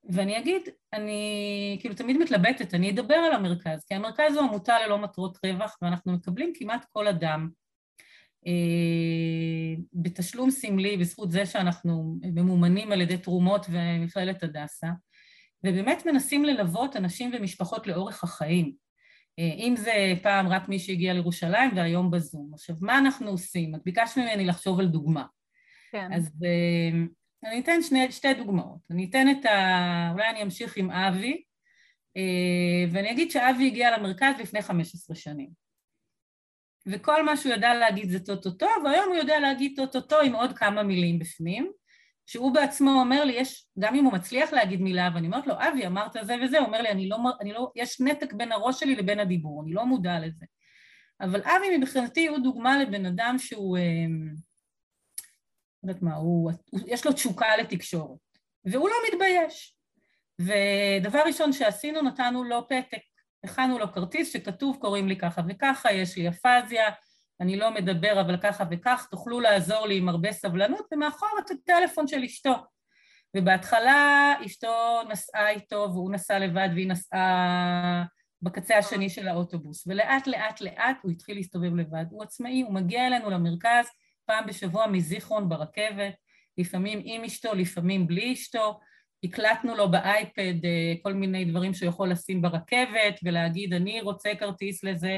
ואני 0.10 0.40
אגיד, 0.40 0.62
אני 0.94 1.78
כאילו 1.82 1.96
תמיד 1.96 2.18
מתלבטת, 2.18 2.74
אני 2.74 2.92
אדבר 2.92 3.16
על 3.16 3.34
המרכז, 3.34 3.86
כי 3.88 3.94
המרכז 3.96 4.36
הוא 4.36 4.44
עמותה 4.44 4.76
ללא 4.86 4.98
מטרות 4.98 5.38
רווח 5.46 5.78
ואנחנו 5.82 6.14
מקבלים 6.14 6.54
כמעט 6.56 6.86
כל 6.94 7.08
אדם 7.08 7.50
אה, 8.48 9.82
בתשלום 9.94 10.52
סמלי 10.52 10.98
בזכות 10.98 11.32
זה 11.32 11.46
שאנחנו 11.46 12.18
ממומנים 12.22 12.92
על 12.92 13.02
ידי 13.02 13.18
תרומות 13.18 13.66
ומכללת 13.70 14.44
הדסה, 14.44 14.88
ובאמת 15.64 16.06
מנסים 16.06 16.46
ללוות 16.46 16.96
אנשים 16.96 17.32
ומשפחות 17.34 17.88
לאורך 17.88 18.24
החיים. 18.24 18.83
אה, 19.40 19.54
אם 19.58 19.76
זה 19.78 20.14
פעם 20.24 20.48
רק 20.48 20.70
מי 20.70 20.80
שהגיע 20.80 21.14
לירושלים 21.14 21.72
והיום 21.76 22.12
בזום. 22.12 22.52
עכשיו, 22.54 22.76
מה 22.82 22.98
אנחנו 22.98 23.30
עושים? 23.30 23.76
את 23.76 23.82
ביקשת 23.86 24.18
ממני 24.18 24.46
לחשוב 24.46 24.80
על 24.80 24.88
דוגמה. 24.88 25.26
כן. 25.92 26.14
אז 26.14 26.32
אה, 26.44 27.50
אני 27.50 27.60
אתן 27.60 27.82
שני, 27.82 28.12
שתי 28.12 28.34
דוגמאות. 28.34 28.80
אני 28.92 29.06
אתן 29.10 29.28
את 29.32 29.46
ה... 29.46 30.10
אולי 30.14 30.30
אני 30.30 30.44
אמשיך 30.44 30.78
עם 30.78 30.92
אבי, 30.92 31.44
ואני 32.92 33.12
אגיד 33.12 33.32
שאבי 33.32 33.68
הגיע 33.68 33.98
למרכז 33.98 34.34
לפני 34.40 34.62
15 34.62 35.16
שנים. 35.16 35.50
וכל 36.86 37.26
מה 37.26 37.38
שהוא 37.38 37.54
ידע 37.54 37.74
להגיד 37.74 38.10
זה 38.10 38.20
טו-טו-טו, 38.20 38.68
והיום 38.84 39.08
הוא 39.08 39.16
יודע 39.16 39.40
להגיד 39.40 39.74
טו-טו-טו 39.76 40.20
עם 40.20 40.36
עוד 40.36 40.58
כמה 40.58 40.84
מילים 40.84 41.20
בפנים, 41.20 41.72
שהוא 42.26 42.54
בעצמו 42.54 42.92
אומר 42.92 43.24
לי, 43.24 43.34
יש, 43.34 43.66
גם 43.80 43.96
אם 43.96 44.06
הוא 44.06 44.14
מצליח 44.14 44.54
להגיד 44.54 44.82
מילה, 44.82 45.10
ואני 45.16 45.28
אומרת 45.28 45.48
לו, 45.48 45.54
אבי, 45.54 45.88
אמרת 45.88 46.16
זה 46.22 46.36
וזה, 46.44 46.60
הוא 46.60 46.68
אומר 46.68 46.82
לי, 46.82 46.90
אני 46.90 47.10
לא, 47.10 47.18
אני 47.42 47.54
לא, 47.54 47.72
יש 47.76 48.02
נתק 48.02 48.34
בין 48.34 48.52
הראש 48.52 48.80
שלי 48.80 48.96
לבין 48.96 49.20
הדיבור, 49.20 49.64
אני 49.64 49.74
לא 49.74 49.86
מודע 49.86 50.20
לזה. 50.20 50.46
אבל 51.22 51.42
אבי 51.42 51.78
מבחינתי 51.78 52.28
הוא 52.28 52.38
דוגמה 52.38 52.84
לבן 52.84 53.06
אדם 53.06 53.36
שהוא, 53.38 53.78
אה, 53.78 54.06
לא 55.84 55.90
יודעת 55.90 56.02
מה, 56.04 56.16
הוא, 56.16 56.52
הוא, 56.70 56.82
יש 56.88 57.06
לו 57.06 57.14
תשוקה 57.14 57.58
לתקשורת, 57.58 58.20
והוא 58.66 58.90
לא 58.90 58.96
מתבייש. 59.12 59.78
ודבר 60.40 61.22
ראשון 61.26 61.54
שעשינו, 61.54 62.02
נתנו 62.02 62.44
לו 62.44 62.68
פתק. 62.68 63.02
הכנו 63.44 63.80
לו 63.80 63.94
כרטיס 63.94 64.34
שכתוב 64.34 64.78
קוראים 64.82 65.08
לי 65.08 65.18
ככה 65.18 65.42
וככה, 65.50 65.92
יש 65.92 66.18
לי 66.18 66.30
אפזיה, 66.30 66.90
אני 67.44 67.56
לא 67.56 67.74
מדבר 67.74 68.22
אבל 68.22 68.38
ככה 68.38 68.64
וכך, 68.72 69.08
תוכלו 69.12 69.40
לעזור 69.40 69.88
לי 69.88 69.98
עם 69.98 70.10
הרבה 70.10 70.32
סבלנות, 70.32 70.88
ומאחור 70.94 71.30
את 71.46 71.52
הטלפון 71.52 72.08
של 72.08 72.24
אשתו. 72.24 72.54
ובהתחלה 73.38 74.34
אשתו 74.46 75.02
נסעה 75.10 75.50
איתו 75.50 75.88
והוא 75.94 76.12
נסע 76.12 76.40
לבד 76.40 76.70
והיא 76.74 76.88
נסעה 76.88 78.04
בקצה 78.42 78.78
השני 78.78 79.10
של 79.10 79.28
האוטובוס, 79.28 79.88
ולאט 79.88 80.28
לאט 80.28 80.62
לאט 80.62 80.98
הוא 81.04 81.12
התחיל 81.12 81.38
להסתובב 81.38 81.76
לבד. 81.76 82.06
הוא 82.10 82.24
עצמאי, 82.24 82.62
הוא 82.62 82.74
מגיע 82.74 83.08
אלינו 83.08 83.30
למרכז 83.30 83.86
פעם 84.26 84.48
בשבוע 84.48 84.88
מזיכרון 84.88 85.50
ברכבת, 85.50 86.14
לפעמים 86.58 87.02
עם 87.04 87.24
אשתו, 87.24 87.56
לפעמים 87.56 88.08
בלי 88.08 88.34
אשתו, 88.34 88.80
הקלטנו 89.24 89.76
לו 89.76 89.92
באייפד 89.92 90.66
אה, 90.66 90.94
כל 91.04 91.14
מיני 91.14 91.46
דברים 91.46 91.74
שהוא 91.74 91.90
יכול 91.90 92.10
לשים 92.10 92.42
ברכבת 92.42 93.20
ולהגיד 93.24 93.74
אני 93.74 94.02
רוצה 94.02 94.36
כרטיס 94.40 94.84
לזה, 94.84 95.18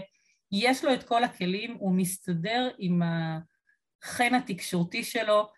יש 0.51 0.83
לו 0.83 0.93
את 0.93 1.03
כל 1.03 1.23
הכלים, 1.23 1.75
הוא 1.79 1.95
מסתדר 1.95 2.69
עם 2.77 3.01
החן 3.03 4.35
התקשורתי 4.35 5.03
שלו. 5.03 5.49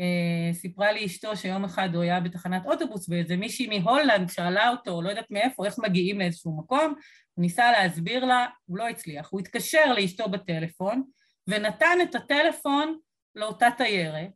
אה, 0.00 0.52
סיפרה 0.52 0.92
לי 0.92 1.06
אשתו 1.06 1.36
שיום 1.36 1.64
אחד 1.64 1.94
הוא 1.94 2.02
היה 2.02 2.20
בתחנת 2.20 2.66
אוטובוס 2.66 3.08
ואיזה 3.08 3.36
מישהי 3.36 3.78
מהולנד 3.78 4.30
שאלה 4.30 4.70
אותו, 4.70 5.02
לא 5.02 5.08
יודעת 5.08 5.30
מאיפה, 5.30 5.66
איך 5.66 5.78
מגיעים 5.78 6.18
לאיזשהו 6.18 6.58
מקום, 6.58 6.94
הוא 7.34 7.42
ניסה 7.42 7.72
להסביר 7.72 8.24
לה, 8.24 8.46
הוא 8.66 8.78
לא 8.78 8.88
הצליח, 8.88 9.28
הוא 9.30 9.40
התקשר 9.40 9.92
לאשתו 9.92 10.28
בטלפון 10.28 11.02
ונתן 11.46 11.98
את 12.02 12.14
הטלפון 12.14 12.98
לאותה 13.34 13.68
תיירת 13.76 14.30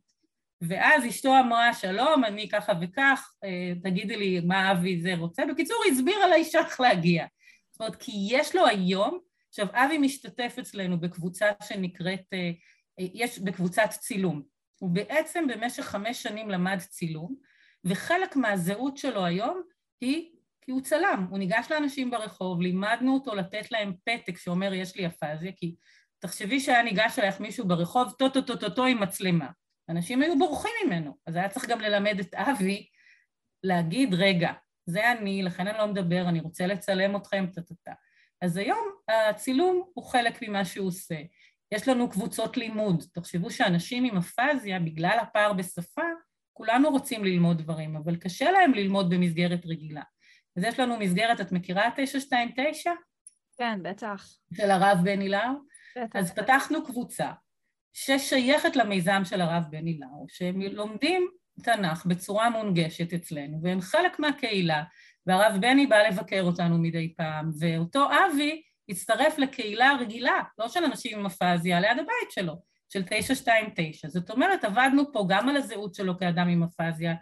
ואז 0.61 1.05
אשתו 1.05 1.39
אמרה, 1.39 1.73
שלום, 1.73 2.23
אני 2.23 2.49
ככה 2.49 2.73
וכך, 2.81 3.33
אה, 3.43 3.73
תגידי 3.83 4.17
לי 4.17 4.39
מה 4.39 4.71
אבי 4.71 5.01
זה 5.01 5.15
רוצה. 5.15 5.43
בקיצור, 5.45 5.77
הסבירה 5.91 6.27
לאישה 6.27 6.59
איך 6.59 6.79
להגיע. 6.81 7.25
זאת 7.71 7.81
אומרת, 7.81 7.95
כי 7.95 8.11
יש 8.29 8.55
לו 8.55 8.67
היום, 8.67 9.19
עכשיו, 9.51 9.67
אבי 9.73 9.97
משתתף 9.97 10.55
אצלנו 10.59 10.99
בקבוצה 10.99 11.45
שנקראת, 11.63 12.23
אה, 12.33 12.51
אה, 12.99 13.05
יש 13.13 13.39
בקבוצת 13.39 13.89
צילום. 13.89 14.41
הוא 14.79 14.89
בעצם 14.89 15.47
במשך 15.47 15.83
חמש 15.83 16.23
שנים 16.23 16.49
למד 16.49 16.77
צילום, 16.79 17.35
וחלק 17.85 18.35
מהזהות 18.35 18.97
שלו 18.97 19.25
היום 19.25 19.61
היא 20.01 20.31
כי 20.61 20.71
הוא 20.71 20.81
צלם. 20.81 21.27
הוא 21.29 21.39
ניגש 21.39 21.67
לאנשים 21.71 22.11
ברחוב, 22.11 22.61
לימדנו 22.61 23.13
אותו 23.13 23.35
לתת 23.35 23.71
להם 23.71 23.93
פתק 24.05 24.37
שאומר 24.37 24.73
יש 24.73 24.95
לי 24.95 25.07
אפזיה, 25.07 25.51
כי 25.55 25.75
תחשבי 26.19 26.59
שהיה 26.59 26.83
ניגש 26.83 27.19
אלייך 27.19 27.39
מישהו 27.39 27.67
ברחוב, 27.67 28.11
טו-טו-טו-טו 28.11 28.85
עם 28.85 28.99
מצלמה. 28.99 29.47
אנשים 29.89 30.21
היו 30.21 30.39
בורחים 30.39 30.71
ממנו, 30.85 31.17
אז 31.27 31.35
היה 31.35 31.49
צריך 31.49 31.65
גם 31.65 31.81
ללמד 31.81 32.19
את 32.19 32.33
אבי 32.33 32.87
להגיד, 33.63 34.13
רגע, 34.13 34.51
זה 34.85 35.11
אני, 35.11 35.43
לכן 35.43 35.67
אני 35.67 35.77
לא 35.77 35.87
מדבר, 35.87 36.29
אני 36.29 36.39
רוצה 36.39 36.67
לצלם 36.67 37.15
אתכם, 37.15 37.45
טה-טה-טה. 37.53 37.93
אז 38.41 38.57
היום 38.57 38.91
הצילום 39.07 39.83
הוא 39.93 40.05
חלק 40.05 40.41
ממה 40.41 40.65
שהוא 40.65 40.87
עושה. 40.87 41.15
יש 41.71 41.87
לנו 41.87 42.09
קבוצות 42.09 42.57
לימוד. 42.57 43.03
תחשבו 43.13 43.51
שאנשים 43.51 44.03
עם 44.03 44.17
אפזיה, 44.17 44.79
בגלל 44.79 45.17
הפער 45.21 45.53
בשפה, 45.53 46.01
כולנו 46.53 46.89
רוצים 46.89 47.25
ללמוד 47.25 47.57
דברים, 47.57 47.95
אבל 47.95 48.15
קשה 48.15 48.51
להם 48.51 48.73
ללמוד 48.73 49.09
במסגרת 49.09 49.65
רגילה. 49.65 50.03
אז 50.57 50.63
יש 50.63 50.79
לנו 50.79 50.97
מסגרת, 50.97 51.41
את 51.41 51.51
מכירה 51.51 51.89
929? 51.97 52.91
כן, 53.57 53.79
בטח. 53.83 54.37
של 54.53 54.71
הרב 54.71 54.97
בני 55.03 55.29
לאו? 55.29 55.39
בטח. 55.97 56.19
אז 56.19 56.33
פתחנו 56.33 56.85
קבוצה. 56.85 57.31
ששייכת 57.93 58.75
למיזם 58.75 59.21
של 59.25 59.41
הרב 59.41 59.63
בני 59.69 59.99
לאו, 59.99 60.25
שהם 60.29 60.61
לומדים 60.61 61.29
תנ"ך 61.63 62.05
בצורה 62.05 62.49
מונגשת 62.49 63.13
אצלנו, 63.13 63.59
והם 63.63 63.81
חלק 63.81 64.19
מהקהילה, 64.19 64.83
והרב 65.27 65.57
בני 65.61 65.87
בא 65.87 65.97
לבקר 66.07 66.41
אותנו 66.41 66.77
מדי 66.77 67.13
פעם, 67.17 67.51
ואותו 67.59 68.07
אבי 68.11 68.61
הצטרף 68.89 69.37
לקהילה 69.37 69.91
רגילה, 69.99 70.39
לא 70.57 70.69
של 70.69 70.83
אנשים 70.83 71.19
עם 71.19 71.25
אפזיה, 71.25 71.79
ליד 71.79 71.99
הבית 71.99 72.31
שלו, 72.31 72.53
של 72.89 73.03
929. 73.03 74.07
זאת 74.07 74.29
אומרת, 74.29 74.63
עבדנו 74.63 75.13
פה 75.13 75.25
גם 75.29 75.49
על 75.49 75.57
הזהות 75.57 75.95
שלו 75.95 76.17
כאדם 76.17 76.47
עם 76.47 76.63
אפזיה, 76.63 77.13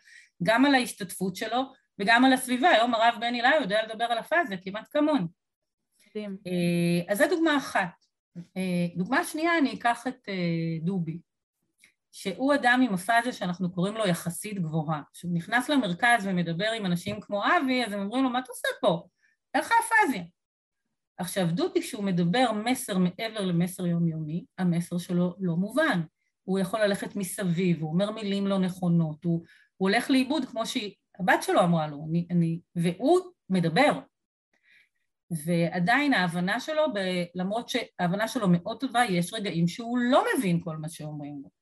גם 0.43 0.65
על 0.65 0.75
ההשתתפות 0.75 1.35
שלו, 1.35 1.63
וגם 1.99 2.25
על 2.25 2.33
הסביבה. 2.33 2.69
היום 2.69 2.95
הרב 2.95 3.15
בני 3.19 3.41
לאו 3.41 3.61
יודע 3.61 3.83
לדבר 3.83 4.05
על 4.05 4.19
אפזיה 4.19 4.57
כמעט 4.63 4.87
כמוני. 4.91 5.25
אה, 6.17 7.11
אז 7.11 7.17
זו 7.17 7.25
דוגמה 7.29 7.57
אחת. 7.57 8.05
אה, 8.37 8.87
דוגמה 8.95 9.23
שנייה, 9.23 9.57
אני 9.57 9.73
אקח 9.73 10.07
את 10.07 10.29
אה, 10.29 10.33
דובי, 10.81 11.19
שהוא 12.12 12.55
אדם 12.55 12.82
עם 12.86 12.93
הפאזה 12.93 13.34
שאנחנו 13.34 13.72
קוראים 13.72 13.93
לו 13.93 14.07
יחסית 14.07 14.60
גבוהה. 14.60 15.01
כשהוא 15.14 15.32
נכנס 15.34 15.70
למרכז 15.70 16.28
ומדבר 16.28 16.72
עם 16.72 16.86
אנשים 16.86 17.22
כמו 17.22 17.43
אבי, 17.45 17.86
אז 17.86 17.93
הם 17.93 17.99
אומרים 17.99 18.24
לו, 18.24 18.30
מה 18.30 18.39
אתה 18.39 18.51
עושה 18.51 18.68
פה? 18.82 19.07
אין 19.53 19.62
לך 19.64 19.72
הפאזיה. 19.86 20.24
עכשיו, 21.18 21.47
דובי, 21.51 21.82
כשהוא 21.82 22.03
מדבר 22.03 22.51
מסר 22.51 22.97
מעבר 22.97 23.45
למסר 23.45 23.86
יומיומי, 23.86 24.45
המסר 24.57 24.97
שלו 24.97 25.36
לא 25.39 25.55
מובן. 25.55 26.01
הוא 26.43 26.60
יכול 26.60 26.82
ללכת 26.82 27.16
מסביב, 27.16 27.82
הוא 27.82 27.93
אומר 27.93 28.12
מילים 28.12 28.47
לא 28.47 28.60
נכונות, 28.60 29.24
הוא, 29.24 29.45
הוא 29.78 29.89
הולך 29.89 30.10
לאיבוד 30.10 30.45
כמו 30.45 30.66
שהבת 30.66 31.43
שלו 31.43 31.64
אמרה 31.64 31.88
לו, 31.88 32.05
אני, 32.10 32.28
אני, 32.32 32.60
והוא 32.76 33.20
מדבר, 33.49 33.99
ועדיין 35.32 36.14
ההבנה 36.14 36.60
שלו, 36.60 36.93
ב, 36.93 36.99
למרות 37.36 37.70
שההבנה 37.70 38.28
שלו 38.28 38.47
מאוד 38.49 38.80
טובה, 38.80 39.05
יש 39.05 39.34
רגעים 39.34 39.68
שהוא 39.68 39.97
לא 39.97 40.24
מבין 40.38 40.60
כל 40.64 40.78
מה 40.78 40.89
שאומרים 40.89 41.41
לו. 41.43 41.59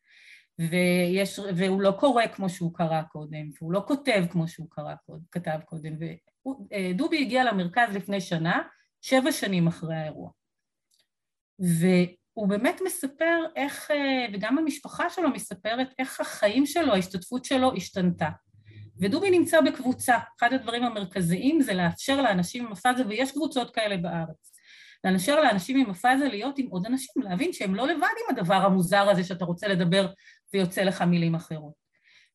ויש, 0.60 1.40
והוא 1.56 1.82
לא 1.82 1.92
קורא 2.00 2.28
כמו 2.28 2.50
שהוא 2.50 2.74
קרא 2.74 3.02
קודם, 3.02 3.50
והוא 3.60 3.72
לא 3.72 3.84
כותב 3.88 4.24
כמו 4.32 4.48
שהוא 4.48 4.68
קרא, 4.70 4.94
כתב 5.32 5.60
קודם. 5.66 5.94
ודובי 6.00 7.22
הגיע 7.22 7.44
למרכז 7.44 7.96
לפני 7.96 8.22
שנה, 8.22 8.62
שבע 9.02 9.32
שנים 9.32 9.68
אחרי 9.68 9.96
האירוע. 9.96 10.30
והוא 11.60 12.48
באמת 12.48 12.82
מספר 12.86 13.40
איך, 13.56 13.92
וגם 14.34 14.58
המשפחה 14.58 15.10
שלו 15.10 15.30
מספרת 15.30 15.88
איך 16.00 16.22
החיים 16.22 16.66
שלו, 16.66 16.94
ההשתתפות 16.94 17.46
שלו 17.46 17.74
השתנתה. 17.76 18.30
ודובי 19.00 19.30
נמצא 19.32 19.62
בקבוצה, 19.62 20.18
אחד 20.40 20.54
הדברים 20.54 20.84
המרכזיים 20.84 21.62
זה 21.62 21.74
לאפשר 21.74 22.22
לאנשים 22.22 22.66
עם 22.66 22.72
אפאזה, 22.72 23.08
ויש 23.08 23.32
קבוצות 23.32 23.76
כאלה 23.76 23.98
בארץ, 23.98 24.54
לאשר 25.04 25.42
לאנשים 25.42 25.78
עם 25.78 25.90
הפאזה 25.90 26.28
להיות 26.28 26.58
עם 26.58 26.68
עוד 26.68 26.86
אנשים, 26.86 27.24
להבין 27.24 27.54
שהם 27.54 27.76
לא 27.76 27.88
לבד 27.88 28.02
עם 28.02 28.38
הדבר 28.38 28.56
המוזר 28.56 29.10
הזה 29.10 29.24
שאתה 29.24 29.46
רוצה 29.46 29.68
לדבר 29.68 30.08
ויוצא 30.54 30.84
לך 30.84 31.02
מילים 31.02 31.36
אחרות. 31.36 31.74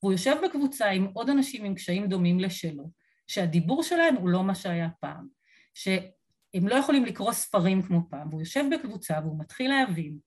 והוא 0.02 0.12
יושב 0.12 0.36
בקבוצה 0.44 0.88
עם 0.88 1.04
עוד 1.12 1.30
אנשים 1.30 1.64
עם 1.64 1.74
קשיים 1.74 2.06
דומים 2.06 2.40
לשלו, 2.40 2.90
שהדיבור 3.26 3.82
שלהם 3.82 4.14
הוא 4.14 4.28
לא 4.28 4.44
מה 4.44 4.54
שהיה 4.54 4.88
פעם, 5.00 5.28
שהם 5.74 6.68
לא 6.68 6.74
יכולים 6.74 7.04
לקרוא 7.04 7.32
ספרים 7.32 7.82
כמו 7.82 8.00
פעם, 8.10 8.28
והוא 8.28 8.40
יושב 8.40 8.64
בקבוצה 8.72 9.20
והוא 9.22 9.38
מתחיל 9.38 9.70
להבין 9.70 10.18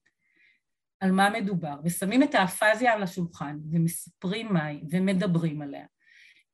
על 1.00 1.12
מה 1.12 1.30
מדובר, 1.30 1.80
ושמים 1.84 2.22
את 2.22 2.34
האפזיה 2.34 2.92
על 2.92 3.02
השולחן, 3.02 3.58
ומספרים 3.70 4.52
מה 4.52 4.64
היא, 4.64 4.82
ומדברים 4.90 5.62
עליה, 5.62 5.86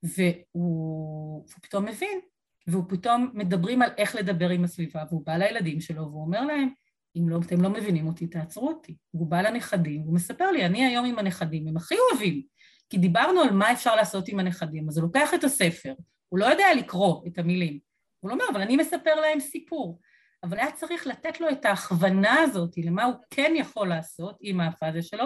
והוא 0.02 1.46
פתאום 1.62 1.84
מבין, 1.84 2.20
והוא 2.66 2.84
פתאום 2.88 3.30
מדברים 3.34 3.82
על 3.82 3.90
איך 3.98 4.16
לדבר 4.16 4.48
עם 4.48 4.64
הסביבה, 4.64 5.04
והוא 5.08 5.26
בא 5.26 5.36
לילדים 5.36 5.80
שלו 5.80 6.02
והוא 6.02 6.24
אומר 6.24 6.44
להם, 6.46 6.68
אם 7.16 7.28
לא, 7.28 7.38
אתם 7.46 7.62
לא 7.62 7.70
מבינים 7.70 8.06
אותי, 8.06 8.26
תעצרו 8.26 8.68
אותי. 8.68 8.96
והוא 9.14 9.26
בא 9.26 9.40
לנכדים, 9.40 10.00
הוא 10.00 10.14
מספר 10.14 10.50
לי, 10.50 10.66
אני 10.66 10.84
היום 10.86 11.04
עם 11.06 11.18
הנכדים, 11.18 11.68
הם 11.68 11.76
הכי 11.76 11.94
אוהבים, 12.10 12.42
כי 12.90 12.98
דיברנו 12.98 13.40
על 13.40 13.50
מה 13.50 13.72
אפשר 13.72 13.96
לעשות 13.96 14.28
עם 14.28 14.40
הנכדים, 14.40 14.88
אז 14.88 14.98
הוא 14.98 15.02
לוקח 15.02 15.34
את 15.34 15.44
הספר, 15.44 15.94
הוא 16.28 16.38
לא 16.38 16.44
יודע 16.44 16.66
לקרוא 16.78 17.26
את 17.26 17.38
המילים, 17.38 17.78
הוא 18.20 18.28
לא 18.28 18.34
אומר, 18.34 18.44
אבל 18.52 18.60
אני 18.60 18.76
מספר 18.76 19.14
להם 19.14 19.40
סיפור. 19.40 20.00
אבל 20.44 20.58
היה 20.58 20.72
צריך 20.72 21.06
לתת 21.06 21.40
לו 21.40 21.50
את 21.50 21.64
ההכוונה 21.64 22.40
הזאת 22.40 22.74
למה 22.76 23.04
הוא 23.04 23.14
כן 23.30 23.52
יכול 23.56 23.88
לעשות 23.88 24.36
עם 24.40 24.60
האפזיה 24.60 25.02
שלו, 25.02 25.24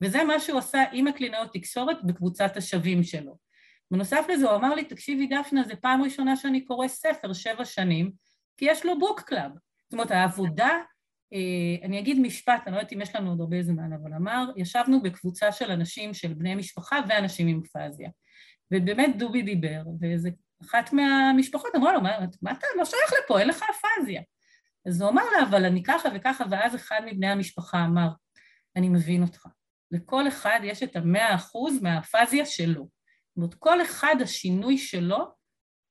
וזה 0.00 0.24
מה 0.24 0.40
שהוא 0.40 0.58
עשה 0.58 0.84
עם 0.92 1.06
הקלינאות 1.06 1.52
תקשורת 1.52 2.04
בקבוצת 2.04 2.56
השווים 2.56 3.02
שלו. 3.02 3.38
בנוסף 3.90 4.26
לזה 4.32 4.50
הוא 4.50 4.56
אמר 4.56 4.74
לי, 4.74 4.84
תקשיבי 4.84 5.26
דפנה, 5.26 5.64
זו 5.64 5.74
פעם 5.80 6.02
ראשונה 6.02 6.36
שאני 6.36 6.64
קורא 6.64 6.88
ספר 6.88 7.32
שבע 7.32 7.64
שנים, 7.64 8.10
כי 8.56 8.64
יש 8.64 8.86
לו 8.86 8.98
book 8.98 9.20
club. 9.20 9.50
זאת 9.84 9.92
אומרת, 9.92 10.10
העבודה, 10.10 10.70
אני 11.82 11.98
אגיד 11.98 12.20
משפט, 12.20 12.62
אני 12.66 12.74
לא 12.74 12.80
יודעת 12.80 12.92
אם 12.92 13.00
יש 13.00 13.14
לנו 13.14 13.30
עוד 13.30 13.40
הרבה 13.40 13.62
זמן, 13.62 13.92
אבל 13.92 14.14
אמר, 14.14 14.50
ישבנו 14.56 15.02
בקבוצה 15.02 15.52
של 15.52 15.70
אנשים, 15.70 16.14
של 16.14 16.34
בני 16.34 16.54
משפחה 16.54 17.00
ואנשים 17.08 17.48
עם 17.48 17.62
אפזיה. 17.72 18.10
ובאמת 18.70 19.18
דובי 19.18 19.42
דיבר, 19.42 19.82
ואיזה 20.00 20.30
אחת 20.62 20.92
מהמשפחות 20.92 21.74
אמרה 21.76 21.92
לו, 21.92 22.00
מה, 22.00 22.18
מה 22.42 22.52
אתה 22.52 22.66
לא 22.76 22.84
שייך 22.84 23.12
לפה, 23.24 23.40
אין 23.40 23.48
לך 23.48 23.62
אפזיה. 23.62 24.22
אז 24.86 25.00
הוא 25.00 25.10
אמר 25.10 25.22
לה, 25.36 25.46
אבל 25.48 25.64
אני 25.64 25.82
ככה 25.82 26.08
וככה, 26.14 26.44
ואז 26.50 26.74
אחד 26.74 27.00
מבני 27.06 27.26
המשפחה 27.26 27.84
אמר, 27.84 28.08
אני 28.76 28.88
מבין 28.88 29.22
אותך. 29.22 29.46
לכל 29.90 30.28
אחד 30.28 30.60
יש 30.62 30.82
את 30.82 30.96
המאה 30.96 31.34
אחוז 31.34 31.82
מהאפזיה 31.82 32.46
שלו. 32.46 32.88
זאת 33.28 33.36
אומרת, 33.36 33.54
כל 33.54 33.82
אחד, 33.82 34.14
השינוי 34.22 34.78
שלו 34.78 35.18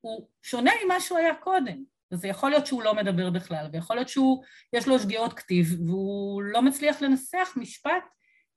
הוא 0.01 0.27
שונה 0.41 0.71
ממה 0.85 0.99
שהוא 0.99 1.17
היה 1.17 1.35
קודם. 1.35 1.83
וזה 2.11 2.27
יכול 2.27 2.49
להיות 2.49 2.67
שהוא 2.67 2.83
לא 2.83 2.95
מדבר 2.95 3.29
בכלל, 3.29 3.69
ויכול 3.73 3.95
להיות 3.95 4.09
שהוא, 4.09 4.43
יש 4.73 4.87
לו 4.87 4.99
שגיאות 4.99 5.33
כתיב, 5.33 5.67
והוא 5.87 6.41
לא 6.41 6.61
מצליח 6.61 7.01
לנסח 7.01 7.53
משפט 7.55 8.03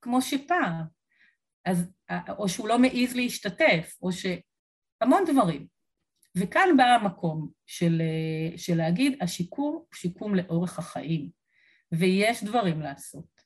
כמו 0.01 0.21
שפעם. 0.21 0.83
אז, 1.65 1.91
או 2.29 2.49
שהוא 2.49 2.67
לא 2.67 2.79
מעז 2.79 3.15
להשתתף, 3.15 3.95
או 4.01 4.11
ש... 4.11 4.25
המון 5.01 5.23
דברים. 5.31 5.67
וכאן 6.37 6.69
בא 6.77 6.83
המקום 6.83 7.49
של, 7.65 8.01
של 8.57 8.75
להגיד, 8.75 9.17
השיקום 9.21 9.73
הוא 9.73 9.85
שיקום 9.93 10.35
לאורך 10.35 10.79
החיים, 10.79 11.29
ויש 11.91 12.43
דברים 12.43 12.81
לעשות. 12.81 13.41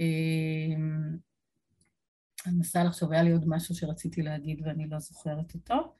אמ, 0.00 1.16
אני 2.46 2.56
מנסה 2.56 2.84
לחשוב, 2.84 3.12
היה 3.12 3.22
לי 3.22 3.32
עוד 3.32 3.44
משהו 3.46 3.74
שרציתי 3.74 4.22
להגיד 4.22 4.66
ואני 4.66 4.88
לא 4.88 4.98
זוכרת 4.98 5.54
אותו. 5.54 5.96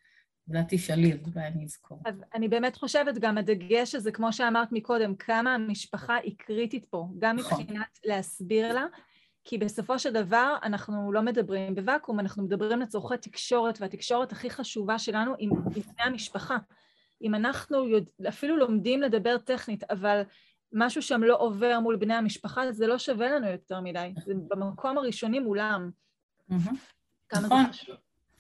אולי 0.49 0.63
תשאלי, 0.69 1.13
אז 1.13 1.19
אולי 1.35 1.47
אני 1.47 1.65
אזכור. 1.65 2.01
אז 2.05 2.25
אני 2.35 2.49
באמת 2.49 2.77
חושבת 2.77 3.19
גם 3.19 3.39
הדגש 3.39 3.95
הזה, 3.95 4.13
כמו 4.13 4.33
שאמרת 4.33 4.73
מקודם, 4.73 5.15
כמה 5.15 5.55
המשפחה 5.55 6.17
היא 6.17 6.35
קריטית 6.39 6.85
פה, 6.85 7.09
גם 7.19 7.37
נכון. 7.37 7.61
מבחינת 7.61 7.99
להסביר 8.05 8.73
לה, 8.73 8.85
כי 9.45 9.59
בסופו 9.59 9.99
של 9.99 10.13
דבר 10.13 10.57
אנחנו 10.63 11.13
לא 11.13 11.23
מדברים 11.23 11.75
בוואקום, 11.75 12.21
אנחנו 12.21 12.43
מדברים 12.43 12.81
לצורכי 12.81 13.19
תקשורת, 13.19 13.81
והתקשורת 13.81 14.33
הכי 14.33 14.51
חשובה 14.51 14.99
שלנו 14.99 15.35
היא 15.39 15.51
בני 15.75 16.05
המשפחה. 16.05 16.57
אם 17.23 17.35
אנחנו 17.35 17.89
יודע, 17.89 18.29
אפילו 18.29 18.57
לומדים 18.57 19.03
לדבר 19.03 19.39
טכנית, 19.39 19.85
אבל 19.91 20.23
משהו 20.73 21.03
שם 21.03 21.23
לא 21.23 21.37
עובר 21.41 21.81
מול 21.81 21.97
בני 21.97 22.15
המשפחה, 22.15 22.73
זה 22.73 22.87
לא 22.87 22.99
שווה 22.99 23.31
לנו 23.31 23.47
יותר 23.47 23.81
מדי. 23.81 24.15
זה 24.27 24.33
במקום 24.49 24.99
הראשוני 24.99 25.39
מולם. 25.39 25.91
נכון. 26.49 27.65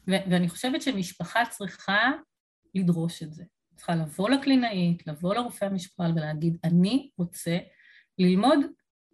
ואני 0.09 0.49
חושבת 0.49 0.83
שמשפחה 0.83 1.43
צריכה 1.51 2.11
לדרוש 2.75 3.23
את 3.23 3.33
זה. 3.33 3.45
צריכה 3.77 3.95
לבוא 3.95 4.31
לקלינאית, 4.31 5.07
לבוא 5.07 5.35
לרופא 5.35 5.65
המשפחה 5.65 6.05
ולהגיד, 6.17 6.57
אני 6.65 7.11
רוצה 7.19 7.59
ללמוד 8.19 8.59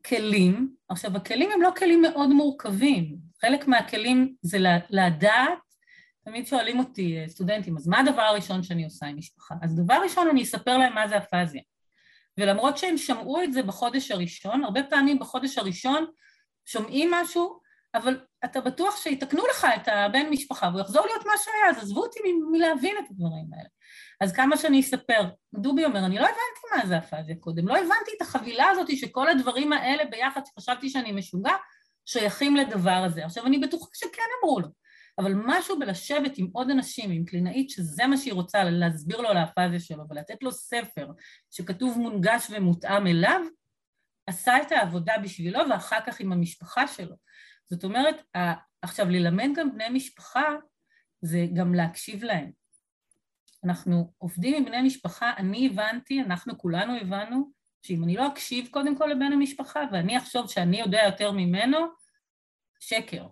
כלים, 0.07 0.74
עכשיו 0.88 1.16
הכלים 1.16 1.51
הם 1.55 1.62
לא 1.62 1.70
כלים 1.78 2.03
מאוד 2.03 2.28
מורכבים, 2.28 3.16
חלק 3.40 3.68
מהכלים 3.68 4.34
זה 4.42 4.59
לדעת, 4.90 5.59
תמיד 6.24 6.47
שואלים 6.47 6.78
אותי 6.78 7.18
אה, 7.18 7.28
סטודנטים, 7.28 7.76
אז 7.76 7.88
מה 7.88 8.01
הדבר 8.01 8.22
הראשון 8.22 8.62
שאני 8.62 8.84
עושה 8.84 9.07
עם 9.07 9.16
משפחה? 9.16 9.55
אז 9.62 9.76
דבר 9.76 9.95
ראשון 10.05 10.28
אני 10.28 10.42
אספר 10.42 10.78
להם 10.78 10.95
מה 10.95 11.09
זה 11.09 11.18
אפזיה. 11.18 11.62
ולמרות 12.38 12.78
שהם 12.78 12.97
שמעו 12.97 13.42
את 13.42 13.53
זה 13.53 13.62
בחודש 13.62 14.11
הראשון, 14.11 14.64
הרבה 14.64 14.82
פעמים 14.82 15.18
בחודש 15.18 15.59
הראשון 15.59 16.07
שומעים 16.64 17.11
משהו, 17.11 17.61
אבל 17.95 18.20
אתה 18.45 18.61
בטוח 18.61 18.97
שיתקנו 18.97 19.42
לך 19.51 19.66
את 19.76 19.88
הבן 19.88 20.26
משפחה 20.30 20.68
והוא 20.68 20.80
יחזור 20.80 21.07
להיות 21.07 21.26
מה 21.26 21.32
שהיה, 21.45 21.70
אז 21.70 21.82
עזבו 21.82 22.03
אותי 22.03 22.18
מלהבין 22.53 22.97
את 23.05 23.11
הדברים 23.11 23.47
האלה. 23.57 23.68
אז 24.20 24.32
כמה 24.32 24.57
שאני 24.57 24.80
אספר, 24.80 25.22
דובי 25.55 25.84
אומר, 25.84 26.07
אני 26.07 26.18
לא 26.18 26.24
הבנתי 26.24 26.76
מה 26.76 26.86
זה 26.86 26.99
אפזיה 26.99 27.36
קודם, 27.40 27.68
לא 27.68 27.76
הבנתי 27.76 28.11
את 28.16 28.22
החבילה 28.22 28.68
הזאת 28.70 28.97
שכל 28.97 29.28
הדברים 29.28 29.72
האלה 29.72 30.05
ביחד 30.05 30.40
שחשבתי 30.47 30.90
שאני 30.90 31.12
משוגע, 31.12 31.53
שייכים 32.05 32.57
לדבר 32.57 33.05
הזה. 33.07 33.24
עכשיו 33.24 33.47
אני 33.47 33.59
בטוחה 33.59 33.86
שכן 33.95 34.22
אמרו 34.42 34.61
לו, 34.61 34.68
אבל 35.18 35.32
משהו 35.47 35.78
בלשבת 35.78 36.38
עם 36.38 36.49
עוד 36.53 36.70
אנשים, 36.70 37.11
עם 37.11 37.24
קלינאית, 37.24 37.70
שזה 37.70 38.07
מה 38.07 38.16
שהיא 38.16 38.32
רוצה, 38.32 38.64
להסביר 38.64 39.20
לו 39.20 39.28
על 39.28 39.36
האפזיה 39.36 39.80
שלו 39.80 40.05
ולתת 40.11 40.42
לו 40.42 40.53
ספר 40.53 41.09
שכתוב 41.51 41.99
מונגש 41.99 42.47
ומותאם 42.51 43.07
אליו, 43.07 43.40
עשה 44.26 44.62
את 44.62 44.72
העבודה 44.72 45.12
בשבילו 45.22 45.61
ואחר 45.70 45.99
כך 46.07 46.20
עם 46.20 46.32
המשפחה 46.32 46.88
שלו. 46.88 47.16
זאת 47.71 47.85
אומרת, 47.85 48.23
עכשיו 48.83 49.09
ללמד 49.09 49.49
גם 49.57 49.73
בני 49.73 49.89
משפחה 49.89 50.45
זה 51.23 51.47
גם 51.55 51.75
להקשיב 51.75 52.25
להם. 52.25 52.51
אנחנו 53.65 54.12
עובדים 54.19 54.55
עם 54.55 54.65
בני 54.65 54.83
משפחה, 54.83 55.33
אני 55.37 55.67
הבנתי, 55.67 56.21
אנחנו 56.21 56.59
כולנו 56.59 56.97
הבנו, 57.01 57.51
שאם 57.83 58.05
אני 58.05 58.17
לא 58.17 58.29
אקשיב 58.29 58.69
קודם 58.71 58.99
כל 58.99 59.07
לבן 59.07 59.33
המשפחה 59.33 59.81
ואני 59.93 60.19
אחשוב 60.19 60.51
שאני 60.51 60.81
יודע 60.81 61.03
יותר 61.07 61.31
ממנו, 61.31 61.79
שקר. 62.81 63.27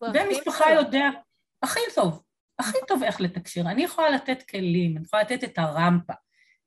בן 0.00 0.26
משפחה 0.30 0.64
יודע 0.70 1.08
הכי 1.62 1.80
טוב, 1.94 2.22
הכי 2.58 2.78
טוב 2.88 3.02
איך 3.02 3.20
לתקשר. 3.20 3.60
אני 3.60 3.84
יכולה 3.84 4.10
לתת 4.10 4.42
כלים, 4.42 4.96
אני 4.96 5.04
יכולה 5.04 5.22
לתת 5.22 5.44
את 5.44 5.58
הרמפה, 5.58 6.12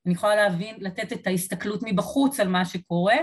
אני 0.05 0.13
יכולה 0.13 0.35
להבין, 0.35 0.75
לתת 0.79 1.13
את 1.13 1.27
ההסתכלות 1.27 1.79
מבחוץ 1.83 2.39
על 2.39 2.47
מה 2.47 2.65
שקורה 2.65 3.17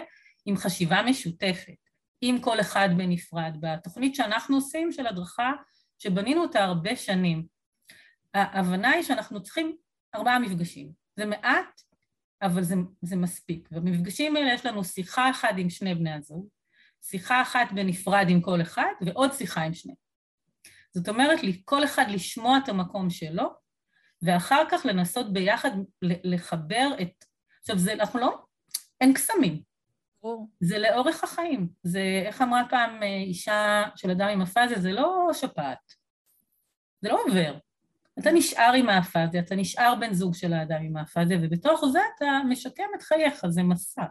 עם 0.47 0.57
חשיבה 0.57 1.03
משותפת, 1.03 1.88
עם 2.21 2.41
כל 2.41 2.61
אחד 2.61 2.89
בנפרד. 2.97 3.57
בתוכנית 3.61 4.15
שאנחנו 4.15 4.57
עושים 4.57 4.93
של 4.93 5.07
הדרכה, 5.07 5.53
שבנינו 5.99 6.43
אותה 6.43 6.65
הרבה 6.65 6.97
שנים, 6.97 7.47
ההבנה 8.35 8.91
היא 8.91 9.03
שאנחנו 9.03 9.43
צריכים 9.43 9.77
ארבעה 10.15 10.39
מפגשים. 10.39 10.93
זה 11.17 11.27
מעט, 11.27 11.81
אבל 12.43 12.63
זה, 12.63 12.75
זה 13.03 13.17
מספיק. 13.17 13.69
ובמפגשים 13.73 14.37
האלה 14.37 14.55
יש 14.55 14.67
לנו 14.67 14.85
שיחה 14.85 15.31
אחת 15.31 15.55
עם 15.59 15.71
שני 15.71 15.95
בני 15.95 16.13
הזוג, 16.13 16.49
שיחה 17.03 17.43
אחת 17.43 17.73
בנפרד 17.75 18.27
עם 18.29 18.41
כל 18.41 18.63
אחד, 18.63 18.93
ועוד 19.07 19.33
שיחה 19.33 19.63
עם 19.63 19.75
שני. 19.75 19.95
זאת 20.95 21.09
אומרת, 21.09 21.39
כל 21.65 21.85
אחד 21.85 22.05
לשמוע 22.09 22.59
את 22.65 22.69
המקום 22.69 23.11
שלו, 23.11 23.55
ואחר 24.23 24.63
כך 24.71 24.87
לנסות 24.87 25.33
ביחד 25.33 25.71
לחבר 26.03 26.89
את... 27.03 27.25
עכשיו, 27.61 27.79
זה, 27.79 27.93
אנחנו 27.93 28.21
לא... 28.21 28.39
אין 29.01 29.15
קסמים. 29.15 29.68
זה 30.61 30.79
לאורך 30.79 31.25
החיים. 31.25 31.69
זה, 31.83 32.23
איך 32.27 32.43
אמרה 32.43 32.63
פעם 32.71 33.03
אה, 33.03 33.17
אישה 33.17 33.83
של 33.97 34.11
אדם 34.11 34.29
עם 34.29 34.41
הפאזה, 34.41 34.81
זה 34.81 34.93
לא 34.93 35.31
שפעת. 35.33 35.95
זה 37.01 37.09
לא 37.09 37.19
עובר. 37.27 37.59
אתה 38.19 38.31
נשאר 38.33 38.73
עם 38.77 38.89
האפזיה, 38.89 39.41
אתה 39.41 39.55
נשאר 39.55 39.95
בן 40.01 40.13
זוג 40.13 40.35
של 40.35 40.53
האדם 40.53 40.83
עם 40.83 40.97
האפזיה, 40.97 41.39
ובתוך 41.43 41.85
זה 41.93 41.99
אתה 42.17 42.27
משקם 42.49 42.85
את 42.97 43.03
חייך, 43.03 43.47
זה 43.49 43.63
מסע. 43.63 44.05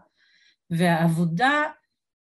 והעבודה, 0.70 1.64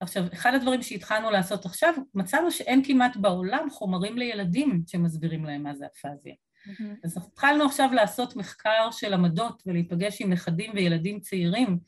עכשיו, 0.01 0.25
אחד 0.33 0.55
הדברים 0.55 0.83
שהתחלנו 0.83 1.31
לעשות 1.31 1.65
עכשיו, 1.65 1.95
מצאנו 2.15 2.51
שאין 2.51 2.85
כמעט 2.85 3.17
בעולם 3.17 3.71
חומרים 3.71 4.19
לילדים 4.19 4.83
שמסבירים 4.87 5.45
להם 5.45 5.63
מה 5.63 5.75
זה 5.75 5.87
אפזיה. 5.87 6.35
Mm-hmm. 6.35 7.05
אז 7.05 7.17
התחלנו 7.17 7.65
עכשיו 7.65 7.91
לעשות 7.93 8.37
מחקר 8.37 8.89
של 8.91 9.15
עמדות 9.15 9.63
ולהיפגש 9.67 10.21
עם 10.21 10.33
נכדים 10.33 10.73
וילדים 10.75 11.21
צעירים 11.21 11.79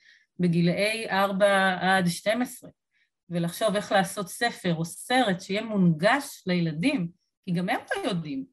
בגילאי 0.40 1.10
4 1.10 1.78
עד 1.80 2.06
12, 2.08 2.70
ולחשוב 3.30 3.76
איך 3.76 3.92
לעשות 3.92 4.28
ספר 4.28 4.74
או 4.74 4.84
סרט 4.84 5.40
שיהיה 5.40 5.62
מונגש 5.62 6.42
לילדים, 6.46 7.08
כי 7.44 7.52
גם 7.52 7.68
הם 7.68 7.80
לא 7.96 8.08
יודעים. 8.08 8.44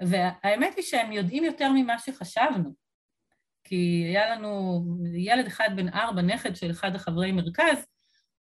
והאמת 0.00 0.76
היא 0.76 0.84
שהם 0.84 1.12
יודעים 1.12 1.44
יותר 1.44 1.72
ממה 1.74 1.98
שחשבנו. 1.98 2.74
כי 3.64 4.04
היה 4.08 4.36
לנו 4.36 4.84
ילד 5.14 5.46
אחד 5.46 5.68
בן 5.76 5.88
ארבע, 5.88 6.22
נכד 6.22 6.56
של 6.56 6.70
אחד 6.70 6.94
החברי 6.94 7.32
מרכז, 7.32 7.86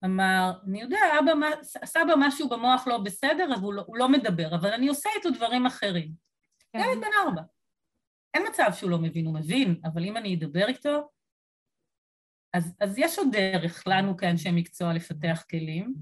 אמר, 0.05 0.51
אני 0.67 0.81
יודע, 0.81 0.99
אבא, 1.19 1.33
סבא 1.63 2.13
משהו 2.17 2.49
במוח 2.49 2.87
לא 2.87 2.97
בסדר, 2.97 3.53
אז 3.53 3.61
הוא 3.61 3.73
לא, 3.73 3.83
הוא 3.87 3.97
לא 3.97 4.09
מדבר, 4.09 4.55
אבל 4.55 4.73
אני 4.73 4.87
עושה 4.87 5.09
איתו 5.17 5.29
דברים 5.29 5.65
אחרים. 5.65 6.11
כן. 6.73 6.79
ילד 6.79 7.01
בן 7.01 7.09
ארבע. 7.25 7.41
אין 8.33 8.43
מצב 8.49 8.69
שהוא 8.73 8.89
לא 8.89 8.97
מבין, 8.97 9.25
הוא 9.25 9.33
מבין, 9.33 9.81
אבל 9.83 10.03
אם 10.03 10.17
אני 10.17 10.35
אדבר 10.35 10.67
איתו, 10.67 11.09
אז, 12.53 12.73
אז 12.79 12.97
יש 12.97 13.17
עוד 13.17 13.27
דרך 13.31 13.83
לנו 13.87 14.17
כאנשי 14.17 14.51
מקצוע 14.51 14.93
לפתח 14.93 15.43
כלים, 15.49 15.93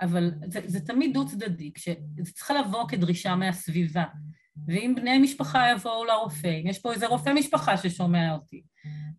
אבל 0.00 0.30
זה, 0.46 0.60
זה 0.66 0.80
תמיד 0.80 1.14
דו-צדדי, 1.14 1.70
זה 2.18 2.32
צריך 2.32 2.50
לבוא 2.50 2.88
כדרישה 2.88 3.36
מהסביבה. 3.36 4.04
ואם 4.66 4.94
בני 4.96 5.18
משפחה 5.18 5.70
יבואו 5.70 6.04
לרופא, 6.04 6.60
אם 6.62 6.66
יש 6.66 6.78
פה 6.78 6.92
איזה 6.92 7.06
רופא 7.06 7.30
משפחה 7.30 7.76
ששומע 7.76 8.34
אותי, 8.34 8.62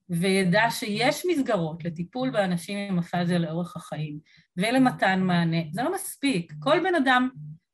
וידע 0.09 0.63
שיש 0.69 1.25
מסגרות 1.31 1.85
לטיפול 1.85 2.29
באנשים 2.29 2.77
עם 2.77 2.99
אפזיה 2.99 3.39
לאורך 3.39 3.75
החיים, 3.75 4.19
ולמתן 4.57 5.19
מענה, 5.19 5.57
זה 5.71 5.83
לא 5.83 5.93
מספיק. 5.95 6.53
כל 6.59 6.79
בן 6.79 6.95
אדם 6.95 7.29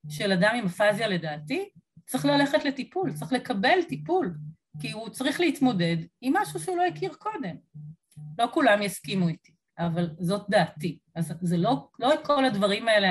של 0.10 0.32
אדם 0.32 0.56
עם 0.56 0.66
אפזיה 0.66 1.08
לדעתי, 1.08 1.70
צריך 2.06 2.26
ללכת 2.26 2.66
לטיפול, 2.66 3.14
צריך 3.14 3.34
לקבל 3.34 3.80
טיפול, 3.90 4.36
כי 4.82 4.92
הוא 4.92 5.10
צריך 5.10 5.40
להתמודד 5.40 5.98
עם 6.22 6.34
משהו 6.38 6.60
שהוא 6.60 6.78
לא 6.78 6.84
הכיר 6.86 7.14
קודם. 7.14 7.56
לא 8.40 8.48
כולם 8.54 8.82
יסכימו 8.82 9.28
איתי, 9.28 9.52
אבל 9.80 10.10
זאת 10.20 10.50
דעתי. 10.50 11.00
אז 11.16 11.34
זה 11.42 11.58
לא, 11.58 11.88
לא 12.00 12.14
את 12.14 12.20
כל 12.26 12.46
הדברים 12.46 12.88
האלה 12.88 13.08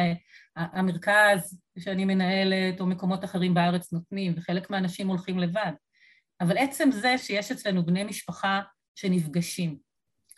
המרכז 0.57 1.61
שאני 1.79 2.05
מנהלת 2.05 2.81
או 2.81 2.87
מקומות 2.87 3.25
אחרים 3.25 3.55
בארץ 3.55 3.93
נותנים, 3.93 4.35
וחלק 4.37 4.71
מהאנשים 4.71 5.09
הולכים 5.09 5.39
לבד. 5.39 5.73
אבל 6.41 6.59
עצם 6.59 6.91
זה 6.91 7.19
שיש 7.19 7.53
אצלנו 7.53 7.87
בני 7.87 8.05
משפחה 8.05 8.61
שנפגשים. 8.95 9.79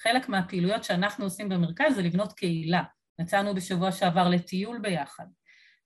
חלק 0.01 0.29
מהפעילויות 0.29 0.85
שאנחנו 0.85 1.25
עושים 1.25 1.49
במרכז 1.49 1.95
זה 1.95 2.03
לבנות 2.03 2.33
קהילה. 2.33 2.83
יצאנו 3.21 3.55
בשבוע 3.55 3.93
שעבר 3.93 4.29
לטיול 4.29 4.79
ביחד. 4.79 5.27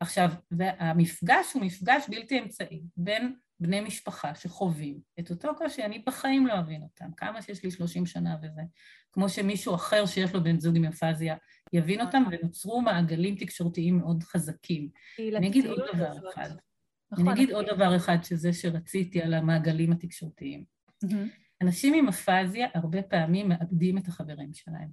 עכשיו, 0.00 0.30
והמפגש 0.50 1.52
הוא 1.54 1.62
מפגש 1.62 2.04
בלתי 2.08 2.38
אמצעי 2.38 2.82
בין 2.96 3.34
בני 3.60 3.80
משפחה 3.80 4.34
שחווים 4.34 5.00
את 5.20 5.30
אותו 5.30 5.48
קושי, 5.58 5.84
אני 5.84 5.98
בחיים 6.06 6.46
לא 6.46 6.58
אבין 6.58 6.82
אותם, 6.82 7.12
כמה 7.16 7.42
שיש 7.42 7.64
לי 7.64 7.70
30 7.70 8.06
שנה 8.06 8.36
וזה, 8.42 8.62
כמו 9.12 9.28
שמישהו 9.28 9.74
אחר 9.74 10.06
שיש 10.06 10.34
לו 10.34 10.44
בן 10.44 10.60
זוג 10.60 10.76
עם 10.76 10.84
אפזיה 10.84 11.36
יבין 11.72 12.00
אותם, 12.00 12.22
ונוצרו 12.30 12.80
מעגלים 12.80 13.34
תקשורתיים 13.34 13.98
מאוד 13.98 14.22
חזקים. 14.22 14.88
אני 15.36 15.48
אגיד 15.48 15.66
עוד 15.66 15.80
דבר 15.94 16.12
אחד. 16.32 16.50
נכון. 17.12 17.28
אני 17.28 17.34
אגיד 17.34 17.50
עוד 17.50 17.66
דבר 17.66 17.96
אחד, 17.96 18.18
שזה 18.22 18.52
שרציתי 18.52 19.22
על 19.22 19.34
המעגלים 19.34 19.92
התקשורתיים. 19.92 20.64
אנשים 21.62 21.94
עם 21.94 22.08
אפזיה 22.08 22.68
הרבה 22.74 23.02
פעמים 23.02 23.48
מאבדים 23.48 23.98
את 23.98 24.08
החברים 24.08 24.54
שלהם. 24.54 24.88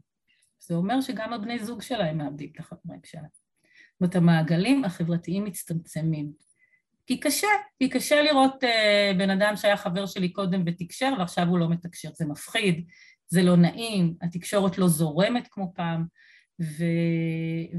זה 0.59 0.76
אומר 0.76 1.01
שגם 1.01 1.34
הבני 1.34 1.59
זוג 1.59 1.82
שלהם 1.82 2.18
מאבדים 2.18 2.49
את 2.55 2.59
החברים 2.59 2.99
שלהם. 3.05 3.26
זאת 3.34 4.01
אומרת, 4.01 4.15
המעגלים 4.15 4.86
החברתיים 4.86 5.43
מצטמצמים. 5.43 6.32
כי 7.08 7.20
קשה, 7.20 7.47
כי 7.80 7.89
קשה 7.89 8.22
לראות 8.22 8.64
uh, 8.64 9.18
בן 9.18 9.30
אדם 9.30 9.55
שהיה 9.55 9.78
חבר 9.78 10.05
שלי 10.05 10.30
קודם 10.30 10.64
ותקשר 10.66 11.14
ועכשיו 11.20 11.47
הוא 11.47 11.60
לא 11.60 11.70
מתקשר, 11.70 12.10
זה 12.14 12.26
מפחיד, 12.26 12.88
זה 13.28 13.43
לא 13.43 13.55
נעים, 13.55 14.16
התקשורת 14.22 14.78
לא 14.78 14.88
זורמת 14.88 15.47
כמו 15.51 15.74
פעם, 15.76 16.05
ו... 16.62 16.84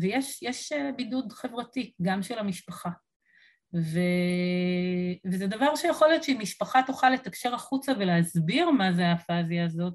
ויש 0.01 0.43
יש, 0.43 0.73
uh, 0.73 0.97
בידוד 0.97 1.33
חברתי, 1.33 1.93
גם 2.03 2.23
של 2.23 2.39
המשפחה. 2.39 2.91
ו... 3.75 4.01
וזה 5.27 5.47
דבר 5.47 5.77
שיכול 5.77 6.09
להיות 6.09 6.23
שאם 6.23 6.39
משפחה 6.41 6.81
תוכל 6.87 7.11
לתקשר 7.11 7.55
החוצה 7.55 7.93
ולהסביר 7.99 8.71
מה 8.71 8.93
זה 8.93 9.07
האפזיה 9.07 9.65
הזאת, 9.65 9.95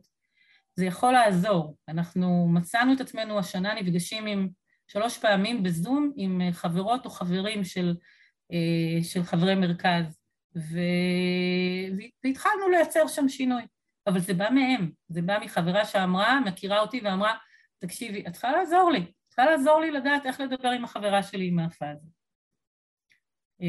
זה 0.76 0.86
יכול 0.86 1.14
לעזור. 1.14 1.78
אנחנו 1.90 2.48
מצאנו 2.48 2.94
את 2.94 3.02
עצמנו 3.02 3.40
השנה 3.40 3.74
נפגשים 3.74 4.26
עם 4.26 4.50
שלוש 4.88 5.18
פעמים 5.18 5.64
בזום 5.64 6.12
עם 6.16 6.42
אה, 6.42 6.54
חברות 6.54 7.06
או 7.06 7.10
חברים 7.10 7.64
של 7.64 7.90
אה, 7.90 7.94
של 9.04 9.24
חברי 9.24 9.56
מרכז, 9.56 10.20
ו... 10.56 10.78
והתחלנו 12.24 12.70
לייצר 12.70 13.08
שם 13.08 13.30
שינוי. 13.30 13.64
אבל 14.08 14.20
זה 14.20 14.34
בא 14.34 14.50
מהם, 14.50 14.92
זה 15.08 15.22
בא 15.22 15.40
מחברה 15.42 15.86
שאמרה, 15.86 16.40
מכירה 16.40 16.80
אותי 16.80 17.02
ואמרה, 17.04 17.38
תקשיבי, 17.80 18.24
את 18.28 18.32
צריכה 18.32 18.52
לעזור 18.52 18.92
לי, 18.92 19.00
את 19.00 19.28
צריכה 19.28 19.46
לעזור 19.46 19.80
לי 19.80 19.92
לדעת 19.92 20.26
איך 20.26 20.40
לדבר 20.40 20.70
עם 20.70 20.84
החברה 20.84 21.24
שלי 21.24 21.48
עם 21.48 21.60
האפה 21.60 21.86
אה, 23.62 23.68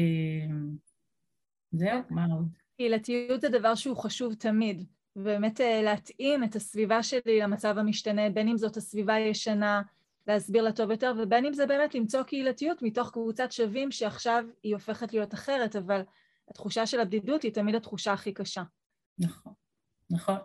זהו, 1.71 2.01
מה 2.09 2.25
עוד? 2.25 2.47
קהילתיות 2.77 3.41
זה 3.41 3.49
דבר 3.49 3.75
שהוא 3.75 3.97
חשוב 3.97 4.33
תמיד, 4.33 4.83
ובאמת 5.15 5.61
אה, 5.61 5.81
להתאים 5.81 6.43
את 6.43 6.55
הסביבה 6.55 7.03
שלי 7.03 7.39
למצב 7.39 7.77
המשתנה, 7.77 8.29
בין 8.29 8.47
אם 8.47 8.57
זאת 8.57 8.77
הסביבה 8.77 9.13
הישנה, 9.13 9.81
להסביר 10.27 10.63
לה 10.63 10.71
טוב 10.71 10.91
יותר, 10.91 11.13
ובין 11.17 11.45
אם 11.45 11.53
זה 11.53 11.65
באמת 11.65 11.95
למצוא 11.95 12.23
קהילתיות 12.23 12.81
מתוך 12.81 13.11
קבוצת 13.11 13.51
שווים 13.51 13.91
שעכשיו 13.91 14.45
היא 14.63 14.73
הופכת 14.73 15.13
להיות 15.13 15.33
אחרת, 15.33 15.75
אבל 15.75 16.01
התחושה 16.49 16.85
של 16.85 16.99
הבדידות 16.99 17.43
היא 17.43 17.53
תמיד 17.53 17.75
התחושה 17.75 18.13
הכי 18.13 18.33
קשה. 18.33 18.63
נכון, 19.19 19.53
נכון. 20.09 20.37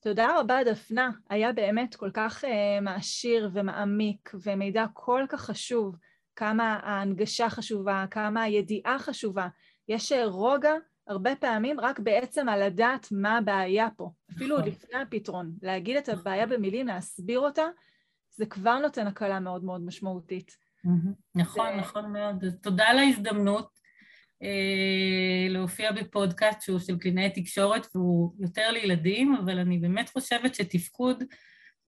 תודה 0.00 0.40
רבה, 0.40 0.64
דפנה. 0.64 1.10
היה 1.30 1.52
באמת 1.52 1.94
כל 1.94 2.10
כך 2.14 2.44
uh, 2.44 2.80
מעשיר 2.82 3.50
ומעמיק 3.52 4.30
ומידע 4.42 4.84
כל 4.92 5.24
כך 5.28 5.40
חשוב, 5.40 5.96
כמה 6.36 6.80
ההנגשה 6.82 7.50
חשובה, 7.50 8.04
כמה 8.10 8.42
הידיעה 8.42 8.98
חשובה. 8.98 9.48
יש 9.88 10.12
uh, 10.12 10.16
רוגע 10.24 10.72
הרבה 11.06 11.36
פעמים 11.36 11.80
רק 11.80 11.98
בעצם 11.98 12.48
על 12.48 12.66
לדעת 12.66 13.08
מה 13.10 13.38
הבעיה 13.38 13.88
פה, 13.96 14.10
אפילו 14.36 14.56
עוד 14.56 14.68
נכון. 14.68 14.72
לפני 14.72 14.98
הפתרון. 14.98 15.52
להגיד 15.62 15.96
את 15.96 16.08
הבעיה 16.08 16.46
במילים, 16.46 16.86
להסביר 16.86 17.40
אותה, 17.40 17.64
זה 18.36 18.46
כבר 18.46 18.78
נותן 18.78 19.06
הקלה 19.06 19.40
מאוד 19.40 19.64
מאוד 19.64 19.80
משמעותית. 19.80 20.56
נכון, 21.34 21.76
נכון 21.76 22.12
מאוד. 22.12 22.44
תודה 22.62 22.84
על 22.84 22.98
ההזדמנות 22.98 23.76
אה, 24.42 25.48
להופיע 25.48 25.92
בפודקאסט 25.92 26.60
שהוא 26.60 26.78
של 26.78 26.98
קלינאי 26.98 27.30
תקשורת 27.30 27.86
והוא 27.94 28.34
יותר 28.38 28.70
לילדים, 28.70 29.34
אבל 29.34 29.58
אני 29.58 29.78
באמת 29.78 30.08
חושבת 30.08 30.54
שתפקוד 30.54 31.24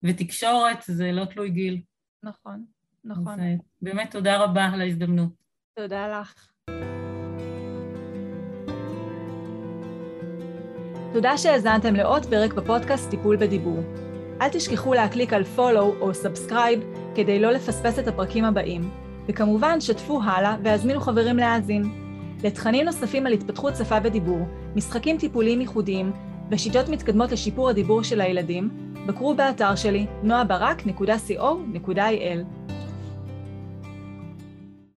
ותקשורת 0.02 0.78
זה 0.86 1.12
לא 1.12 1.24
תלוי 1.24 1.50
גיל. 1.50 1.82
נכון, 2.22 2.64
נכון. 3.04 3.40
אז 3.40 3.58
באמת 3.82 4.10
תודה 4.10 4.44
רבה 4.44 4.64
על 4.64 4.80
ההזדמנות. 4.80 5.32
תודה 5.74 6.20
לך. 6.20 6.52
תודה 11.12 11.38
שהאזנתם 11.38 11.94
לעוד 11.94 12.26
פרק 12.26 12.52
בפודקאסט 12.52 13.10
טיפול 13.10 13.36
בדיבור. 13.36 13.78
אל 14.40 14.48
תשכחו 14.48 14.94
להקליק 14.94 15.32
על 15.32 15.42
follow 15.56 16.00
או 16.00 16.10
subscribe 16.10 16.80
כדי 17.14 17.40
לא 17.40 17.50
לפספס 17.50 17.98
את 17.98 18.08
הפרקים 18.08 18.44
הבאים, 18.44 18.90
וכמובן 19.28 19.80
שתפו 19.80 20.20
הלאה 20.22 20.56
והזמינו 20.62 21.00
חברים 21.00 21.36
להאזין. 21.36 21.84
לתכנים 22.44 22.84
נוספים 22.84 23.26
על 23.26 23.32
התפתחות 23.32 23.76
שפה 23.76 23.96
ודיבור, 24.02 24.48
משחקים 24.76 25.18
טיפוליים 25.18 25.60
ייחודיים 25.60 26.12
ושיטות 26.50 26.88
מתקדמות 26.88 27.32
לשיפור 27.32 27.68
הדיבור 27.68 28.02
של 28.02 28.20
הילדים, 28.20 28.68
בקרו 29.06 29.34
באתר 29.34 29.74
שלי 29.74 30.06
noabarak.co.il. 30.24 32.57